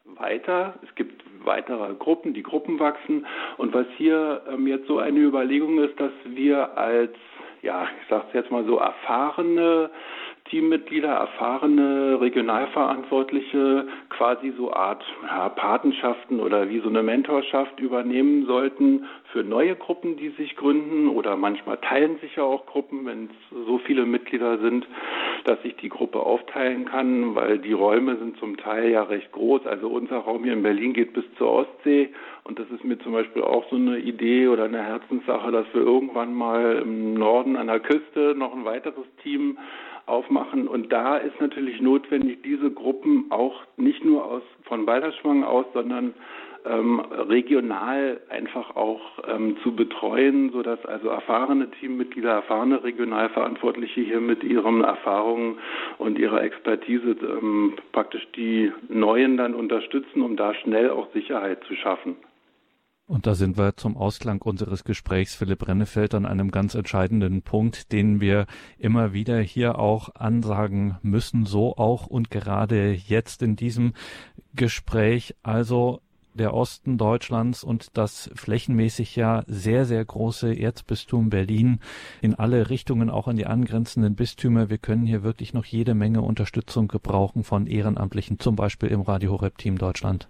weiter. 0.05 0.75
Es 0.83 0.93
gibt 0.95 1.23
weitere 1.43 1.93
Gruppen, 1.95 2.33
die 2.33 2.43
Gruppen 2.43 2.79
wachsen. 2.79 3.25
Und 3.57 3.73
was 3.73 3.87
hier 3.97 4.41
ähm, 4.51 4.67
jetzt 4.67 4.87
so 4.87 4.99
eine 4.99 5.19
Überlegung 5.19 5.79
ist, 5.79 5.99
dass 5.99 6.11
wir 6.25 6.77
als, 6.77 7.15
ja, 7.65 7.87
ich 8.01 8.07
sage 8.07 8.25
es 8.27 8.33
jetzt 8.33 8.51
mal 8.51 8.63
so, 8.65 8.77
erfahrene 8.77 9.89
Teammitglieder, 10.49 11.09
erfahrene 11.09 12.21
Regionalverantwortliche 12.21 13.87
quasi 14.09 14.53
so 14.55 14.71
Art 14.71 15.03
ja, 15.23 15.49
Patenschaften 15.49 16.39
oder 16.39 16.69
wie 16.69 16.79
so 16.81 16.89
eine 16.89 17.01
Mentorschaft 17.01 17.79
übernehmen 17.79 18.45
sollten 18.45 19.05
für 19.31 19.43
neue 19.43 19.75
Gruppen, 19.75 20.17
die 20.17 20.29
sich 20.29 20.55
gründen 20.55 21.09
oder 21.09 21.35
manchmal 21.35 21.77
teilen 21.77 22.19
sich 22.19 22.35
ja 22.35 22.43
auch 22.43 22.67
Gruppen, 22.67 23.07
wenn 23.07 23.25
es 23.25 23.65
so 23.65 23.79
viele 23.79 24.05
Mitglieder 24.05 24.59
sind, 24.59 24.87
dass 25.45 25.59
sich 25.63 25.75
die 25.77 25.89
Gruppe 25.89 26.19
aufteilen 26.19 26.85
kann, 26.85 27.33
weil 27.33 27.57
die 27.57 27.73
Räume 27.73 28.15
sind 28.17 28.37
zum 28.37 28.57
Teil 28.57 28.91
ja 28.91 29.01
recht 29.01 29.31
groß. 29.31 29.65
Also 29.65 29.87
unser 29.87 30.17
Raum 30.19 30.43
hier 30.43 30.53
in 30.53 30.61
Berlin 30.63 30.93
geht 30.93 31.13
bis 31.13 31.25
zur 31.39 31.49
Ostsee 31.51 32.13
und 32.43 32.59
das 32.59 32.69
ist 32.69 32.83
mir 32.83 32.99
zum 32.99 33.13
Beispiel 33.13 33.41
auch 33.41 33.67
so 33.71 33.77
eine 33.77 33.97
Idee 33.97 34.47
oder 34.47 34.65
eine 34.65 34.83
Herzenssache, 34.83 35.51
dass 35.51 35.65
wir 35.73 35.81
irgendwann 35.81 36.35
mal 36.35 36.83
im 36.83 37.15
Norden 37.15 37.55
an 37.57 37.65
der 37.65 37.79
Küste 37.79 38.35
noch 38.37 38.55
ein 38.55 38.63
weiteres 38.63 39.07
Team 39.23 39.57
aufmachen. 40.05 40.67
Und 40.67 40.91
da 40.91 41.17
ist 41.17 41.39
natürlich 41.39 41.81
notwendig, 41.81 42.41
diese 42.43 42.71
Gruppen 42.71 43.25
auch 43.29 43.61
nicht 43.77 44.03
nur 44.03 44.25
aus 44.25 44.43
von 44.63 44.85
Balderschwang 44.85 45.43
aus, 45.43 45.65
sondern 45.73 46.13
ähm, 46.65 46.99
regional 46.99 48.19
einfach 48.29 48.75
auch 48.75 49.01
ähm, 49.27 49.57
zu 49.61 49.75
betreuen, 49.75 50.51
sodass 50.51 50.83
also 50.85 51.09
erfahrene 51.09 51.69
Teammitglieder, 51.71 52.31
erfahrene 52.31 52.83
Regionalverantwortliche 52.83 54.01
hier 54.01 54.19
mit 54.19 54.43
ihren 54.43 54.83
Erfahrungen 54.83 55.59
und 55.97 56.17
ihrer 56.17 56.41
Expertise 56.41 57.15
ähm, 57.21 57.73
praktisch 57.91 58.27
die 58.35 58.71
Neuen 58.89 59.37
dann 59.37 59.53
unterstützen, 59.53 60.21
um 60.21 60.35
da 60.35 60.53
schnell 60.55 60.89
auch 60.89 61.11
Sicherheit 61.13 61.63
zu 61.65 61.75
schaffen. 61.75 62.15
Und 63.07 63.27
da 63.27 63.35
sind 63.35 63.55
wir 63.57 63.77
zum 63.77 63.97
Ausklang 63.97 64.41
unseres 64.41 64.83
Gesprächs, 64.83 65.35
Philipp 65.35 65.67
Rennefeld, 65.67 66.15
an 66.15 66.25
einem 66.25 66.49
ganz 66.49 66.73
entscheidenden 66.73 67.43
Punkt, 67.43 67.91
den 67.91 68.19
wir 68.19 68.47
immer 68.79 69.13
wieder 69.13 69.39
hier 69.39 69.77
auch 69.77 70.09
ansagen 70.15 70.97
müssen, 71.03 71.45
so 71.45 71.77
auch 71.77 72.07
und 72.07 72.31
gerade 72.31 72.93
jetzt 72.93 73.43
in 73.43 73.55
diesem 73.55 73.93
Gespräch. 74.55 75.35
Also 75.43 76.01
der 76.33 76.53
Osten 76.53 76.97
Deutschlands 76.97 77.63
und 77.63 77.95
das 77.95 78.29
flächenmäßig 78.35 79.15
ja 79.15 79.43
sehr, 79.47 79.85
sehr 79.85 80.03
große 80.03 80.53
Erzbistum 80.53 81.29
Berlin 81.29 81.79
in 82.21 82.33
alle 82.33 82.71
Richtungen, 82.71 83.11
auch 83.11 83.27
an 83.27 83.35
die 83.35 83.45
angrenzenden 83.45 84.15
Bistümer. 84.15 84.69
Wir 84.69 84.79
können 84.79 85.05
hier 85.05 85.23
wirklich 85.23 85.53
noch 85.53 85.65
jede 85.65 85.93
Menge 85.93 86.23
Unterstützung 86.23 86.87
gebrauchen 86.87 87.43
von 87.43 87.67
Ehrenamtlichen, 87.67 88.39
zum 88.39 88.55
Beispiel 88.55 88.89
im 88.89 89.01
Radio 89.01 89.31
Horeb 89.31 89.59
Team 89.59 89.77
Deutschland. 89.77 90.27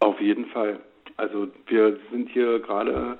Auf 0.00 0.20
jeden 0.20 0.46
Fall. 0.46 0.80
Also 1.18 1.48
wir 1.66 1.98
sind 2.12 2.30
hier 2.30 2.60
gerade 2.60 3.18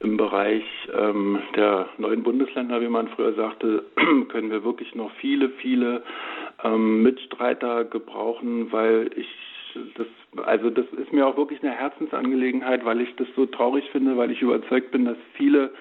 im 0.00 0.18
Bereich 0.18 0.62
ähm, 0.94 1.38
der 1.56 1.88
neuen 1.96 2.22
Bundesländer, 2.22 2.82
wie 2.82 2.88
man 2.88 3.08
früher 3.08 3.32
sagte, 3.32 3.86
können 4.28 4.50
wir 4.50 4.62
wirklich 4.62 4.94
noch 4.94 5.10
viele, 5.12 5.48
viele 5.48 6.02
ähm, 6.62 7.02
Mitstreiter 7.02 7.84
gebrauchen, 7.86 8.70
weil 8.72 9.10
ich 9.16 9.26
das, 9.96 10.06
also 10.44 10.68
das 10.68 10.84
ist 10.98 11.14
mir 11.14 11.26
auch 11.26 11.38
wirklich 11.38 11.62
eine 11.62 11.72
Herzensangelegenheit, 11.72 12.84
weil 12.84 13.00
ich 13.00 13.16
das 13.16 13.28
so 13.34 13.46
traurig 13.46 13.88
finde, 13.90 14.18
weil 14.18 14.30
ich 14.30 14.42
überzeugt 14.42 14.90
bin, 14.90 15.06
dass 15.06 15.16
viele 15.32 15.72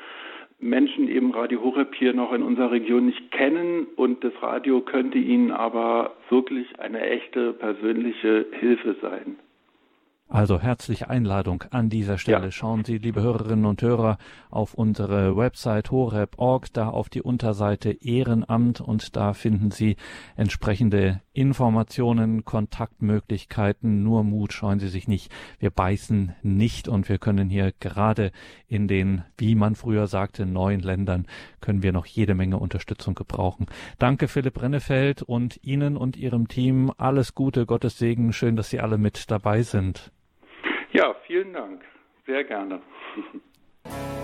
Menschen 0.61 1.09
eben 1.09 1.31
Radio 1.31 1.61
Horeb 1.61 1.93
hier 1.93 2.13
noch 2.13 2.31
in 2.31 2.41
unserer 2.43 2.71
Region 2.71 3.05
nicht 3.05 3.31
kennen 3.31 3.85
und 3.97 4.23
das 4.23 4.33
Radio 4.41 4.79
könnte 4.79 5.17
ihnen 5.17 5.51
aber 5.51 6.15
wirklich 6.29 6.79
eine 6.79 7.01
echte 7.01 7.51
persönliche 7.51 8.45
Hilfe 8.59 8.95
sein. 9.01 9.37
Also 10.31 10.59
herzliche 10.59 11.09
Einladung 11.09 11.63
an 11.71 11.89
dieser 11.89 12.19
Stelle. 12.19 12.45
Ja. 12.45 12.51
Schauen 12.51 12.85
Sie, 12.85 12.99
liebe 12.99 13.19
Hörerinnen 13.19 13.65
und 13.65 13.81
Hörer, 13.81 14.19
auf 14.51 14.75
unsere 14.75 15.35
Website 15.35 15.89
horeb.org, 15.89 16.71
da 16.71 16.87
auf 16.87 17.09
die 17.09 17.23
Unterseite 17.23 17.89
Ehrenamt 17.89 18.79
und 18.79 19.15
da 19.15 19.33
finden 19.33 19.71
Sie 19.71 19.95
entsprechende 20.35 21.21
Informationen, 21.33 22.45
Kontaktmöglichkeiten. 22.45 24.03
Nur 24.03 24.23
Mut, 24.23 24.53
scheuen 24.53 24.79
Sie 24.79 24.89
sich 24.89 25.07
nicht. 25.07 25.31
Wir 25.57 25.71
beißen 25.71 26.35
nicht 26.43 26.87
und 26.87 27.09
wir 27.09 27.17
können 27.17 27.49
hier 27.49 27.73
gerade 27.79 28.31
in 28.67 28.87
den, 28.87 29.23
wie 29.35 29.55
man 29.55 29.73
früher 29.73 30.05
sagte, 30.05 30.45
neuen 30.45 30.81
Ländern, 30.81 31.25
können 31.59 31.81
wir 31.81 31.91
noch 31.91 32.05
jede 32.05 32.35
Menge 32.35 32.59
Unterstützung 32.59 33.15
gebrauchen. 33.15 33.65
Danke 33.97 34.27
Philipp 34.27 34.61
Rennefeld 34.61 35.23
und 35.23 35.59
Ihnen 35.63 35.97
und 35.97 36.17
Ihrem 36.17 36.47
Team 36.47 36.91
alles 36.99 37.33
Gute, 37.33 37.65
Gottes 37.65 37.97
Segen. 37.97 38.31
Schön, 38.31 38.55
dass 38.55 38.69
Sie 38.69 38.79
alle 38.79 38.99
mit 38.99 39.31
dabei 39.31 39.63
sind. 39.63 40.11
Ja, 40.91 41.13
vielen 41.27 41.53
Dank. 41.53 41.83
Sehr 42.25 42.43
gerne. 42.43 42.81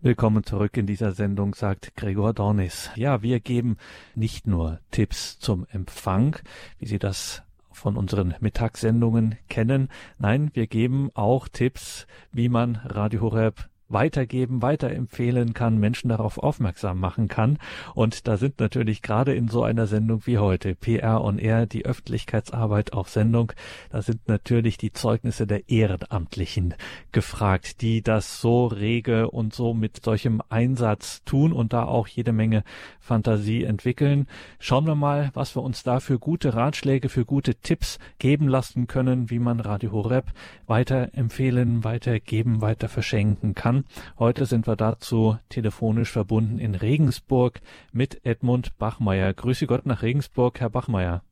Willkommen 0.00 0.44
zurück 0.44 0.76
in 0.76 0.86
dieser 0.86 1.10
Sendung, 1.10 1.56
sagt 1.56 1.96
Gregor 1.96 2.32
Dornis. 2.32 2.88
Ja, 2.94 3.20
wir 3.20 3.40
geben 3.40 3.78
nicht 4.14 4.46
nur 4.46 4.78
Tipps 4.92 5.40
zum 5.40 5.66
Empfang, 5.72 6.36
wie 6.78 6.86
Sie 6.86 7.00
das 7.00 7.42
von 7.72 7.96
unseren 7.96 8.36
Mittagssendungen 8.38 9.38
kennen. 9.48 9.88
Nein, 10.16 10.52
wir 10.54 10.68
geben 10.68 11.10
auch 11.14 11.48
Tipps, 11.48 12.06
wie 12.30 12.48
man 12.48 12.76
Radio 12.84 13.22
Horeb 13.22 13.68
weitergeben, 13.88 14.62
weiterempfehlen 14.62 15.54
kann, 15.54 15.78
Menschen 15.78 16.08
darauf 16.08 16.38
aufmerksam 16.38 17.00
machen 17.00 17.28
kann. 17.28 17.58
Und 17.94 18.26
da 18.28 18.36
sind 18.36 18.60
natürlich 18.60 19.02
gerade 19.02 19.34
in 19.34 19.48
so 19.48 19.62
einer 19.62 19.86
Sendung 19.86 20.22
wie 20.26 20.38
heute, 20.38 20.74
PR 20.74 21.22
on 21.22 21.38
Air, 21.38 21.66
die 21.66 21.84
Öffentlichkeitsarbeit 21.84 22.92
auf 22.92 23.08
Sendung, 23.08 23.52
da 23.90 24.02
sind 24.02 24.28
natürlich 24.28 24.76
die 24.78 24.92
Zeugnisse 24.92 25.46
der 25.46 25.68
Ehrenamtlichen 25.68 26.74
gefragt, 27.12 27.80
die 27.80 28.02
das 28.02 28.40
so 28.40 28.66
rege 28.66 29.30
und 29.30 29.54
so 29.54 29.74
mit 29.74 30.04
solchem 30.04 30.42
Einsatz 30.48 31.24
tun 31.24 31.52
und 31.52 31.72
da 31.72 31.84
auch 31.84 32.06
jede 32.06 32.32
Menge 32.32 32.64
Fantasie 33.00 33.64
entwickeln. 33.64 34.26
Schauen 34.58 34.86
wir 34.86 34.94
mal, 34.94 35.30
was 35.34 35.56
wir 35.56 35.62
uns 35.62 35.82
da 35.82 36.00
für 36.00 36.18
gute 36.18 36.54
Ratschläge, 36.54 37.08
für 37.08 37.24
gute 37.24 37.54
Tipps 37.54 37.98
geben 38.18 38.48
lassen 38.48 38.86
können, 38.86 39.30
wie 39.30 39.38
man 39.38 39.60
Radio 39.60 39.92
Horeb 39.92 40.26
weiterempfehlen, 40.66 41.84
weitergeben, 41.84 42.60
weiter 42.60 42.88
verschenken 42.88 43.54
kann. 43.54 43.77
Heute 44.18 44.46
sind 44.46 44.66
wir 44.66 44.76
dazu 44.76 45.38
telefonisch 45.48 46.10
verbunden 46.10 46.58
in 46.58 46.74
Regensburg 46.74 47.60
mit 47.92 48.24
Edmund 48.24 48.76
Bachmeier. 48.78 49.32
Grüße 49.34 49.66
Gott 49.66 49.86
nach 49.86 50.02
Regensburg, 50.02 50.60
Herr 50.60 50.70
Bachmeier. 50.70 51.22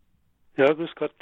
Ja, 0.57 0.73
grüß 0.73 0.91
Gott. 0.97 1.13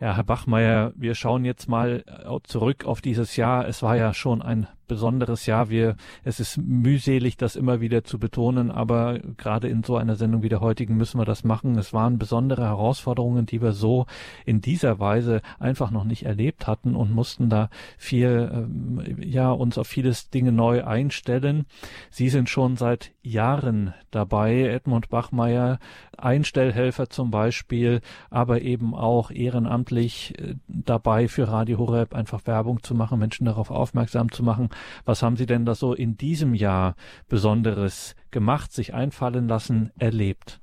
Ja, 0.00 0.14
Herr 0.14 0.24
Bachmeier, 0.24 0.92
wir 0.94 1.14
schauen 1.14 1.44
jetzt 1.44 1.68
mal 1.68 2.04
zurück 2.44 2.84
auf 2.84 3.00
dieses 3.00 3.36
Jahr. 3.36 3.66
Es 3.66 3.82
war 3.82 3.96
ja 3.96 4.12
schon 4.12 4.42
ein 4.42 4.66
besonderes 4.86 5.46
Jahr. 5.46 5.70
Wir, 5.70 5.96
es 6.24 6.40
ist 6.40 6.58
mühselig, 6.58 7.36
das 7.36 7.56
immer 7.56 7.80
wieder 7.80 8.04
zu 8.04 8.18
betonen, 8.18 8.70
aber 8.70 9.18
gerade 9.36 9.68
in 9.68 9.82
so 9.82 9.96
einer 9.96 10.16
Sendung 10.16 10.42
wie 10.42 10.48
der 10.48 10.60
heutigen 10.60 10.96
müssen 10.96 11.18
wir 11.18 11.24
das 11.24 11.44
machen. 11.44 11.76
Es 11.78 11.92
waren 11.92 12.18
besondere 12.18 12.64
Herausforderungen, 12.64 13.46
die 13.46 13.62
wir 13.62 13.72
so 13.72 14.06
in 14.44 14.60
dieser 14.60 14.98
Weise 14.98 15.42
einfach 15.58 15.90
noch 15.90 16.04
nicht 16.04 16.24
erlebt 16.24 16.66
hatten 16.66 16.96
und 16.96 17.12
mussten 17.12 17.48
da 17.48 17.68
viel, 17.98 18.50
ähm, 18.52 19.16
ja, 19.20 19.50
uns 19.50 19.78
auf 19.78 19.86
vieles 19.86 20.30
Dinge 20.30 20.52
neu 20.52 20.84
einstellen. 20.84 21.66
Sie 22.10 22.28
sind 22.28 22.48
schon 22.48 22.76
seit 22.76 23.12
Jahren 23.22 23.94
dabei, 24.10 24.62
Edmund 24.62 25.08
Bachmeier, 25.08 25.78
Einstellhelfer 26.16 27.08
zum 27.08 27.30
Beispiel, 27.30 28.00
aber 28.30 28.62
eben 28.62 28.94
auch 28.94 29.30
ehrenamtlich 29.30 30.34
äh, 30.38 30.54
dabei 30.68 31.28
für 31.28 31.48
Radio 31.48 31.78
Horeb 31.78 32.14
einfach 32.14 32.46
Werbung 32.46 32.82
zu 32.82 32.94
machen, 32.94 33.18
Menschen 33.18 33.46
darauf 33.46 33.70
aufmerksam 33.70 34.30
zu 34.30 34.42
machen. 34.42 34.70
Was 35.04 35.22
haben 35.22 35.36
Sie 35.36 35.46
denn 35.46 35.64
da 35.64 35.74
so 35.74 35.94
in 35.94 36.16
diesem 36.16 36.54
Jahr 36.54 36.94
Besonderes 37.28 38.14
gemacht, 38.30 38.72
sich 38.72 38.94
einfallen 38.94 39.48
lassen, 39.48 39.92
erlebt? 39.98 40.60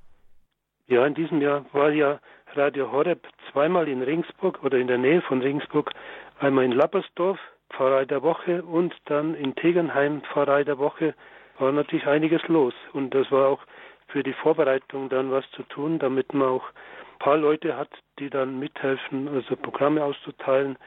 Ja, 0.88 1.06
in 1.06 1.14
diesem 1.14 1.42
Jahr 1.42 1.66
war 1.74 1.92
ja 1.92 2.20
Radio 2.56 2.92
Horeb 2.92 3.28
zweimal 3.52 3.88
in 3.88 4.02
Regensburg 4.02 4.64
oder 4.64 4.78
in 4.78 4.88
der 4.88 4.98
Nähe 4.98 5.22
von 5.22 5.42
Regensburg, 5.42 5.92
einmal 6.40 6.66
in 6.66 6.72
Lappersdorf, 6.72 7.40
Pfarrei 7.72 8.06
der 8.06 8.22
Woche 8.22 8.64
und 8.64 8.94
dann 9.06 9.34
in 9.34 9.56
Tegernheim, 9.56 10.22
Pfarrei 10.22 10.64
der 10.64 10.78
Woche, 10.78 11.16
war 11.58 11.72
natürlich 11.72 12.06
einiges 12.06 12.48
los. 12.48 12.74
Und 12.94 13.14
das 13.16 13.32
war 13.32 13.48
auch 13.48 13.62
für 14.08 14.24
die 14.24 14.34
Vorbereitung 14.34 15.10
dann 15.10 15.32
was 15.32 15.50
zu 15.52 15.64
tun, 15.64 16.00
damit 16.00 16.34
man 16.34 16.48
auch 16.48 16.66
ein 16.66 17.20
paar 17.20 17.38
Leute 17.38 17.76
hat, 17.78 17.90
die 18.20 18.30
dann 18.30 18.60
mithelfen, 18.60 19.28
also 19.28 19.56
Programme 19.56 20.04
auszuteilen, 20.04 20.78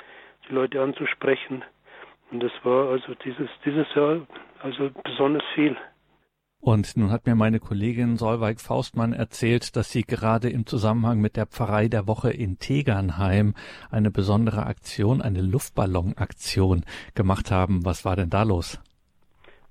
die 0.48 0.54
Leute 0.54 0.80
anzusprechen. 0.80 1.64
Und 2.30 2.42
das 2.42 2.52
war 2.64 2.90
also 2.90 3.14
dieses, 3.24 3.48
dieses 3.64 3.86
Jahr 3.94 4.26
also 4.62 4.90
besonders 5.04 5.44
viel. 5.54 5.76
Und 6.60 6.96
nun 6.96 7.12
hat 7.12 7.26
mir 7.26 7.36
meine 7.36 7.60
Kollegin 7.60 8.16
Solveig 8.16 8.60
Faustmann 8.60 9.12
erzählt, 9.12 9.76
dass 9.76 9.92
Sie 9.92 10.02
gerade 10.02 10.48
im 10.48 10.66
Zusammenhang 10.66 11.20
mit 11.20 11.36
der 11.36 11.46
Pfarrei 11.46 11.86
der 11.88 12.08
Woche 12.08 12.30
in 12.30 12.58
Tegernheim 12.58 13.54
eine 13.90 14.10
besondere 14.10 14.66
Aktion, 14.66 15.22
eine 15.22 15.42
Luftballonaktion 15.42 16.84
gemacht 17.14 17.50
haben. 17.50 17.84
Was 17.84 18.04
war 18.04 18.16
denn 18.16 18.30
da 18.30 18.42
los? 18.42 18.80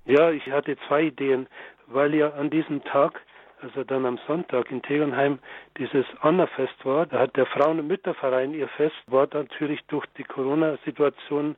Ja, 0.05 0.29
ich 0.29 0.45
hatte 0.51 0.77
zwei 0.87 1.05
Ideen, 1.05 1.47
weil 1.87 2.13
ja 2.13 2.29
an 2.29 2.49
diesem 2.49 2.83
Tag, 2.83 3.19
also 3.61 3.83
dann 3.83 4.05
am 4.05 4.19
Sonntag 4.27 4.71
in 4.71 4.81
Tegernheim, 4.83 5.39
dieses 5.77 6.05
Annafest 6.21 6.85
war. 6.85 7.07
Da 7.07 7.19
hat 7.19 7.35
der 7.35 7.47
Frauen- 7.47 7.79
und 7.79 7.87
Mütterverein 7.87 8.53
ihr 8.53 8.67
Fest, 8.69 8.95
war 9.07 9.27
natürlich 9.33 9.81
durch 9.87 10.05
die 10.17 10.23
Corona-Situation 10.23 11.55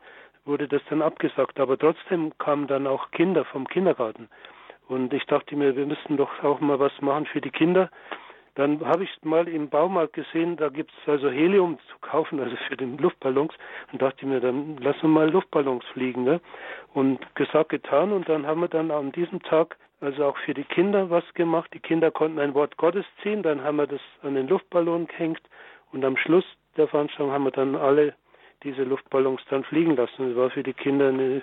wurde 0.48 0.68
das 0.68 0.82
dann 0.90 1.02
abgesagt. 1.02 1.60
Aber 1.60 1.78
trotzdem 1.78 2.38
kamen 2.38 2.68
dann 2.68 2.88
auch 2.88 3.12
Kinder 3.12 3.46
vom 3.46 3.68
Kindergarten. 3.68 4.30
Und 4.88 5.14
ich 5.14 5.26
dachte 5.26 5.56
mir, 5.56 5.76
wir 5.76 5.86
müssen 5.86 6.18
doch 6.18 6.44
auch 6.44 6.60
mal 6.62 6.80
was 6.80 6.94
machen 7.02 7.26
für 7.26 7.42
die 7.42 7.52
Kinder. 7.52 7.90
Dann 8.56 8.84
habe 8.84 9.04
ich 9.04 9.12
mal 9.22 9.48
im 9.48 9.70
Baumarkt 9.70 10.14
gesehen, 10.14 10.58
da 10.58 10.70
gibt 10.70 10.92
es 10.92 11.08
also 11.08 11.30
Helium 11.30 11.78
zu 11.92 12.00
kaufen, 12.02 12.40
also 12.40 12.56
für 12.68 12.76
den 12.76 12.98
Luftballons. 12.98 13.54
Und 13.92 14.02
dachte 14.02 14.26
mir, 14.26 14.40
dann 14.40 14.78
lassen 14.78 15.04
wir 15.04 15.10
mal 15.10 15.30
Luftballons 15.30 15.86
fliegen. 15.94 16.24
Ne? 16.24 16.42
Und 16.94 17.20
gesagt, 17.36 17.70
getan. 17.70 18.12
Und 18.12 18.28
dann 18.28 18.48
haben 18.48 18.62
wir 18.62 18.68
dann 18.68 18.90
an 18.90 19.12
diesem 19.12 19.44
Tag 19.44 19.78
also 20.00 20.26
auch 20.26 20.38
für 20.40 20.54
die 20.54 20.64
Kinder 20.64 21.10
was 21.10 21.24
gemacht. 21.34 21.70
Die 21.74 21.80
Kinder 21.80 22.10
konnten 22.10 22.40
ein 22.40 22.54
Wort 22.54 22.78
Gottes 22.78 23.06
ziehen. 23.22 23.44
Dann 23.44 23.64
haben 23.64 23.78
wir 23.78 23.88
das 23.88 24.02
an 24.24 24.36
den 24.36 24.48
Luftballon 24.48 25.08
gehängt. 25.08 25.42
Und 25.92 26.04
am 26.04 26.18
Schluss 26.18 26.46
der 26.78 26.88
Veranstaltung 26.88 27.32
haben 27.32 27.44
wir 27.44 27.52
dann 27.52 27.76
alle 27.76 28.16
diese 28.64 28.84
Luftballons 28.84 29.42
dann 29.50 29.64
fliegen 29.64 29.96
lassen. 29.96 30.30
Das 30.30 30.36
war 30.36 30.50
für 30.50 30.64
die 30.64 30.74
Kinder 30.74 31.10
eine, 31.10 31.42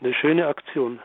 eine 0.00 0.14
schöne 0.14 0.46
Aktion. 0.46 1.00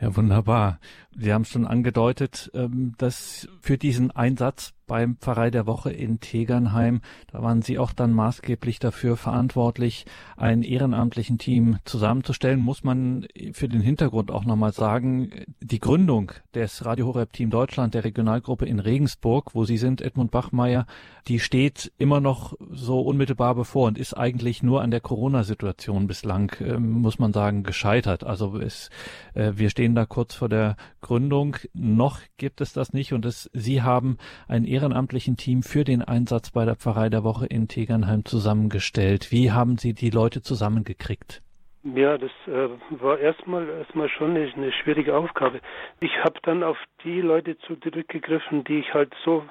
Ja, 0.00 0.16
wunderbar. 0.16 0.80
Sie 1.16 1.32
haben 1.32 1.42
es 1.42 1.50
schon 1.50 1.66
angedeutet, 1.66 2.50
ähm, 2.54 2.94
dass 2.98 3.48
für 3.60 3.78
diesen 3.78 4.10
Einsatz 4.10 4.74
beim 4.92 5.16
Pfarrei 5.16 5.50
der 5.50 5.66
Woche 5.66 5.90
in 5.90 6.20
Tegernheim. 6.20 7.00
Da 7.32 7.42
waren 7.42 7.62
Sie 7.62 7.78
auch 7.78 7.94
dann 7.94 8.12
maßgeblich 8.12 8.78
dafür 8.78 9.16
verantwortlich, 9.16 10.04
ein 10.36 10.62
ehrenamtlichen 10.62 11.38
Team 11.38 11.78
zusammenzustellen. 11.86 12.60
Muss 12.60 12.84
man 12.84 13.26
für 13.54 13.70
den 13.70 13.80
Hintergrund 13.80 14.30
auch 14.30 14.44
nochmal 14.44 14.74
sagen, 14.74 15.30
die 15.62 15.78
Gründung 15.78 16.32
des 16.54 16.84
Radio 16.84 17.06
Horeb 17.06 17.32
Team 17.32 17.48
Deutschland, 17.48 17.94
der 17.94 18.04
Regionalgruppe 18.04 18.66
in 18.66 18.80
Regensburg, 18.80 19.54
wo 19.54 19.64
Sie 19.64 19.78
sind, 19.78 20.02
Edmund 20.02 20.30
Bachmeier, 20.30 20.84
die 21.26 21.40
steht 21.40 21.90
immer 21.96 22.20
noch 22.20 22.52
so 22.70 23.00
unmittelbar 23.00 23.54
bevor 23.54 23.86
und 23.86 23.96
ist 23.96 24.12
eigentlich 24.12 24.62
nur 24.62 24.82
an 24.82 24.90
der 24.90 25.00
Corona-Situation 25.00 26.06
bislang, 26.06 26.52
äh, 26.60 26.76
muss 26.76 27.18
man 27.18 27.32
sagen, 27.32 27.62
gescheitert. 27.62 28.24
Also 28.24 28.58
es, 28.58 28.90
äh, 29.32 29.52
wir 29.54 29.70
stehen 29.70 29.94
da 29.94 30.04
kurz 30.04 30.34
vor 30.34 30.50
der 30.50 30.76
Gründung. 31.00 31.56
Noch 31.72 32.20
gibt 32.36 32.60
es 32.60 32.74
das 32.74 32.92
nicht 32.92 33.14
und 33.14 33.24
es, 33.24 33.48
Sie 33.54 33.80
haben 33.80 34.18
ein 34.48 34.64
Ehren 34.64 34.81
ehrenamtlichen 34.82 35.36
Team 35.36 35.62
für 35.62 35.84
den 35.84 36.02
Einsatz 36.02 36.50
bei 36.50 36.64
der 36.64 36.74
Pfarrei 36.74 37.08
der 37.08 37.22
Woche 37.22 37.46
in 37.46 37.68
Tegernheim 37.68 38.24
zusammengestellt. 38.24 39.30
Wie 39.30 39.52
haben 39.52 39.78
Sie 39.78 39.94
die 39.94 40.10
Leute 40.10 40.42
zusammengekriegt? 40.42 41.40
Ja, 41.84 42.18
das 42.18 42.30
äh, 42.46 42.68
war 42.90 43.18
erstmal 43.18 43.68
erstmal 43.68 44.08
schon 44.08 44.36
eine, 44.36 44.52
eine 44.52 44.72
schwierige 44.72 45.16
Aufgabe. 45.16 45.60
Ich 46.00 46.12
habe 46.24 46.38
dann 46.42 46.62
auf 46.62 46.78
die 47.04 47.20
Leute 47.20 47.56
zurückgegriffen, 47.58 48.64
die 48.64 48.80
ich 48.80 48.92
halt 48.92 49.14
so 49.24 49.44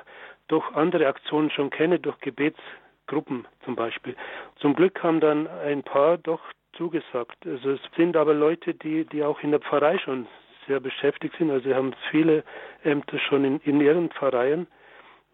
durch 0.48 0.66
andere 0.76 1.08
Aktionen 1.08 1.50
schon 1.50 1.70
kenne, 1.70 2.00
durch 2.00 2.20
Gebetsgruppen 2.20 3.48
zum 3.64 3.76
Beispiel. 3.76 4.16
Zum 4.60 4.76
Glück 4.76 5.02
haben 5.02 5.22
dann 5.22 5.48
ein 5.48 5.84
paar 5.84 6.18
doch 6.18 6.42
zugesagt. 6.74 7.46
Also 7.46 7.72
es 7.72 7.82
sind 7.96 8.18
aber 8.18 8.34
Leute, 8.34 8.74
die, 8.74 9.06
die 9.06 9.24
auch 9.24 9.42
in 9.42 9.52
der 9.52 9.62
Pfarrei 9.62 9.98
schon 9.98 10.28
sehr 10.68 10.80
beschäftigt 10.80 11.36
sind. 11.38 11.52
Also 11.52 11.70
sie 11.70 11.76
haben 11.76 11.94
viele 12.12 12.44
Ämter 12.84 13.20
schon 13.20 13.46
in, 13.46 13.60
in 13.62 13.80
ihren 13.82 14.10
Pfarreien. 14.10 14.68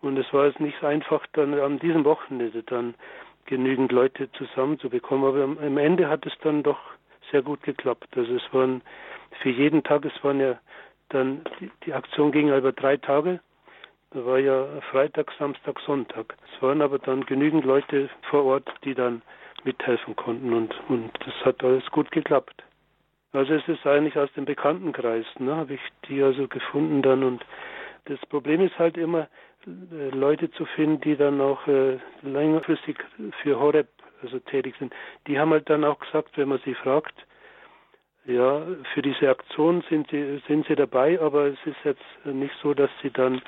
Und 0.01 0.17
es 0.17 0.31
war 0.33 0.45
es 0.45 0.59
nicht 0.59 0.83
einfach, 0.83 1.25
dann 1.33 1.53
an 1.53 1.79
diesem 1.79 2.05
Wochenende 2.05 2.63
dann 2.63 2.93
genügend 3.45 3.91
Leute 3.91 4.31
zusammenzubekommen. 4.33 5.25
Aber 5.25 5.43
am 5.43 5.77
Ende 5.77 6.07
hat 6.07 6.25
es 6.25 6.33
dann 6.43 6.63
doch 6.63 6.79
sehr 7.31 7.41
gut 7.41 7.63
geklappt. 7.63 8.07
Also 8.15 8.35
es 8.35 8.53
waren 8.53 8.81
für 9.41 9.49
jeden 9.49 9.83
Tag, 9.83 10.05
es 10.05 10.23
waren 10.23 10.39
ja 10.39 10.59
dann, 11.09 11.41
die, 11.59 11.71
die 11.85 11.93
Aktion 11.93 12.31
ging 12.31 12.55
über 12.55 12.71
drei 12.71 12.97
Tage. 12.97 13.39
Da 14.11 14.25
war 14.25 14.39
ja 14.39 14.65
Freitag, 14.91 15.31
Samstag, 15.37 15.79
Sonntag. 15.85 16.35
Es 16.53 16.61
waren 16.61 16.81
aber 16.81 16.99
dann 16.99 17.25
genügend 17.25 17.65
Leute 17.65 18.09
vor 18.29 18.45
Ort, 18.45 18.69
die 18.83 18.93
dann 18.93 19.21
mithelfen 19.63 20.15
konnten 20.15 20.53
und, 20.53 20.73
und 20.87 21.11
das 21.25 21.33
hat 21.43 21.63
alles 21.63 21.85
gut 21.91 22.09
geklappt. 22.11 22.63
Also 23.33 23.53
es 23.53 23.67
ist 23.67 23.85
eigentlich 23.85 24.17
aus 24.17 24.31
dem 24.33 24.45
Bekanntenkreis, 24.45 25.25
ne, 25.39 25.55
habe 25.55 25.73
ich 25.73 25.81
die 26.07 26.23
also 26.23 26.47
gefunden 26.47 27.01
dann 27.01 27.23
und 27.23 27.45
das 28.07 28.19
Problem 28.29 28.61
ist 28.61 28.77
halt 28.79 28.97
immer, 28.97 29.27
äh, 29.65 30.09
Leute 30.09 30.49
zu 30.51 30.65
finden, 30.65 31.01
die 31.01 31.15
dann 31.15 31.41
auch 31.41 31.67
äh, 31.67 31.97
längerfristig 32.21 32.97
für 33.41 33.59
Horeb 33.59 33.87
also 34.21 34.39
tätig 34.39 34.75
sind. 34.79 34.93
Die 35.27 35.39
haben 35.39 35.51
halt 35.51 35.69
dann 35.69 35.83
auch 35.83 35.99
gesagt, 35.99 36.37
wenn 36.37 36.49
man 36.49 36.59
sie 36.65 36.73
fragt, 36.73 37.13
ja, 38.25 38.61
für 38.93 39.01
diese 39.01 39.29
Aktion 39.29 39.83
sind 39.89 40.09
sie, 40.09 40.41
sind 40.47 40.67
sie 40.67 40.75
dabei, 40.75 41.19
aber 41.21 41.45
es 41.45 41.59
ist 41.65 41.77
jetzt 41.83 42.25
nicht 42.25 42.53
so, 42.61 42.73
dass 42.73 42.89
sie 43.01 43.09
dann 43.09 43.41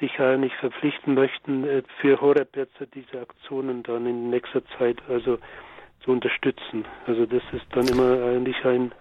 sich 0.00 0.18
eigentlich 0.20 0.54
verpflichten 0.56 1.14
möchten, 1.14 1.64
äh, 1.64 1.82
für 2.00 2.20
Horeb 2.20 2.56
jetzt 2.56 2.74
diese 2.94 3.20
Aktionen 3.20 3.82
dann 3.82 4.06
in 4.06 4.30
nächster 4.30 4.64
Zeit 4.78 4.98
also 5.08 5.38
zu 6.00 6.10
unterstützen. 6.10 6.84
Also 7.06 7.26
das 7.26 7.42
ist 7.52 7.66
dann 7.70 7.88
immer 7.88 8.24
eigentlich 8.24 8.64
ein, 8.64 8.92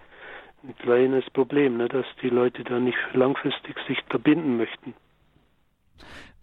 ein 0.68 0.76
kleines 0.78 1.30
Problem, 1.32 1.78
ne, 1.78 1.88
dass 1.88 2.06
die 2.22 2.30
Leute 2.30 2.64
da 2.64 2.80
nicht 2.80 2.98
langfristig 3.14 3.76
sich 3.88 4.00
da 4.10 4.18
binden 4.18 4.58
möchten. 4.58 4.94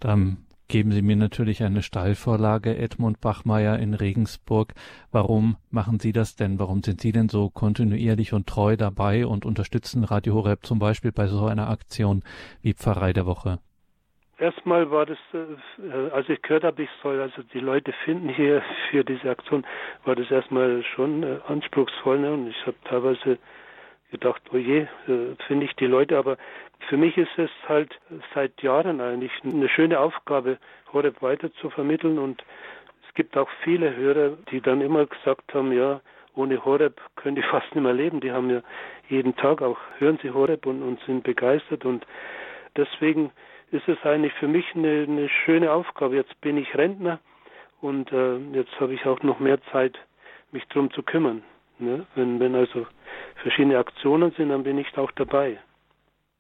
Dann 0.01 0.39
geben 0.69 0.91
Sie 0.91 1.03
mir 1.03 1.17
natürlich 1.17 1.63
eine 1.63 1.83
Steilvorlage, 1.83 2.77
Edmund 2.77 3.21
Bachmeier 3.21 3.79
in 3.79 3.95
Regensburg. 3.95 4.73
Warum 5.11 5.57
machen 5.71 6.01
Sie 6.01 6.13
das 6.13 6.35
denn? 6.35 6.59
Warum 6.59 6.83
sind 6.83 7.01
Sie 7.01 7.13
denn 7.13 7.29
so 7.29 7.51
kontinuierlich 7.51 8.33
und 8.33 8.47
treu 8.47 8.77
dabei 8.77 9.27
und 9.27 9.45
unterstützen 9.45 10.03
Radio 10.05 10.35
Horeb 10.35 10.65
zum 10.65 10.79
Beispiel 10.79 11.13
bei 11.13 11.27
so 11.27 11.47
einer 11.47 11.69
Aktion 11.69 12.23
wie 12.63 12.73
Pfarrei 12.73 13.13
der 13.13 13.27
Woche? 13.27 13.59
Erstmal 14.39 14.91
war 14.91 15.07
das, 15.07 15.19
äh, 15.35 16.11
als 16.11 16.29
ich 16.29 16.43
gehört 16.43 16.65
habe, 16.65 16.83
ich 16.83 16.91
soll 17.03 17.21
also 17.21 17.43
die 17.55 17.61
Leute 17.61 17.93
finden 18.05 18.29
hier 18.29 18.63
für 18.91 19.05
diese 19.05 19.31
Aktion, 19.31 19.65
war 20.05 20.17
das 20.17 20.31
erstmal 20.31 20.83
schon 20.83 21.23
äh, 21.23 21.39
anspruchsvoll. 21.47 22.19
Ne? 22.19 22.33
Und 22.33 22.49
ich 22.49 22.67
habe 22.67 22.77
teilweise 22.89 23.39
gedacht, 24.13 24.43
oh 24.53 24.57
je, 24.57 24.87
äh, 25.09 25.35
finde 25.49 25.67
ich 25.67 25.75
die 25.75 25.87
Leute, 25.87 26.17
aber 26.17 26.37
für 26.89 26.97
mich 26.97 27.17
ist 27.17 27.37
es 27.37 27.51
halt 27.67 27.99
seit 28.35 28.63
Jahren 28.63 29.01
eigentlich 29.01 29.33
eine 29.43 29.69
schöne 29.69 29.99
Aufgabe, 29.99 30.59
Horeb 30.93 31.23
weiter 31.23 31.53
zu 31.55 31.71
vermitteln 31.71 32.19
und 32.19 32.45
es 33.09 33.15
gibt 33.15 33.37
auch 33.37 33.49
viele 33.65 33.97
Hörer, 33.97 34.37
die 34.51 34.61
dann 34.61 34.81
immer 34.81 35.07
gesagt 35.07 35.55
haben, 35.55 35.73
ja, 35.73 36.01
ohne 36.35 36.65
Horeb 36.65 37.01
können 37.17 37.37
die 37.37 37.43
fast 37.51 37.75
nicht 37.75 37.83
mehr 37.83 37.93
leben. 37.93 38.21
Die 38.21 38.33
haben 38.33 38.51
ja 38.51 38.63
jeden 39.09 39.35
Tag 39.37 39.63
auch, 39.63 39.79
hören 39.99 40.19
sie 40.23 40.31
Horeb 40.31 40.67
und, 40.67 40.83
und 40.83 41.01
sind 41.07 41.25
begeistert 41.25 41.85
und 41.85 42.07
deswegen 42.77 43.33
ist 43.71 43.89
es 43.89 44.03
eigentlich 44.05 44.35
für 44.35 44.49
mich 44.49 44.67
eine, 44.75 45.07
eine 45.09 45.29
schöne 45.29 45.73
Aufgabe. 45.73 46.17
Jetzt 46.17 46.39
bin 46.41 46.59
ich 46.59 46.75
Rentner 46.77 47.19
und 47.81 48.13
äh, 48.13 48.37
jetzt 48.53 48.79
habe 48.81 48.95
ich 48.95 49.05
auch 49.07 49.23
noch 49.23 49.41
mehr 49.41 49.63
Zeit, 49.73 49.99
mich 50.53 50.65
darum 50.69 50.91
zu 50.93 51.03
kümmern. 51.03 51.43
Ne? 51.83 52.07
Wenn, 52.15 52.41
wenn 52.41 52.55
also 52.55 52.87
verschiedene 53.43 53.79
Aktionen 53.79 54.33
sind, 54.37 54.51
dann 54.51 54.63
bin 54.63 54.79
ich 54.79 54.97
auch 54.97 55.11
dabei. 55.13 55.59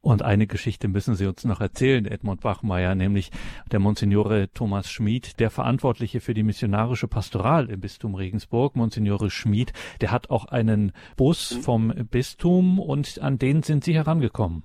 Und 0.05 0.22
eine 0.22 0.49
Geschichte 0.49 0.88
müssen 0.88 1.14
Sie 1.14 1.26
uns 1.26 1.45
noch 1.45 1.61
erzählen, 1.61 2.07
Edmund 2.07 2.40
Bachmeier, 2.40 2.97
nämlich 2.97 3.30
der 3.70 3.78
Monsignore 3.78 4.49
Thomas 4.53 4.90
Schmid, 4.90 5.38
der 5.38 5.49
Verantwortliche 5.49 6.20
für 6.20 6.34
die 6.34 6.43
missionarische 6.43 7.07
Pastoral 7.07 7.70
im 7.70 7.80
Bistum 7.80 8.16
Regensburg. 8.16 8.74
Monsignore 8.74 9.30
Schmid, 9.30 9.72
der 10.01 10.11
hat 10.11 10.28
auch 10.28 10.47
einen 10.47 10.93
Bus 11.16 11.55
mhm. 11.55 11.61
vom 11.61 11.93
Bistum 12.11 12.80
und 12.80 13.20
an 13.22 13.38
den 13.38 13.62
sind 13.62 13.84
Sie 13.84 13.95
herangekommen. 13.95 14.64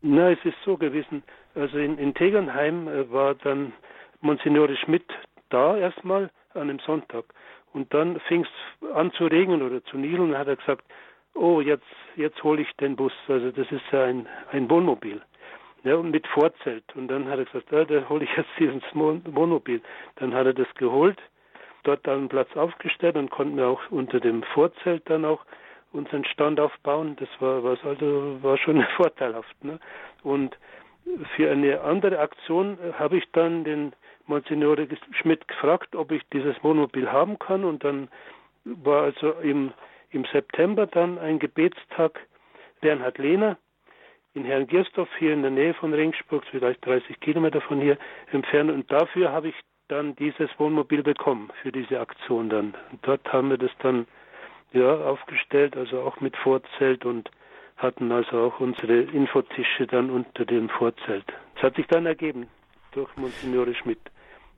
Na, 0.00 0.30
es 0.30 0.42
ist 0.44 0.56
so 0.64 0.78
gewesen. 0.78 1.22
Also 1.54 1.76
in, 1.76 1.98
in 1.98 2.14
Tegernheim 2.14 2.88
äh, 2.88 3.10
war 3.12 3.34
dann 3.34 3.74
Monsignore 4.22 4.76
Schmidt 4.76 5.04
da 5.50 5.76
erstmal 5.76 6.30
an 6.54 6.62
einem 6.62 6.78
Sonntag. 6.86 7.26
Und 7.72 7.92
dann 7.94 8.20
fing 8.20 8.44
es 8.44 8.94
an 8.94 9.12
zu 9.12 9.26
regnen 9.26 9.62
oder 9.62 9.82
zu 9.84 9.96
nielen 9.96 10.20
und 10.20 10.38
hat 10.38 10.48
er 10.48 10.56
gesagt, 10.56 10.84
oh, 11.34 11.60
jetzt, 11.60 11.86
jetzt 12.16 12.42
hole 12.42 12.62
ich 12.62 12.72
den 12.76 12.96
Bus. 12.96 13.12
Also 13.28 13.50
das 13.50 13.70
ist 13.70 13.82
ja 13.90 14.04
ein, 14.04 14.28
ein 14.50 14.68
Wohnmobil. 14.70 15.22
Ja, 15.84 15.96
und 15.96 16.10
mit 16.10 16.26
Vorzelt. 16.28 16.84
Und 16.94 17.08
dann 17.08 17.28
hat 17.28 17.38
er 17.38 17.44
gesagt, 17.44 17.72
ja, 17.72 17.84
da 17.84 18.08
hole 18.08 18.24
ich 18.24 18.30
jetzt 18.36 18.50
dieses 18.58 18.82
Wohnmobil. 18.94 19.80
Dann 20.16 20.34
hat 20.34 20.46
er 20.46 20.54
das 20.54 20.72
geholt, 20.74 21.20
dort 21.82 22.06
einen 22.08 22.28
Platz 22.28 22.54
aufgestellt 22.56 23.16
und 23.16 23.30
konnten 23.30 23.56
wir 23.56 23.66
auch 23.66 23.80
unter 23.90 24.20
dem 24.20 24.42
Vorzelt 24.42 25.02
dann 25.06 25.24
auch 25.24 25.44
unseren 25.92 26.24
Stand 26.24 26.60
aufbauen. 26.60 27.16
Das 27.16 27.28
war, 27.40 27.64
was 27.64 27.82
also, 27.84 28.38
war 28.42 28.56
schon 28.58 28.82
vorteilhaft. 28.96 29.64
Ne? 29.64 29.78
Und 30.22 30.56
für 31.36 31.50
eine 31.50 31.80
andere 31.80 32.18
Aktion 32.20 32.78
habe 32.98 33.16
ich 33.16 33.30
dann 33.32 33.64
den 33.64 33.92
Monsignore 34.32 34.88
Schmidt 35.20 35.46
gefragt, 35.46 35.94
ob 35.94 36.10
ich 36.10 36.22
dieses 36.32 36.56
Wohnmobil 36.64 37.12
haben 37.12 37.38
kann. 37.38 37.64
Und 37.64 37.84
dann 37.84 38.08
war 38.64 39.02
also 39.02 39.32
im, 39.32 39.72
im 40.10 40.24
September 40.32 40.86
dann 40.86 41.18
ein 41.18 41.38
Gebetstag 41.38 42.18
Bernhard 42.80 43.18
Lehner 43.18 43.58
in 44.34 44.44
Herrn 44.44 44.66
Giersdorf 44.66 45.10
hier 45.18 45.34
in 45.34 45.42
der 45.42 45.50
Nähe 45.50 45.74
von 45.74 45.92
Ringsburg, 45.92 46.44
vielleicht 46.50 46.84
30 46.86 47.20
Kilometer 47.20 47.60
von 47.60 47.80
hier 47.80 47.98
entfernt. 48.30 48.70
Und 48.70 48.90
dafür 48.90 49.30
habe 49.30 49.48
ich 49.48 49.54
dann 49.88 50.16
dieses 50.16 50.48
Wohnmobil 50.58 51.02
bekommen 51.02 51.50
für 51.60 51.70
diese 51.70 52.00
Aktion 52.00 52.48
dann. 52.48 52.74
Und 52.90 53.06
dort 53.06 53.30
haben 53.30 53.50
wir 53.50 53.58
das 53.58 53.72
dann 53.80 54.06
ja 54.72 54.94
aufgestellt, 54.94 55.76
also 55.76 56.00
auch 56.00 56.20
mit 56.20 56.34
Vorzelt 56.38 57.04
und 57.04 57.30
hatten 57.76 58.10
also 58.10 58.38
auch 58.38 58.60
unsere 58.60 59.02
Infotische 59.02 59.86
dann 59.86 60.10
unter 60.10 60.46
dem 60.46 60.70
Vorzelt. 60.70 61.26
Es 61.56 61.62
hat 61.62 61.76
sich 61.76 61.86
dann 61.88 62.06
ergeben 62.06 62.48
durch 62.92 63.14
Monsignore 63.16 63.74
Schmidt, 63.74 64.00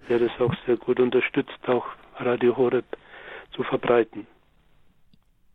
der 0.08 0.18
das 0.18 0.32
auch 0.40 0.54
sehr 0.66 0.76
gut 0.76 1.00
unterstützt, 1.00 1.58
auch 1.66 1.86
Radio 2.18 2.56
Horeb 2.56 2.84
zu 3.52 3.62
verbreiten 3.62 4.26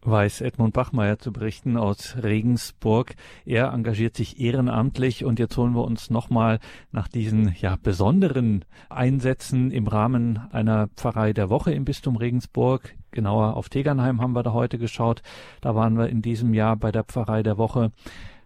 weiß 0.02 0.42
Edmund 0.42 0.74
Bachmeier 0.74 1.20
zu 1.20 1.32
berichten 1.32 1.78
aus 1.78 2.16
Regensburg. 2.22 3.16
Er 3.46 3.74
engagiert 3.74 4.16
sich 4.16 4.40
ehrenamtlich 4.40 5.26
und 5.26 5.40
jetzt 5.40 5.58
holen 5.58 5.76
wir 5.76 5.84
uns 5.84 6.10
nochmal 6.10 6.60
nach 6.92 7.08
diesen 7.08 7.54
ja 7.60 7.76
besonderen 7.82 8.66
Einsätzen 8.90 9.72
im 9.72 9.88
Rahmen 9.88 10.40
einer 10.52 10.88
Pfarrei 10.96 11.34
der 11.34 11.50
Woche 11.50 11.74
im 11.74 11.86
Bistum 11.86 12.16
Regensburg. 12.16 12.96
Genauer 13.12 13.58
auf 13.58 13.70
Tegernheim 13.70 14.22
haben 14.22 14.34
wir 14.34 14.44
da 14.44 14.54
heute 14.54 14.78
geschaut. 14.78 15.22
Da 15.62 15.76
waren 15.76 15.98
wir 15.98 16.08
in 16.08 16.22
diesem 16.22 16.54
Jahr 16.54 16.76
bei 16.78 16.92
der 16.92 17.04
Pfarrei 17.04 17.44
der 17.44 17.58
Woche. 17.58 17.92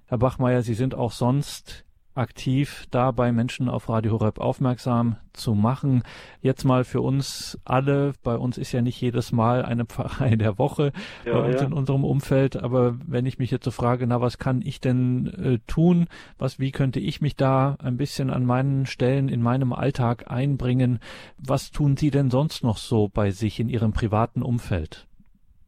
Herr 0.07 0.17
Bachmeier, 0.17 0.63
Sie 0.63 0.73
sind 0.73 0.95
auch 0.95 1.11
sonst 1.11 1.85
aktiv 2.15 2.85
dabei, 2.91 3.31
Menschen 3.31 3.69
auf 3.69 3.89
Radio 3.89 4.13
Horeb 4.13 4.39
aufmerksam 4.39 5.17
zu 5.33 5.55
machen. 5.55 6.03
Jetzt 6.41 6.63
mal 6.63 6.83
für 6.83 7.01
uns 7.01 7.59
alle, 7.65 8.13
bei 8.23 8.35
uns 8.35 8.57
ist 8.57 8.71
ja 8.71 8.81
nicht 8.81 8.99
jedes 9.01 9.31
Mal 9.31 9.65
eine 9.65 9.85
Pfarrei 9.85 10.35
der 10.35 10.57
Woche 10.57 10.91
ja, 11.25 11.33
bei 11.33 11.47
uns 11.47 11.61
ja. 11.61 11.67
in 11.67 11.73
unserem 11.73 12.03
Umfeld, 12.03 12.55
aber 12.55 12.95
wenn 13.05 13.25
ich 13.25 13.39
mich 13.39 13.51
jetzt 13.51 13.65
so 13.65 13.71
frage, 13.71 14.05
na, 14.07 14.21
was 14.21 14.37
kann 14.37 14.61
ich 14.63 14.79
denn 14.79 15.27
äh, 15.27 15.59
tun? 15.67 16.07
Was, 16.37 16.59
wie 16.59 16.71
könnte 16.71 16.99
ich 16.99 17.21
mich 17.21 17.35
da 17.35 17.77
ein 17.81 17.97
bisschen 17.97 18.29
an 18.29 18.45
meinen 18.45 18.85
Stellen 18.85 19.29
in 19.29 19.41
meinem 19.41 19.73
Alltag 19.73 20.29
einbringen? 20.29 20.99
Was 21.37 21.71
tun 21.71 21.97
Sie 21.97 22.11
denn 22.11 22.29
sonst 22.29 22.63
noch 22.63 22.77
so 22.77 23.09
bei 23.09 23.31
sich 23.31 23.59
in 23.59 23.69
Ihrem 23.69 23.93
privaten 23.93 24.41
Umfeld? 24.41 25.07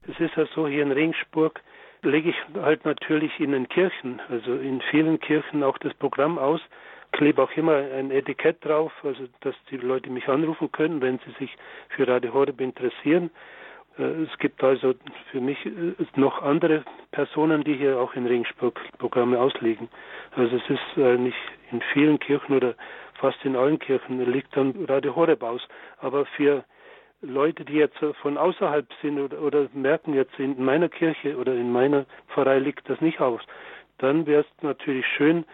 Es 0.07 0.19
ist 0.19 0.35
ja 0.35 0.45
so 0.53 0.67
hier 0.67 0.83
in 0.83 0.91
Ringsburg, 0.91 1.61
lege 2.05 2.29
ich 2.29 2.35
halt 2.61 2.85
natürlich 2.85 3.39
in 3.39 3.51
den 3.51 3.67
Kirchen, 3.67 4.21
also 4.29 4.53
in 4.53 4.81
vielen 4.91 5.19
Kirchen 5.19 5.63
auch 5.63 5.77
das 5.79 5.93
Programm 5.95 6.37
aus, 6.37 6.61
klebe 7.11 7.41
auch 7.41 7.51
immer 7.55 7.75
ein 7.75 8.11
Etikett 8.11 8.63
drauf, 8.63 8.91
also 9.03 9.23
dass 9.41 9.55
die 9.69 9.77
Leute 9.77 10.09
mich 10.09 10.27
anrufen 10.27 10.71
können, 10.71 11.01
wenn 11.01 11.19
sie 11.19 11.31
sich 11.39 11.55
für 11.89 12.07
Radio 12.07 12.33
Horeb 12.33 12.61
interessieren. 12.61 13.29
Äh, 13.97 14.03
es 14.03 14.37
gibt 14.39 14.63
also 14.63 14.93
für 15.31 15.41
mich 15.41 15.65
äh, 15.65 15.93
noch 16.15 16.41
andere 16.41 16.83
Personen, 17.11 17.63
die 17.63 17.75
hier 17.75 17.99
auch 17.99 18.13
in 18.15 18.25
Ringsburg 18.25 18.79
Programme 18.97 19.39
auslegen. 19.39 19.89
Also 20.35 20.57
es 20.57 20.69
ist 20.69 20.97
nicht 20.97 21.37
in 21.71 21.81
vielen 21.93 22.19
Kirchen 22.19 22.55
oder 22.55 22.75
fast 23.15 23.43
in 23.45 23.55
allen 23.55 23.79
Kirchen 23.79 24.31
liegt 24.31 24.55
dann 24.55 24.73
Radio 24.87 25.15
Horeb 25.15 25.41
aus. 25.43 25.61
Aber 25.99 26.25
für 26.25 26.65
Leute, 27.25 27.65
die 27.65 27.73
jetzt 27.73 27.97
von 28.21 28.37
außerhalb 28.37 28.87
sind 29.01 29.19
oder, 29.19 29.41
oder 29.41 29.67
merken 29.73 30.13
jetzt 30.13 30.37
in 30.39 30.63
meiner 30.63 30.89
Kirche 30.89 31.37
oder 31.37 31.53
in 31.53 31.71
meiner 31.71 32.05
Pfarrei 32.29 32.59
liegt 32.59 32.89
das 32.89 33.01
nicht 33.01 33.19
aus, 33.19 33.41
dann 33.97 34.25
wäre 34.25 34.41
es 34.41 34.63
natürlich 34.63 35.05
schön, 35.05 35.45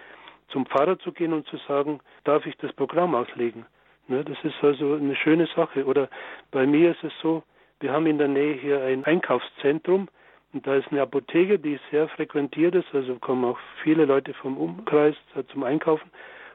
zum 0.49 0.65
Pfarrer 0.65 0.99
zu 0.99 1.11
gehen 1.11 1.34
und 1.34 1.47
zu 1.47 1.57
sagen, 1.67 1.99
darf 2.24 2.45
ich 2.45 2.57
das 2.57 2.74
Programm 2.74 3.15
auslegen? 3.15 3.65
Ne, 4.07 4.24
das 4.24 4.38
ist 4.43 4.61
also 4.61 4.95
eine 4.95 5.15
schöne 5.15 5.47
Sache. 5.55 5.86
Oder 5.86 6.09
bei 6.51 6.65
mir 6.65 6.91
ist 6.91 7.03
es 7.03 7.13
so, 7.22 7.43
wir 7.80 7.91
haben 7.91 8.05
in 8.05 8.17
der 8.17 8.28
Nähe 8.28 8.53
hier 8.53 8.84
ein 8.84 9.05
Einkaufszentrum 9.05 10.09
und 10.53 10.67
da 10.67 10.76
ist 10.76 10.91
eine 10.91 11.01
Apotheke, 11.01 11.59
die 11.59 11.80
sehr 11.89 12.09
frequentiert 12.09 12.76
ist, 12.76 12.93
also 12.93 13.15
kommen 13.15 13.45
auch 13.45 13.59
viele 13.84 14.05
Leute 14.05 14.34
vom 14.34 14.57
Umkreis 14.57 15.15
zum 15.51 15.63
Einkaufen. 15.63 16.11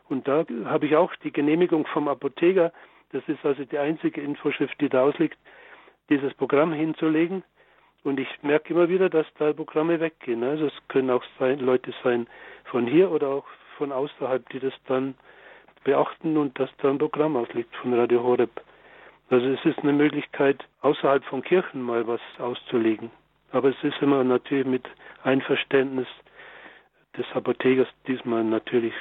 Und 0.08 0.28
da 0.28 0.44
habe 0.66 0.86
ich 0.86 0.96
auch 0.96 1.14
die 1.16 1.32
Genehmigung 1.32 1.86
vom 1.86 2.06
Apotheker, 2.08 2.72
das 3.12 3.22
ist 3.28 3.44
also 3.44 3.64
die 3.64 3.78
einzige 3.78 4.20
Infoschrift, 4.20 4.80
die 4.80 4.88
da 4.88 5.02
ausliegt, 5.02 5.38
dieses 6.08 6.34
Programm 6.34 6.72
hinzulegen. 6.72 7.42
Und 8.04 8.20
ich 8.20 8.28
merke 8.42 8.72
immer 8.72 8.88
wieder, 8.88 9.08
dass 9.08 9.26
da 9.38 9.52
Programme 9.52 9.98
weggehen. 9.98 10.44
Also 10.44 10.66
es 10.66 10.74
können 10.88 11.10
auch 11.10 11.24
sein, 11.38 11.58
Leute 11.58 11.92
sein 12.04 12.26
von 12.64 12.86
hier 12.86 13.10
oder 13.10 13.28
auch 13.28 13.46
von 13.78 13.92
außerhalb, 13.92 14.48
die 14.50 14.60
das 14.60 14.74
dann 14.86 15.14
beachten 15.84 16.36
und 16.36 16.58
dass 16.58 16.70
da 16.78 16.90
ein 16.90 16.98
Programm 16.98 17.36
ausliegt 17.36 17.74
von 17.76 17.94
Radio 17.94 18.22
Horeb. 18.22 18.50
Also 19.28 19.46
es 19.46 19.64
ist 19.64 19.78
eine 19.80 19.92
Möglichkeit, 19.92 20.64
außerhalb 20.82 21.24
von 21.24 21.42
Kirchen 21.42 21.82
mal 21.82 22.06
was 22.06 22.20
auszulegen. 22.38 23.10
Aber 23.50 23.70
es 23.70 23.82
ist 23.82 24.00
immer 24.00 24.22
natürlich 24.22 24.66
mit 24.66 24.88
Einverständnis 25.24 26.06
des 27.16 27.26
Apothekers. 27.34 27.88
Diesmal 28.06 28.44
natürlich 28.44 28.94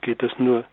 geht 0.00 0.22
das 0.22 0.32
nur 0.38 0.64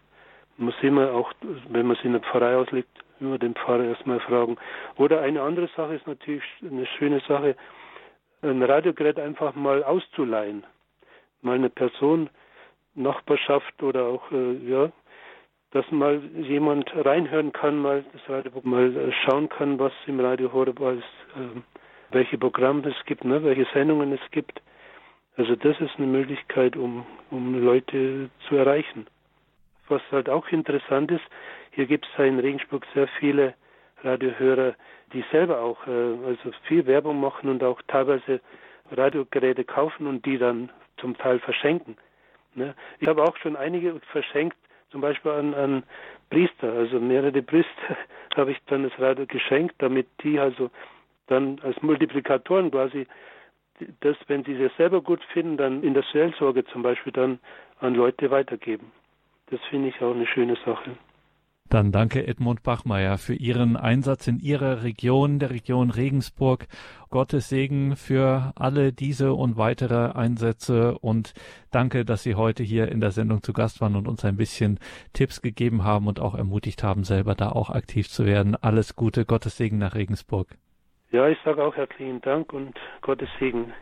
muss 0.58 0.76
immer 0.82 1.12
auch, 1.12 1.34
wenn 1.70 1.88
man 1.88 1.98
es 1.98 2.04
in 2.04 2.14
der 2.14 2.22
Pfarrei 2.22 2.56
auslegt, 2.56 2.90
immer 3.20 3.38
den 3.38 3.56
Pfarrer 3.56 3.86
erstmal 3.86 4.20
fragen. 4.20 4.58
Oder 4.98 5.22
eine 5.22 5.42
andere 5.42 5.68
Sache 5.76 5.96
ist 5.96 6.08
natürlich 6.08 6.44
eine 6.62 6.86
schöne 6.86 7.22
Sache, 7.28 7.56
ein 8.42 8.62
Radiogerät 8.64 9.20
einfach 9.20 9.56
mal 9.56 9.84
auszuleihen. 9.84 10.64
Mal 11.42 11.56
eine 11.56 11.70
Person, 11.70 12.30
Nachbarschaft 12.96 13.82
oder 13.84 14.06
auch, 14.06 14.32
äh, 14.32 14.54
ja, 14.70 14.92
dass 15.72 15.90
mal 15.92 16.22
jemand 16.36 16.90
reinhören 16.96 17.52
kann, 17.52 17.78
mal 17.78 18.06
das 18.14 18.22
Radio 18.30 18.52
mal 18.64 18.96
äh, 18.96 19.12
schauen 19.12 19.50
kann, 19.50 19.78
was 19.80 19.92
im 20.08 20.20
Radio 20.20 20.54
Horeb 20.54 20.80
ist, 20.80 21.04
äh, 21.36 21.62
welche 22.12 22.38
Programme 22.38 22.88
es 22.88 23.06
gibt, 23.06 23.26
ne, 23.26 23.44
welche 23.44 23.68
Sendungen 23.74 24.14
es 24.14 24.32
gibt. 24.32 24.62
Also 25.38 25.56
das 25.56 25.80
ist 25.82 25.98
eine 25.98 26.08
Möglichkeit, 26.08 26.78
um, 26.78 27.06
um 27.30 27.62
Leute 27.62 28.30
zu 28.48 28.56
erreichen. 28.56 29.06
Was 29.88 30.02
halt 30.12 30.30
auch 30.30 30.48
interessant 30.50 31.12
ist, 31.12 31.24
hier 31.72 31.86
gibt 31.86 32.08
es 32.08 32.26
in 32.26 32.40
Regensburg 32.40 32.86
sehr 32.94 33.08
viele 33.20 33.54
Radiohörer, 34.04 34.76
die 35.14 35.24
selber 35.32 35.62
auch 35.62 35.86
äh, 35.88 35.92
also 35.92 36.52
viel 36.68 36.86
Werbung 36.86 37.20
machen 37.20 37.50
und 37.50 37.64
auch 37.64 37.82
teilweise 37.88 38.42
Radiogeräte 38.92 39.64
kaufen 39.64 40.08
und 40.08 40.26
die 40.26 40.38
dann 40.38 40.72
zum 40.98 41.18
Teil 41.18 41.40
verschenken. 41.40 41.98
Ne? 42.54 42.74
Ich 43.00 43.08
habe 43.08 43.24
auch 43.24 43.36
schon 43.38 43.56
einige 43.56 44.00
verschenkt, 44.12 44.58
zum 44.92 45.02
Beispiel 45.02 45.32
an, 45.32 45.54
an 45.54 45.84
Priester, 46.30 46.72
also 46.72 47.00
mehrere 47.00 47.42
Priester 47.42 47.98
habe 48.36 48.52
ich 48.52 48.58
dann 48.68 48.84
das 48.84 49.00
Radio 49.00 49.26
geschenkt, 49.26 49.76
damit 49.80 50.08
die 50.24 50.40
also 50.40 50.70
dann 51.28 51.60
als 51.64 51.82
Multiplikatoren 51.82 52.72
quasi 52.72 53.08
das, 54.02 54.16
wenn 54.28 54.44
sie 54.46 54.54
es 54.54 54.76
selber 54.78 55.02
gut 55.02 55.24
finden, 55.34 55.58
dann 55.58 55.84
in 55.84 55.94
der 55.94 56.04
Seelsorge 56.14 56.66
zum 56.66 56.82
Beispiel 56.82 57.12
dann 57.12 57.40
an 57.80 57.96
Leute 57.96 58.32
weitergeben. 58.32 58.92
Das 59.48 59.60
finde 59.70 59.90
ich 59.90 60.02
auch 60.02 60.14
eine 60.14 60.28
schöne 60.28 60.56
Sache. 60.66 60.98
Dann 61.68 61.92
danke 61.92 62.28
Edmund 62.28 62.62
Bachmeier 62.62 63.18
für 63.18 63.34
Ihren 63.34 63.76
Einsatz 63.76 64.28
in 64.28 64.40
Ihrer 64.40 64.84
Region, 64.84 65.40
der 65.40 65.50
Region 65.50 65.90
Regensburg. 65.90 66.68
Gottes 67.10 67.50
Segen 67.50 67.96
für 67.96 68.54
alle 68.56 68.94
diese 68.94 69.34
und 69.34 69.58
weitere 69.58 70.12
Einsätze 70.12 70.98
und 71.00 71.34
danke, 71.72 72.06
dass 72.06 72.22
Sie 72.22 72.36
heute 72.36 72.62
hier 72.62 72.92
in 72.92 73.02
der 73.02 73.10
Sendung 73.10 73.42
zu 73.42 73.52
Gast 73.52 73.82
waren 73.82 73.96
und 73.96 74.08
uns 74.08 74.24
ein 74.24 74.38
bisschen 74.38 74.80
Tipps 75.14 75.42
gegeben 75.42 75.84
haben 75.84 76.06
und 76.06 76.20
auch 76.20 76.36
ermutigt 76.36 76.84
haben, 76.84 77.04
selber 77.04 77.34
da 77.34 77.50
auch 77.50 77.72
aktiv 77.72 78.10
zu 78.10 78.28
werden. 78.28 78.56
Alles 78.56 78.96
Gute, 78.96 79.26
Gottes 79.26 79.58
Segen 79.58 79.80
nach 79.80 79.96
Regensburg. 79.96 80.50
Ja, 81.12 81.28
ich 81.28 81.38
sage 81.44 81.64
auch 81.64 81.76
herzlichen 81.76 82.22
Dank 82.22 82.54
und 82.54 82.76
Gottes 83.02 83.30
Segen. 83.40 83.74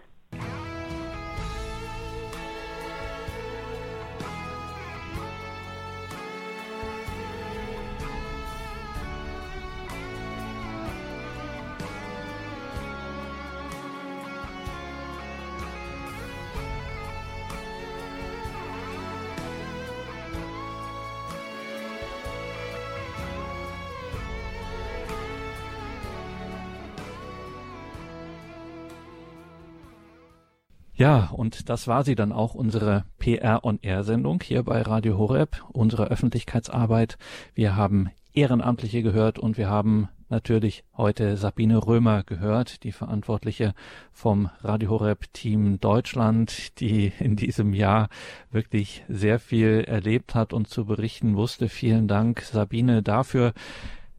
Ja, 31.04 31.32
und 31.34 31.68
das 31.68 31.90
war 31.90 32.06
sie 32.06 32.16
dann 32.16 32.32
auch, 32.32 32.56
unsere 32.56 33.04
PR 33.20 33.66
on 33.66 33.78
Air 33.82 34.06
Sendung 34.06 34.42
hier 34.42 34.64
bei 34.64 34.82
Radio 34.82 35.18
Horeb, 35.18 35.62
unsere 35.74 36.06
Öffentlichkeitsarbeit. 36.06 37.18
Wir 37.54 37.76
haben 37.76 38.10
Ehrenamtliche 38.32 39.04
gehört 39.04 39.38
und 39.38 39.58
wir 39.58 39.70
haben 39.70 40.08
natürlich 40.30 40.86
heute 40.96 41.36
Sabine 41.36 41.86
Römer 41.86 42.24
gehört, 42.24 42.86
die 42.86 42.94
Verantwortliche 42.94 43.74
vom 44.14 44.50
Radio 44.62 44.92
Horeb 44.92 45.26
Team 45.34 45.78
Deutschland, 45.82 46.80
die 46.80 47.12
in 47.20 47.36
diesem 47.36 47.74
Jahr 47.74 48.08
wirklich 48.50 49.04
sehr 49.10 49.40
viel 49.40 49.84
erlebt 49.86 50.36
hat 50.36 50.54
und 50.54 50.70
zu 50.70 50.86
berichten 50.86 51.36
wusste. 51.36 51.68
Vielen 51.68 52.08
Dank, 52.08 52.44
Sabine, 52.44 53.04
dafür. 53.04 53.52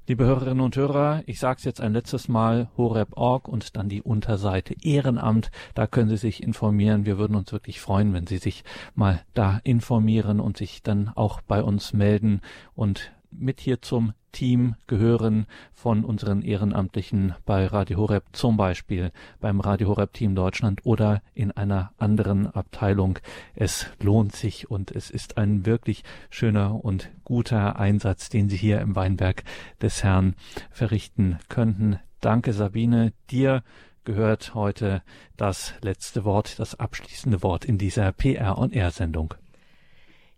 Liebe 0.07 0.27
Hörerinnen 0.27 0.61
und 0.61 0.77
Hörer, 0.77 1.23
ich 1.25 1.39
sage 1.39 1.57
es 1.57 1.65
jetzt 1.65 1.81
ein 1.81 1.95
letztes 1.95 2.29
Mal, 2.29 2.69
horeb.org 2.77 3.49
und 3.49 3.75
dann 3.75 3.89
die 3.89 4.03
Unterseite 4.03 4.75
Ehrenamt. 4.83 5.51
Da 5.75 5.87
können 5.87 6.11
Sie 6.11 6.19
sich 6.19 6.43
informieren. 6.43 7.07
Wir 7.07 7.17
würden 7.17 7.35
uns 7.35 7.51
wirklich 7.53 7.81
freuen, 7.81 8.13
wenn 8.13 8.27
Sie 8.27 8.37
sich 8.37 8.65
mal 8.95 9.23
da 9.33 9.63
informieren 9.65 10.41
und 10.41 10.59
sich 10.59 10.83
dann 10.83 11.09
auch 11.09 11.41
bei 11.41 11.63
uns 11.63 11.95
melden 11.95 12.43
und 12.75 13.13
mit 13.31 13.61
hier 13.61 13.81
zum 13.81 14.13
Team 14.35 14.75
gehören 14.87 15.47
von 15.73 16.05
unseren 16.05 16.43
Ehrenamtlichen 16.43 17.35
bei 17.47 17.67
Radio 17.67 17.99
Horeb, 17.99 18.25
zum 18.33 18.57
Beispiel 18.59 19.13
beim 19.41 19.61
Radio 19.61 19.89
Horeb 19.89 20.13
Team 20.13 20.35
Deutschland 20.35 20.81
oder 20.85 21.23
in 21.33 21.53
einer 21.53 21.93
anderen 21.97 22.47
Abteilung. 22.49 23.19
Es 23.55 23.87
lohnt 24.03 24.35
sich 24.35 24.71
und 24.71 24.91
es 24.91 25.09
ist 25.09 25.39
ein 25.39 25.65
wirklich 25.65 26.03
schöner 26.29 26.85
und 26.85 27.11
guter 27.23 27.79
Einsatz, 27.79 28.29
den 28.29 28.49
Sie 28.49 28.57
hier 28.57 28.81
im 28.81 28.97
Weinberg 28.97 29.45
des 29.81 30.03
Herrn 30.03 30.35
verrichten 30.71 31.39
könnten. 31.49 32.01
Danke, 32.21 32.53
Sabine. 32.53 33.13
Dir 33.31 33.63
gehört 34.05 34.55
heute 34.55 35.03
das 35.37 35.75
letzte 35.81 36.25
Wort, 36.25 36.59
das 36.59 36.79
abschließende 36.79 37.43
Wort 37.43 37.65
in 37.65 37.79
dieser 37.79 38.13
PR 38.13 38.59
on 38.59 38.73
Air 38.73 38.91
Sendung. 38.91 39.35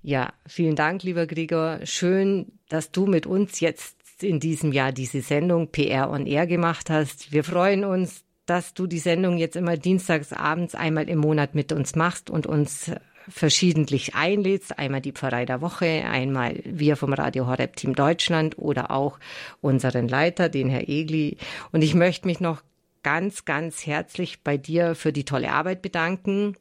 Ja, 0.07 0.33
vielen 0.47 0.77
Dank, 0.77 1.03
lieber 1.03 1.27
Gregor. 1.27 1.81
Schön, 1.83 2.53
dass 2.69 2.93
du 2.93 3.07
mit 3.07 3.27
uns 3.27 3.59
jetzt 3.59 4.23
in 4.23 4.39
diesem 4.39 4.71
Jahr 4.71 4.93
diese 4.93 5.21
Sendung 5.21 5.73
PR 5.73 6.11
on 6.13 6.27
Air 6.27 6.47
gemacht 6.47 6.91
hast. 6.91 7.33
Wir 7.33 7.43
freuen 7.43 7.85
uns, 7.85 8.23
dass 8.47 8.73
du 8.73 8.87
die 8.87 9.01
Sendung 9.01 9.37
jetzt 9.37 9.57
immer 9.57 9.77
dienstags 9.77 10.33
abends 10.33 10.77
einmal 10.77 11.09
im 11.09 11.19
Monat 11.19 11.57
mit 11.57 11.73
uns 11.73 11.97
machst 11.97 12.31
und 12.31 12.47
uns 12.47 12.93
verschiedentlich 13.29 14.15
einlädst. 14.15 14.79
Einmal 14.79 15.01
die 15.01 15.11
Pfarrei 15.11 15.45
der 15.45 15.61
Woche, 15.61 16.05
einmal 16.09 16.61
wir 16.65 16.95
vom 16.95 17.13
Radio 17.13 17.49
Horeb 17.49 17.75
Team 17.75 17.97
Deutschland 17.97 18.57
oder 18.59 18.93
auch 18.93 19.19
unseren 19.61 20.07
Leiter, 20.07 20.49
den 20.49 20.69
Herr 20.69 20.89
Egli. 20.89 21.37
Und 21.73 21.83
ich 21.83 21.95
möchte 21.97 22.29
mich 22.29 22.39
noch 22.39 22.63
ganz, 23.03 23.45
ganz 23.45 23.87
herzlich 23.87 24.45
bei 24.45 24.57
dir 24.57 24.95
für 24.95 25.13
die 25.13 25.25
tolle 25.25 25.51
Arbeit 25.51 25.83
bedanken 25.83 26.55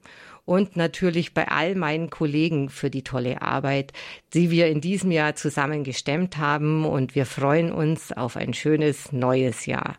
und 0.45 0.77
natürlich 0.77 1.33
bei 1.33 1.47
all 1.47 1.75
meinen 1.75 2.09
Kollegen 2.09 2.69
für 2.69 2.89
die 2.89 3.03
tolle 3.03 3.41
Arbeit, 3.41 3.93
die 4.33 4.51
wir 4.51 4.67
in 4.67 4.79
diesem 4.79 5.11
Jahr 5.11 5.35
zusammen 5.35 5.83
gestemmt 5.83 6.37
haben 6.37 6.85
und 6.85 7.15
wir 7.15 7.25
freuen 7.25 7.71
uns 7.71 8.11
auf 8.11 8.37
ein 8.37 8.53
schönes 8.53 9.11
neues 9.11 9.65
Jahr. 9.65 9.97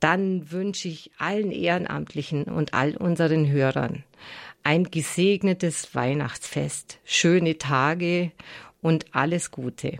Dann 0.00 0.50
wünsche 0.50 0.88
ich 0.88 1.10
allen 1.18 1.50
Ehrenamtlichen 1.50 2.44
und 2.44 2.74
all 2.74 2.96
unseren 2.96 3.50
Hörern 3.50 4.04
ein 4.64 4.84
gesegnetes 4.84 5.94
Weihnachtsfest, 5.94 6.98
schöne 7.04 7.58
Tage 7.58 8.32
und 8.80 9.06
alles 9.14 9.50
Gute. 9.50 9.98